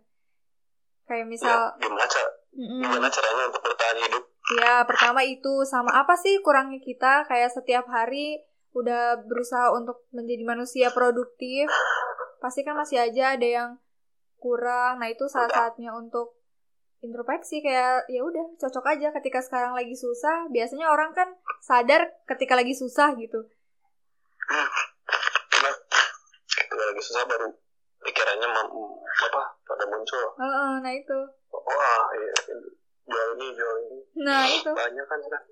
Kayak 1.06 1.26
misal 1.30 1.70
ya, 1.78 1.86
gimana, 1.86 2.06
cara, 2.10 2.30
mm 2.50 2.82
gimana 2.82 3.08
caranya 3.14 3.44
untuk 3.46 3.62
bertahan 3.62 3.96
hidup? 4.02 4.22
Ya 4.58 4.74
pertama 4.82 5.20
itu 5.22 5.62
sama 5.70 5.94
apa 5.94 6.18
sih 6.18 6.42
kurangnya 6.42 6.82
kita? 6.82 7.30
Kayak 7.30 7.54
setiap 7.54 7.86
hari 7.86 8.42
udah 8.74 9.22
berusaha 9.22 9.70
untuk 9.70 10.02
menjadi 10.10 10.42
manusia 10.42 10.90
produktif. 10.90 11.70
Pasti 12.42 12.66
kan 12.66 12.74
masih 12.74 12.98
aja 13.02 13.38
ada 13.38 13.46
yang 13.46 13.70
kurang. 14.42 14.98
Nah 14.98 15.10
itu 15.10 15.30
saat 15.30 15.50
saatnya 15.54 15.94
untuk 15.94 16.37
introspeksi 16.98 17.62
kayak 17.62 18.10
ya 18.10 18.20
udah 18.26 18.58
cocok 18.58 18.84
aja 18.98 19.08
ketika 19.20 19.38
sekarang 19.44 19.74
lagi 19.74 19.94
susah. 19.94 20.50
Biasanya 20.50 20.90
orang 20.90 21.14
kan 21.14 21.28
sadar 21.62 22.10
ketika 22.26 22.58
lagi 22.58 22.74
susah 22.74 23.14
gitu. 23.18 23.46
Nah, 24.48 24.68
ketika 26.46 26.74
lagi 26.74 27.02
susah 27.02 27.22
baru 27.28 27.48
pikirannya 28.02 28.48
apa 28.48 29.42
pada 29.66 29.84
muncul. 29.90 30.24
Uh, 30.38 30.78
nah 30.82 30.92
itu. 30.94 31.18
Wah 31.52 32.06
iya 32.14 32.36
jual 33.08 33.28
ini 33.38 33.46
jual 33.54 33.76
ini. 33.88 33.98
Nah 34.22 34.44
itu. 34.46 34.72
Banyak 34.72 35.06
kan 35.06 35.20
kan 35.30 35.44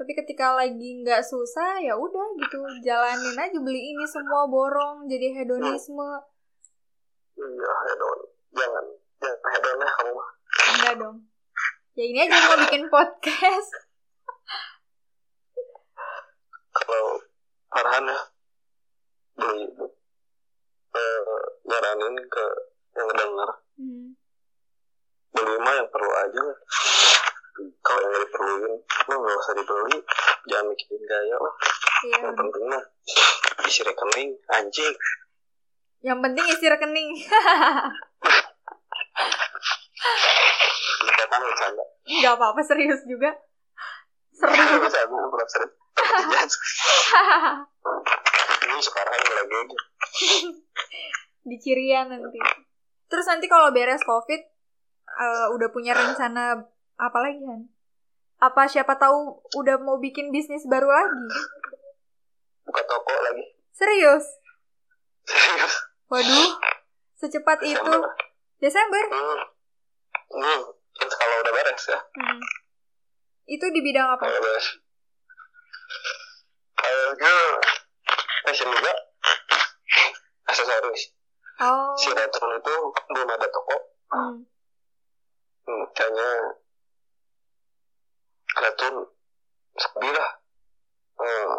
tapi 0.00 0.16
ketika 0.16 0.56
lagi 0.56 1.04
nggak 1.04 1.20
susah 1.20 1.76
ya 1.84 1.92
udah 1.92 2.32
gitu. 2.40 2.56
Jalanin 2.80 3.36
aja 3.36 3.58
beli 3.60 3.92
ini 3.92 4.08
semua 4.08 4.48
borong 4.48 5.04
jadi 5.04 5.44
hedonisme. 5.44 6.24
Iya 7.36 7.72
hedon 7.84 8.18
jangan 8.56 8.84
jangan 9.20 9.84
ya 9.84 9.90
kamu 10.00 10.12
mah 10.16 10.28
enggak 10.74 10.94
dong. 10.96 11.16
Ya 11.98 12.04
ini 12.08 12.18
aja 12.24 12.36
mau 12.48 12.56
bikin 12.64 12.88
podcast. 12.88 13.70
Kalau 16.80 17.20
arahan 17.76 18.08
ya 18.08 18.18
beli 19.36 19.64
uh, 20.96 21.42
nyaranin 21.68 22.16
ke 22.28 22.44
yang 22.96 23.06
ngedenger. 23.08 23.50
Hmm. 23.80 24.12
beli 25.30 25.56
mah 25.62 25.72
yang 25.72 25.88
perlu 25.88 26.10
aja 26.10 26.42
kalau 27.80 28.06
yang 28.12 28.22
diperluin 28.28 28.74
lo 28.82 29.14
nggak 29.14 29.40
usah 29.40 29.54
dibeli. 29.56 29.96
Jangan 30.48 30.66
mikirin 30.72 31.02
gaya 31.04 31.36
lah. 31.36 31.54
Iya, 32.00 32.18
yang 32.28 32.36
penting 32.36 32.64
mah 32.66 32.82
isi 33.68 33.80
rekening 33.84 34.30
anjing. 34.52 34.94
Yang 36.00 36.18
penting 36.24 36.44
isi 36.48 36.66
rekening. 36.66 37.08
Bercanda. 41.30 41.84
Gak 42.20 42.34
apa-apa 42.36 42.60
serius 42.64 43.00
juga. 43.06 43.30
Serius. 44.34 44.92
serius. 44.92 45.72
Ini 48.60 48.80
sekarang 48.80 49.20
lagi. 49.20 49.60
Di 51.48 51.56
Cirian 51.60 52.12
nanti. 52.12 52.38
Terus 53.10 53.26
nanti 53.26 53.46
kalau 53.50 53.72
beres 53.74 54.04
COVID, 54.04 54.42
uh, 55.18 55.46
udah 55.56 55.68
punya 55.72 55.96
rencana 55.96 56.62
apa 57.00 57.18
lagi 57.18 57.40
kan? 57.42 57.60
Apa 58.40 58.68
siapa 58.70 58.96
tahu 58.96 59.44
udah 59.56 59.76
mau 59.82 60.00
bikin 60.00 60.32
bisnis 60.32 60.64
baru 60.64 60.88
lagi? 60.88 61.26
Buka 62.64 62.82
toko 62.86 63.12
lagi. 63.24 63.44
Serius? 63.74 64.24
Waduh, 66.08 66.50
secepat 67.20 67.60
itu. 67.64 67.94
Desember? 68.60 69.04
Hmm. 69.08 69.59
Hmm. 70.30 70.62
Kalau 71.00 71.34
udah 71.42 71.52
beres 71.52 71.84
ya. 71.90 71.98
Hmm. 71.98 72.40
Itu 73.50 73.66
di 73.74 73.80
bidang 73.82 74.14
apa? 74.14 74.24
Kalau 74.26 74.40
beres. 74.42 74.66
Kayaknya 76.78 77.34
fashion 78.46 78.70
juga. 78.70 78.92
Aksesoris. 80.50 81.02
Oh. 81.60 81.92
Si 82.00 82.08
Retron 82.10 82.56
itu 82.56 82.74
belum 83.12 83.28
ada 83.28 83.46
toko. 83.50 83.76
Hmm. 84.10 84.36
hmm 85.68 85.84
kayaknya 85.94 86.30
Retron 88.58 88.96
sepi 89.78 90.08
lah. 90.10 90.30
Hmm, 91.20 91.58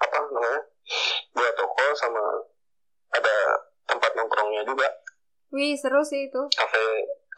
apa 0.00 0.16
namanya? 0.22 0.60
Dua 1.34 1.50
toko 1.58 1.84
sama 1.98 2.22
ada 3.14 3.36
tempat 3.84 4.10
nongkrongnya 4.16 4.62
juga. 4.64 4.88
Wih, 5.54 5.78
seru 5.78 6.02
sih 6.02 6.30
itu. 6.30 6.42
Cafe, 6.50 6.82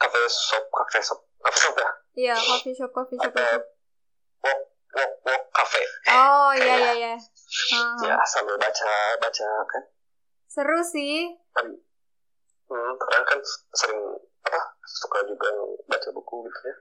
cafe 0.00 0.18
shop, 0.28 0.64
cafe 0.72 0.98
shop, 1.02 1.20
cafe 1.42 1.58
shop 1.60 1.74
ya? 1.76 1.90
Iya, 2.16 2.34
coffee 2.36 2.74
shop, 2.76 2.90
coffee 2.92 3.18
shop. 3.20 3.32
Ada 3.32 3.60
walk, 4.44 4.60
walk, 4.96 5.12
walk 5.24 5.42
cafe. 5.52 5.82
Oh, 6.12 6.50
iya, 6.56 6.74
iya, 6.76 6.92
iya. 6.96 7.14
Ya, 8.06 8.16
sambil 8.26 8.56
baca, 8.56 8.92
baca 9.20 9.48
kan. 9.68 9.84
Seru 10.48 10.80
sih. 10.80 11.36
Kan, 11.52 11.66
hmm, 12.68 12.92
kadang 12.96 13.24
kan 13.28 13.38
sering 13.76 14.00
apa 14.46 14.60
suka 14.86 15.18
juga 15.28 15.48
baca 15.86 16.08
buku 16.14 16.36
gitu 16.48 16.60
ya. 16.64 16.76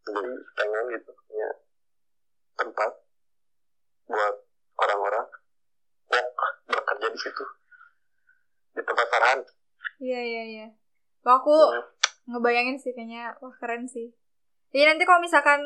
Jadi 0.00 0.32
pengen 0.56 0.84
gitu 0.96 1.10
punya 1.12 1.48
tempat 2.56 2.90
buat 4.10 4.34
orang-orang 4.80 5.26
walk 6.10 6.28
bekerja 6.66 7.06
di 7.14 7.18
situ 7.22 7.44
di 8.74 8.82
tempat 8.82 9.06
Farhan 9.06 9.38
iya 10.02 10.20
iya 10.20 10.42
iya 10.44 10.66
aku 11.22 11.54
hmm. 11.54 11.99
Ngebayangin 12.28 12.76
sih 12.76 12.92
kayaknya 12.92 13.36
wah 13.40 13.54
keren 13.56 13.88
sih 13.88 14.12
jadi 14.70 14.94
nanti 14.94 15.04
kalau 15.08 15.22
misalkan 15.24 15.60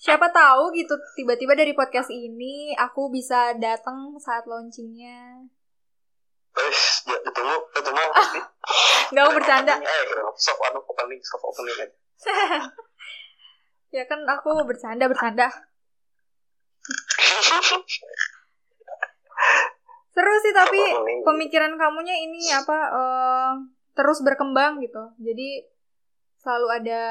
siapa 0.00 0.32
tahu 0.32 0.72
gitu 0.72 0.96
tiba-tiba 1.16 1.52
dari 1.52 1.76
podcast 1.76 2.08
ini 2.08 2.72
aku 2.76 3.12
bisa 3.12 3.52
datang 3.56 4.16
saat 4.20 4.48
launchingnya 4.48 5.48
Wes, 6.50 7.06
ya, 7.06 7.30
mau 9.14 9.30
bercanda. 9.38 9.78
Eh, 9.86 10.02
soft 10.34 10.58
opening, 10.58 11.20
soft 11.22 11.46
opening 11.46 11.76
aja. 11.78 11.96
ya 13.96 14.02
kan 14.10 14.18
aku 14.26 14.66
bercanda, 14.66 15.06
bercanda. 15.06 15.46
Seru 20.10 20.34
sih 20.42 20.52
tapi 20.52 20.80
pemikiran 21.22 21.78
kamunya 21.78 22.18
ini 22.18 22.50
apa 22.50 22.78
uh, 22.90 23.52
terus 23.94 24.22
berkembang 24.22 24.80
gitu. 24.80 25.14
Jadi 25.20 25.66
selalu 26.40 26.68
ada 26.82 27.02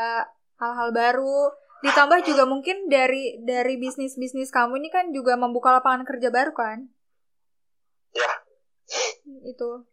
hal-hal 0.59 0.89
baru. 0.91 1.53
Ditambah 1.79 2.27
juga 2.27 2.43
mungkin 2.43 2.91
dari 2.91 3.39
dari 3.39 3.79
bisnis-bisnis 3.79 4.51
kamu 4.51 4.83
ini 4.83 4.89
kan 4.91 5.15
juga 5.15 5.39
membuka 5.39 5.71
lapangan 5.71 6.03
kerja 6.03 6.27
baru 6.27 6.51
kan? 6.51 6.91
Ya. 8.11 8.31
Itu. 9.47 9.87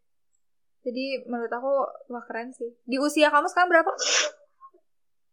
Jadi 0.86 1.26
menurut 1.26 1.50
aku 1.50 1.72
wah 2.10 2.24
keren 2.26 2.50
sih. 2.54 2.74
Di 2.86 2.98
usia 2.98 3.30
kamu 3.30 3.46
sekarang 3.50 3.70
berapa? 3.70 3.92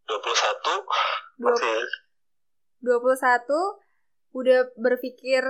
21 0.04 1.42
masih 1.42 1.88
21 2.84 4.36
udah 4.36 4.60
berpikir 4.76 5.42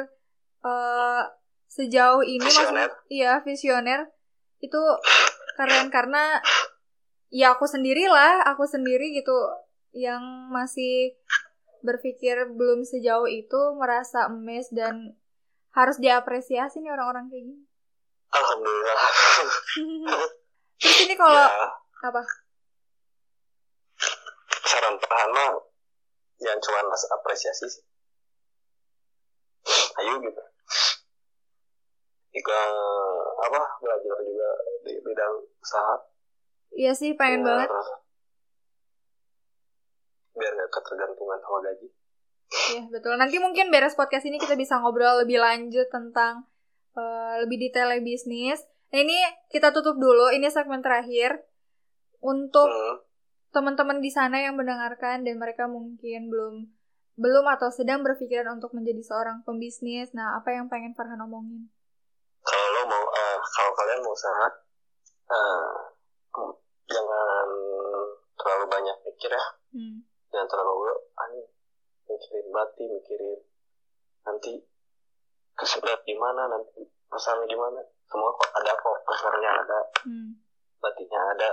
uh, 0.62 1.24
sejauh 1.66 2.22
ini 2.22 2.46
visioner. 2.46 2.92
iya 3.10 3.42
visioner 3.42 4.12
itu 4.62 4.82
keren 5.54 5.88
karena 5.94 6.42
ya 7.34 7.58
aku 7.58 7.66
sendirilah 7.66 8.46
aku 8.50 8.66
sendiri 8.70 9.14
gitu 9.14 9.34
yang 9.94 10.22
masih 10.50 11.18
berpikir 11.86 12.50
belum 12.54 12.86
sejauh 12.88 13.28
itu 13.30 13.62
merasa 13.76 14.32
emes 14.32 14.72
dan 14.74 15.18
harus 15.74 15.98
diapresiasi 15.98 16.80
nih 16.80 16.94
orang-orang 16.94 17.28
kayak 17.30 17.44
gini. 17.50 17.66
Alhamdulillah. 18.34 18.98
Terus 20.82 21.00
ini 21.06 21.14
kalau 21.18 21.38
ya, 21.38 21.70
apa? 22.08 22.22
Saran 24.64 24.96
pertama 24.98 25.44
yang 26.42 26.58
cuma 26.62 26.80
apresiasi 26.90 27.68
sih. 27.70 27.84
Ayo 30.02 30.18
gitu 30.22 30.44
juga 32.34 32.60
apa 33.46 33.62
belajar 33.78 34.18
juga 34.26 34.50
di 34.82 34.94
bidang 35.06 35.34
usaha 35.62 35.96
iya 36.74 36.92
sih 36.98 37.14
pengen 37.14 37.46
biar, 37.46 37.70
banget 37.70 37.70
biar 40.34 40.52
gak 40.58 40.72
ketergantungan 40.74 41.40
sama 41.42 41.60
gaji 41.70 41.90
Iya 42.54 42.86
betul. 42.94 43.18
Nanti 43.18 43.42
mungkin 43.42 43.74
beres 43.74 43.98
podcast 43.98 44.30
ini 44.30 44.38
kita 44.38 44.54
bisa 44.54 44.78
ngobrol 44.78 45.26
lebih 45.26 45.42
lanjut 45.42 45.90
tentang 45.90 46.46
uh, 46.94 47.42
lebih 47.42 47.58
detailnya 47.58 47.98
bisnis. 48.06 48.62
Nah 48.94 49.02
ini 49.02 49.18
kita 49.50 49.74
tutup 49.74 49.98
dulu. 49.98 50.30
Ini 50.30 50.54
segmen 50.54 50.86
terakhir 50.86 51.42
untuk 52.22 52.70
hmm. 52.70 53.10
teman-teman 53.58 54.06
di 54.06 54.14
sana 54.14 54.38
yang 54.38 54.54
mendengarkan 54.54 55.26
dan 55.26 55.42
mereka 55.42 55.66
mungkin 55.66 56.30
belum 56.30 56.70
belum 57.18 57.46
atau 57.58 57.74
sedang 57.74 58.06
berpikiran 58.06 58.62
untuk 58.62 58.78
menjadi 58.78 59.02
seorang 59.02 59.42
pembisnis. 59.50 60.14
Nah 60.14 60.38
apa 60.38 60.54
yang 60.54 60.70
pengen 60.70 60.94
Farhan 60.94 61.26
omongin? 61.26 61.74
kalau 62.44 62.68
lo 62.76 62.82
mau 62.92 63.04
uh, 63.08 63.40
kalau 63.54 63.72
kalian 63.78 64.02
mau 64.02 64.18
usaha 64.18 64.48
uh, 65.30 65.78
jangan 66.90 67.48
terlalu 68.34 68.66
banyak 68.68 68.98
mikir 69.06 69.30
ya 69.30 69.46
hmm. 69.78 70.02
jangan 70.34 70.48
terlalu 70.50 70.98
aneh 71.22 71.48
mikirin 72.10 72.48
bati 72.50 72.84
mikirin 72.90 73.40
nanti 74.26 74.54
kesedot 75.54 76.02
gimana 76.04 76.50
nanti 76.50 76.82
pasarnya 77.08 77.46
gimana 77.46 77.80
semua 78.10 78.34
kok 78.34 78.52
ada 78.58 78.74
kok 78.74 78.98
pasarnya 79.06 79.52
ada 79.64 79.80
hmm. 80.10 80.34
batinya 80.82 81.20
ada 81.38 81.50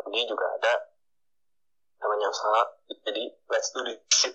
rugi 0.00 0.24
juga 0.24 0.46
ada 0.56 0.74
namanya 2.00 2.32
usaha 2.32 2.64
jadi 3.04 3.28
let's 3.52 3.68
do 3.76 3.84
this 3.84 4.32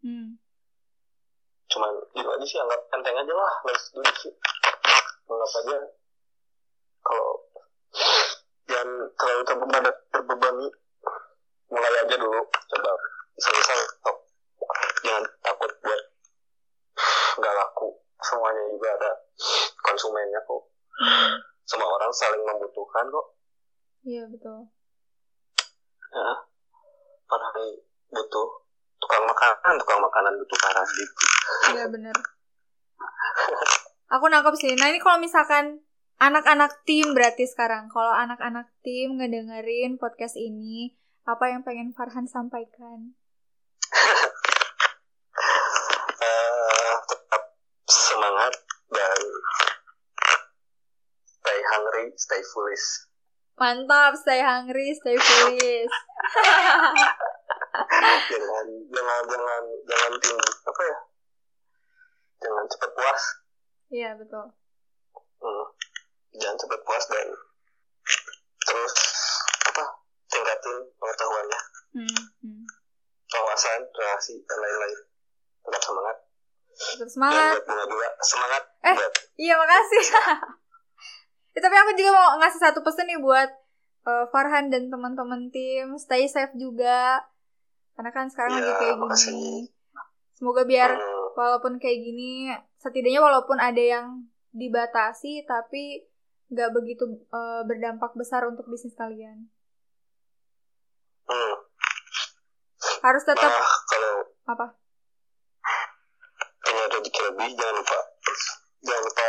hmm. 0.00 0.40
cuman 1.68 1.90
gitu 2.16 2.28
aja 2.32 2.46
sih 2.48 2.58
anggap 2.64 2.80
enteng 2.96 3.16
aja 3.20 3.32
lah 3.36 3.52
let's 3.68 3.92
do 3.92 4.00
this 4.00 4.32
anggap 5.26 5.50
aja 5.62 5.76
kalau 7.06 7.28
jangan 8.66 8.88
terlalu 9.14 9.42
terbebani, 9.46 9.90
terbebani 10.10 10.66
mulai 11.70 11.98
aja 12.02 12.16
dulu 12.18 12.40
coba 12.46 12.90
misal-misal 13.34 13.78
oh, 14.10 14.16
jangan 15.02 15.24
takut 15.42 15.70
buat 15.82 16.02
nggak 17.36 17.54
laku. 17.54 17.88
Semuanya 18.16 18.62
juga 18.72 18.88
ada 18.96 19.10
konsumennya 19.84 20.40
kok. 20.48 20.62
Semua 21.68 21.90
orang 22.00 22.10
saling 22.16 22.42
membutuhkan 22.42 23.06
kok. 23.12 23.26
Iya 24.08 24.24
betul. 24.30 24.72
Ya. 26.10 26.30
Pada 27.26 27.48
butuh 28.10 28.48
tukang 29.06 29.24
makanan 29.28 29.74
tukang 29.78 30.00
makanan 30.00 30.32
butuh 30.40 30.58
parah 30.62 30.86
gitu 30.88 31.24
iya 31.74 31.84
benar 31.90 32.16
Aku 34.06 34.30
nangkep 34.30 34.54
sih. 34.54 34.70
Nah 34.78 34.94
ini 34.94 35.02
kalau 35.02 35.18
misalkan 35.18 35.82
anak-anak 36.22 36.86
tim 36.86 37.10
berarti 37.10 37.42
sekarang. 37.42 37.90
Kalau 37.90 38.14
anak-anak 38.14 38.70
tim 38.86 39.18
ngedengerin 39.18 39.98
podcast 39.98 40.38
ini, 40.38 40.94
apa 41.26 41.50
yang 41.50 41.66
pengen 41.66 41.90
Farhan 41.90 42.30
sampaikan? 42.30 43.18
uh, 46.22 46.94
tetap 47.10 47.42
semangat 47.90 48.54
dan 48.94 49.18
stay 51.26 51.60
hungry, 51.74 52.06
stay 52.14 52.42
foolish. 52.54 53.10
Mantap, 53.58 54.14
stay 54.14 54.38
hungry, 54.38 54.94
stay 54.94 55.18
foolish. 55.18 55.90
jangan 58.30 58.66
jangan 58.94 59.22
jangan 59.26 59.62
jangan 59.82 60.12
tinggi 60.22 60.50
apa 60.62 60.82
ya? 60.86 60.98
Jangan 62.46 62.64
cepat 62.70 62.90
puas 62.94 63.22
Iya 63.90 64.18
betul. 64.18 64.50
Hmm. 65.38 65.66
Jangan 66.36 66.56
cepat 66.58 66.80
puas 66.82 67.04
dan 67.06 67.28
terus 68.66 68.94
apa 69.70 69.84
tingkatin 70.26 70.76
pengetahuannya. 70.98 71.60
Hmm. 71.94 72.20
hmm. 72.42 72.64
Wawasan, 73.26 73.80
relasi 73.90 74.38
dan 74.46 74.58
lain-lain. 74.62 75.00
Tetap 75.66 75.82
semangat. 75.82 76.16
Tetap 76.76 77.10
semangat. 77.10 77.52
Dan 77.58 77.66
buat 77.66 77.88
juga 77.90 78.08
semangat. 78.22 78.62
Eh, 78.86 78.94
buat. 78.94 79.12
iya 79.38 79.54
makasih. 79.58 80.04
ya, 81.54 81.60
tapi 81.64 81.76
aku 81.76 81.90
juga 81.98 82.10
mau 82.14 82.38
ngasih 82.38 82.60
satu 82.62 82.80
pesan 82.86 83.10
nih 83.10 83.18
buat 83.18 83.50
uh, 84.06 84.24
Farhan 84.30 84.70
dan 84.70 84.88
teman-teman 84.90 85.50
tim. 85.50 85.98
Stay 85.98 86.30
safe 86.30 86.54
juga. 86.54 87.26
Karena 87.98 88.10
kan 88.14 88.30
sekarang 88.30 88.56
ya, 88.56 88.58
lagi 88.62 88.72
kayak 88.78 88.96
makasih. 89.00 89.32
gini. 89.34 89.54
Semoga 90.36 90.62
biar 90.68 90.90
hmm. 90.94 91.32
walaupun 91.32 91.80
kayak 91.80 91.98
gini 92.04 92.52
setidaknya 92.86 93.18
walaupun 93.18 93.58
ada 93.58 93.82
yang 93.82 94.30
dibatasi 94.54 95.42
tapi 95.42 96.06
nggak 96.46 96.70
begitu 96.70 97.26
uh, 97.34 97.66
berdampak 97.66 98.14
besar 98.14 98.46
untuk 98.46 98.70
bisnis 98.70 98.94
kalian 98.94 99.50
hmm. 101.26 101.54
harus 103.02 103.22
tetap 103.26 103.50
nah, 103.50 103.74
kalau 103.90 104.14
apa 104.46 104.66
punya 106.62 106.84
rezeki 106.94 107.20
lebih 107.26 107.50
jangan 107.58 107.74
lupa 107.82 107.98
jangan 108.86 109.02
lupa 109.02 109.28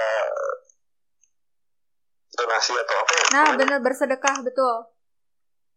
donasi 2.37 2.71
atau 2.77 2.95
apa 3.01 3.11
ya 3.17 3.25
nah 3.33 3.47
benar 3.57 3.79
bersedekah 3.81 4.35
betul 4.45 4.93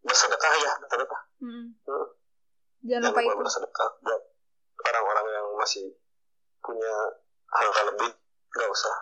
bersedekah 0.05 0.51
ya 0.61 0.73
bersedekah 0.85 1.21
hmm. 1.41 1.65
Hmm. 1.89 2.07
jangan, 2.85 3.09
lupa, 3.09 3.19
lupa 3.25 3.33
itu 3.33 3.37
bersedekah 3.41 3.89
buat 4.05 4.21
orang-orang 4.85 5.25
yang 5.33 5.47
masih 5.57 5.97
punya 6.61 6.93
hal-hal 7.51 7.85
lebih. 7.95 8.11
Nggak 8.51 8.69
usah. 8.71 8.95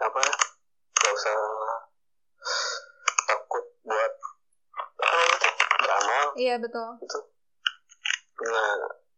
Apa 0.00 0.18
ya? 0.20 0.34
Nggak 0.96 1.12
usah 1.16 1.36
takut 3.26 3.64
buat 3.82 4.12
apa 4.96 5.48
beramal 5.82 6.26
iya 6.38 6.54
betul. 6.60 6.88
Itu. 7.02 7.20
Nah 8.46 8.70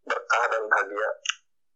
berkah 0.09 0.45
dan 0.49 0.63
bahagia. 0.67 1.11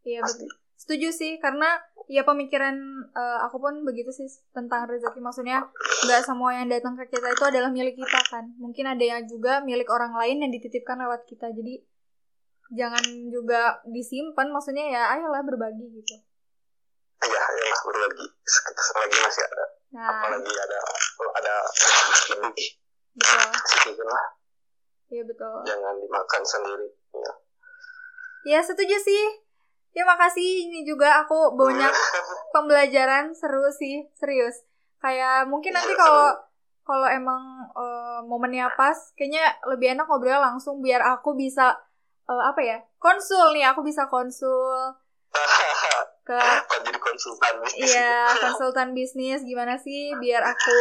Iya 0.02 0.20
betul. 0.24 0.48
Setuju 0.78 1.08
sih 1.14 1.32
karena 1.38 1.78
ya 2.10 2.26
pemikiran 2.26 2.74
uh, 3.14 3.38
aku 3.46 3.62
pun 3.62 3.86
begitu 3.86 4.10
sih 4.10 4.26
tentang 4.50 4.90
rezeki. 4.90 5.22
Maksudnya 5.22 5.70
nggak 6.08 6.22
semua 6.26 6.58
yang 6.58 6.66
datang 6.66 6.98
ke 6.98 7.06
kita 7.06 7.30
itu 7.30 7.44
adalah 7.46 7.70
milik 7.70 7.94
kita 7.94 8.20
kan. 8.26 8.50
Mungkin 8.58 8.90
ada 8.90 9.04
yang 9.04 9.22
juga 9.30 9.62
milik 9.62 9.86
orang 9.92 10.16
lain 10.18 10.42
yang 10.42 10.50
dititipkan 10.50 10.98
lewat 10.98 11.22
kita. 11.30 11.54
Jadi 11.54 11.86
jangan 12.70 13.04
juga 13.28 13.82
disimpan 13.88 14.48
maksudnya 14.54 14.86
ya 14.86 15.02
ayolah 15.18 15.42
berbagi 15.42 15.86
gitu. 15.98 16.16
Iya 17.22 17.40
ayolah 17.40 17.80
berbagi. 17.86 18.26
Selagi 18.46 19.16
masih 19.18 19.42
ada. 19.46 19.64
Nah. 19.92 20.08
apalagi 20.08 20.54
ada 20.56 20.78
ada 21.36 21.54
lebih 22.40 22.68
betul. 23.12 23.48
sisihin 23.68 24.08
lah. 24.08 24.26
Iya 25.12 25.22
betul. 25.28 25.56
Jangan 25.68 25.94
dimakan 26.00 26.42
sendiri 26.48 26.88
ya. 27.12 27.32
Ya 28.42 28.60
setuju 28.64 28.96
sih. 28.96 29.24
Ya 29.92 30.08
makasih. 30.08 30.72
Ini 30.72 30.88
juga 30.88 31.20
aku 31.20 31.52
banyak 31.52 31.92
pembelajaran. 32.56 33.36
Seru 33.36 33.68
sih, 33.76 34.08
serius. 34.16 34.64
Kayak 35.04 35.46
mungkin 35.52 35.76
nanti 35.76 35.92
kalau 35.92 36.32
kalau 36.82 37.06
emang 37.06 37.70
uh, 37.78 38.24
momennya 38.26 38.72
pas, 38.74 38.96
kayaknya 39.14 39.54
lebih 39.70 39.94
enak 39.94 40.08
ngobrol 40.08 40.42
langsung 40.42 40.82
biar 40.82 40.98
aku 41.04 41.38
bisa 41.38 41.78
uh, 42.28 42.42
apa 42.50 42.60
ya? 42.62 42.78
Konsul 42.98 43.56
nih, 43.56 43.64
aku 43.70 43.80
bisa 43.86 44.06
konsul 44.06 44.94
ke 46.28 46.38
jadi 46.84 46.98
konsultan 47.00 47.54
bisnis. 47.64 47.90
Iya, 47.94 48.16
konsultan 48.44 48.88
bisnis 48.92 49.40
gimana 49.42 49.80
sih 49.80 50.14
biar 50.20 50.44
aku 50.44 50.78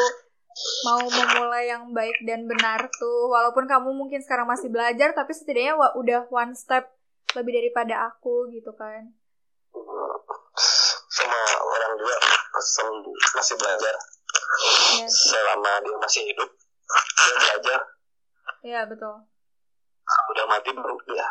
mau 0.83 1.01
memulai 1.07 1.71
yang 1.71 1.95
baik 1.95 2.17
dan 2.27 2.45
benar 2.45 2.91
tuh. 2.93 3.31
Walaupun 3.31 3.65
kamu 3.65 3.95
mungkin 3.95 4.19
sekarang 4.19 4.45
masih 4.45 4.67
belajar 4.67 5.15
tapi 5.15 5.31
setidaknya 5.31 5.79
udah 5.95 6.27
one 6.29 6.53
step 6.53 6.91
lebih 7.35 7.55
daripada 7.55 8.11
aku 8.11 8.51
gitu 8.51 8.75
kan 8.75 9.07
sama 11.11 11.39
orang 11.63 11.93
juga 11.99 12.15
masih 13.35 13.55
belajar 13.55 13.95
ya. 14.99 15.07
selama 15.07 15.71
dia 15.83 15.95
masih 15.99 16.21
hidup 16.27 16.49
dia 17.15 17.35
belajar 17.39 17.79
iya 18.63 18.81
betul 18.87 19.15
udah 20.31 20.45
mati 20.47 20.69
baru 20.73 20.95
dia 21.07 21.27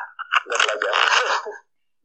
nggak 0.46 0.60
belajar 0.64 0.94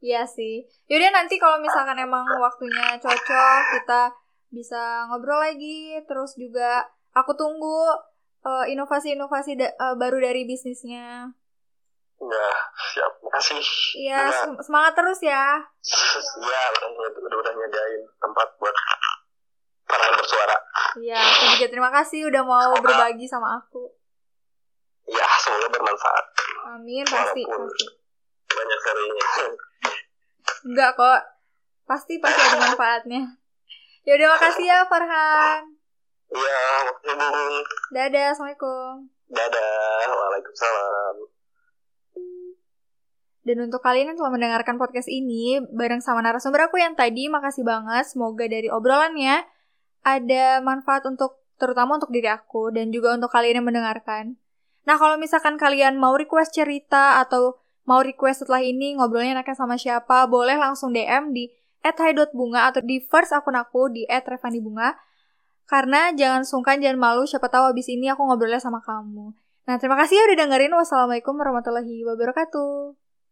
iya 0.04 0.22
sih 0.28 0.64
yaudah 0.90 1.12
nanti 1.12 1.40
kalau 1.40 1.60
misalkan 1.60 1.96
emang 1.98 2.24
waktunya 2.38 2.96
cocok 3.00 3.60
kita 3.80 4.12
bisa 4.52 5.08
ngobrol 5.10 5.42
lagi 5.42 5.98
terus 6.06 6.36
juga 6.38 6.86
aku 7.16 7.34
tunggu 7.34 7.90
uh, 8.46 8.64
inovasi-inovasi 8.68 9.58
da 9.58 9.68
uh, 9.80 9.94
baru 9.98 10.20
dari 10.22 10.46
bisnisnya 10.46 11.32
Ya, 12.16 12.48
siap. 12.96 13.12
Makasih. 13.20 13.60
Iya, 14.00 14.20
semangat 14.64 14.96
terus 14.96 15.20
ya. 15.20 15.60
Iya, 16.40 16.62
udah, 16.80 17.12
udah, 17.12 17.52
nyediain 17.52 18.02
tempat 18.16 18.48
buat 18.56 18.72
para 19.84 20.02
yang 20.08 20.16
bersuara. 20.16 20.56
Iya, 20.96 21.20
aku 21.20 21.44
juga 21.60 21.66
terima 21.68 21.90
kasih 21.92 22.32
udah 22.32 22.42
mau 22.42 22.72
berbagi 22.80 23.28
sama 23.28 23.60
aku. 23.60 23.92
Iya, 25.06 25.26
semoga 25.42 25.68
bermanfaat. 25.70 26.24
Amin, 26.74 27.04
pasti. 27.06 27.42
pasti. 27.46 27.86
Banyak 28.46 28.80
serinya. 28.82 29.26
Enggak 30.66 30.90
kok. 30.98 31.20
Pasti 31.86 32.18
pasti 32.18 32.40
ada 32.42 32.58
manfaatnya. 32.58 33.22
Ya 34.02 34.12
udah 34.18 34.28
makasih 34.38 34.66
ya 34.66 34.78
Farhan. 34.86 35.62
Iya, 36.30 36.62
makasih 36.90 37.62
Dadah, 37.94 38.26
Assalamualaikum. 38.34 39.06
Dadah, 39.30 40.10
Waalaikumsalam. 40.10 41.16
Dan 43.46 43.62
untuk 43.62 43.78
kalian 43.78 44.10
yang 44.10 44.18
telah 44.18 44.34
mendengarkan 44.34 44.74
podcast 44.74 45.06
ini 45.06 45.62
bareng 45.70 46.02
sama 46.02 46.18
narasumber 46.18 46.66
aku 46.66 46.82
yang 46.82 46.98
tadi, 46.98 47.30
makasih 47.30 47.62
banget. 47.62 48.10
Semoga 48.10 48.50
dari 48.50 48.66
obrolannya 48.66 49.46
ada 50.02 50.58
manfaat 50.66 51.06
untuk 51.06 51.46
terutama 51.54 52.02
untuk 52.02 52.10
diri 52.10 52.26
aku 52.26 52.74
dan 52.74 52.90
juga 52.90 53.14
untuk 53.14 53.30
kalian 53.30 53.62
yang 53.62 53.66
mendengarkan. 53.70 54.34
Nah, 54.86 54.96
kalau 54.96 55.18
misalkan 55.18 55.58
kalian 55.58 55.98
mau 55.98 56.14
request 56.14 56.54
cerita 56.54 57.18
atau 57.18 57.58
mau 57.86 58.02
request 58.02 58.46
setelah 58.46 58.62
ini 58.62 58.94
ngobrolnya 58.94 59.42
enaknya 59.42 59.58
sama 59.58 59.74
siapa, 59.74 60.30
boleh 60.30 60.54
langsung 60.54 60.94
DM 60.94 61.34
di 61.34 61.50
@hai.bunga 61.82 62.70
atau 62.70 62.82
di 62.82 63.02
first 63.02 63.34
akun 63.34 63.58
aku 63.58 63.90
di 63.90 64.06
@revandibunga. 64.06 64.94
Karena 65.66 66.14
jangan 66.14 66.46
sungkan, 66.46 66.78
jangan 66.78 66.98
malu, 66.98 67.26
siapa 67.26 67.50
tahu 67.50 67.74
abis 67.74 67.90
ini 67.90 68.06
aku 68.06 68.22
ngobrolnya 68.22 68.62
sama 68.62 68.78
kamu. 68.78 69.34
Nah, 69.66 69.76
terima 69.82 69.98
kasih 69.98 70.14
ya 70.14 70.22
udah 70.30 70.38
dengerin. 70.46 70.70
Wassalamualaikum 70.70 71.34
warahmatullahi 71.34 72.06
wabarakatuh. 72.06 73.05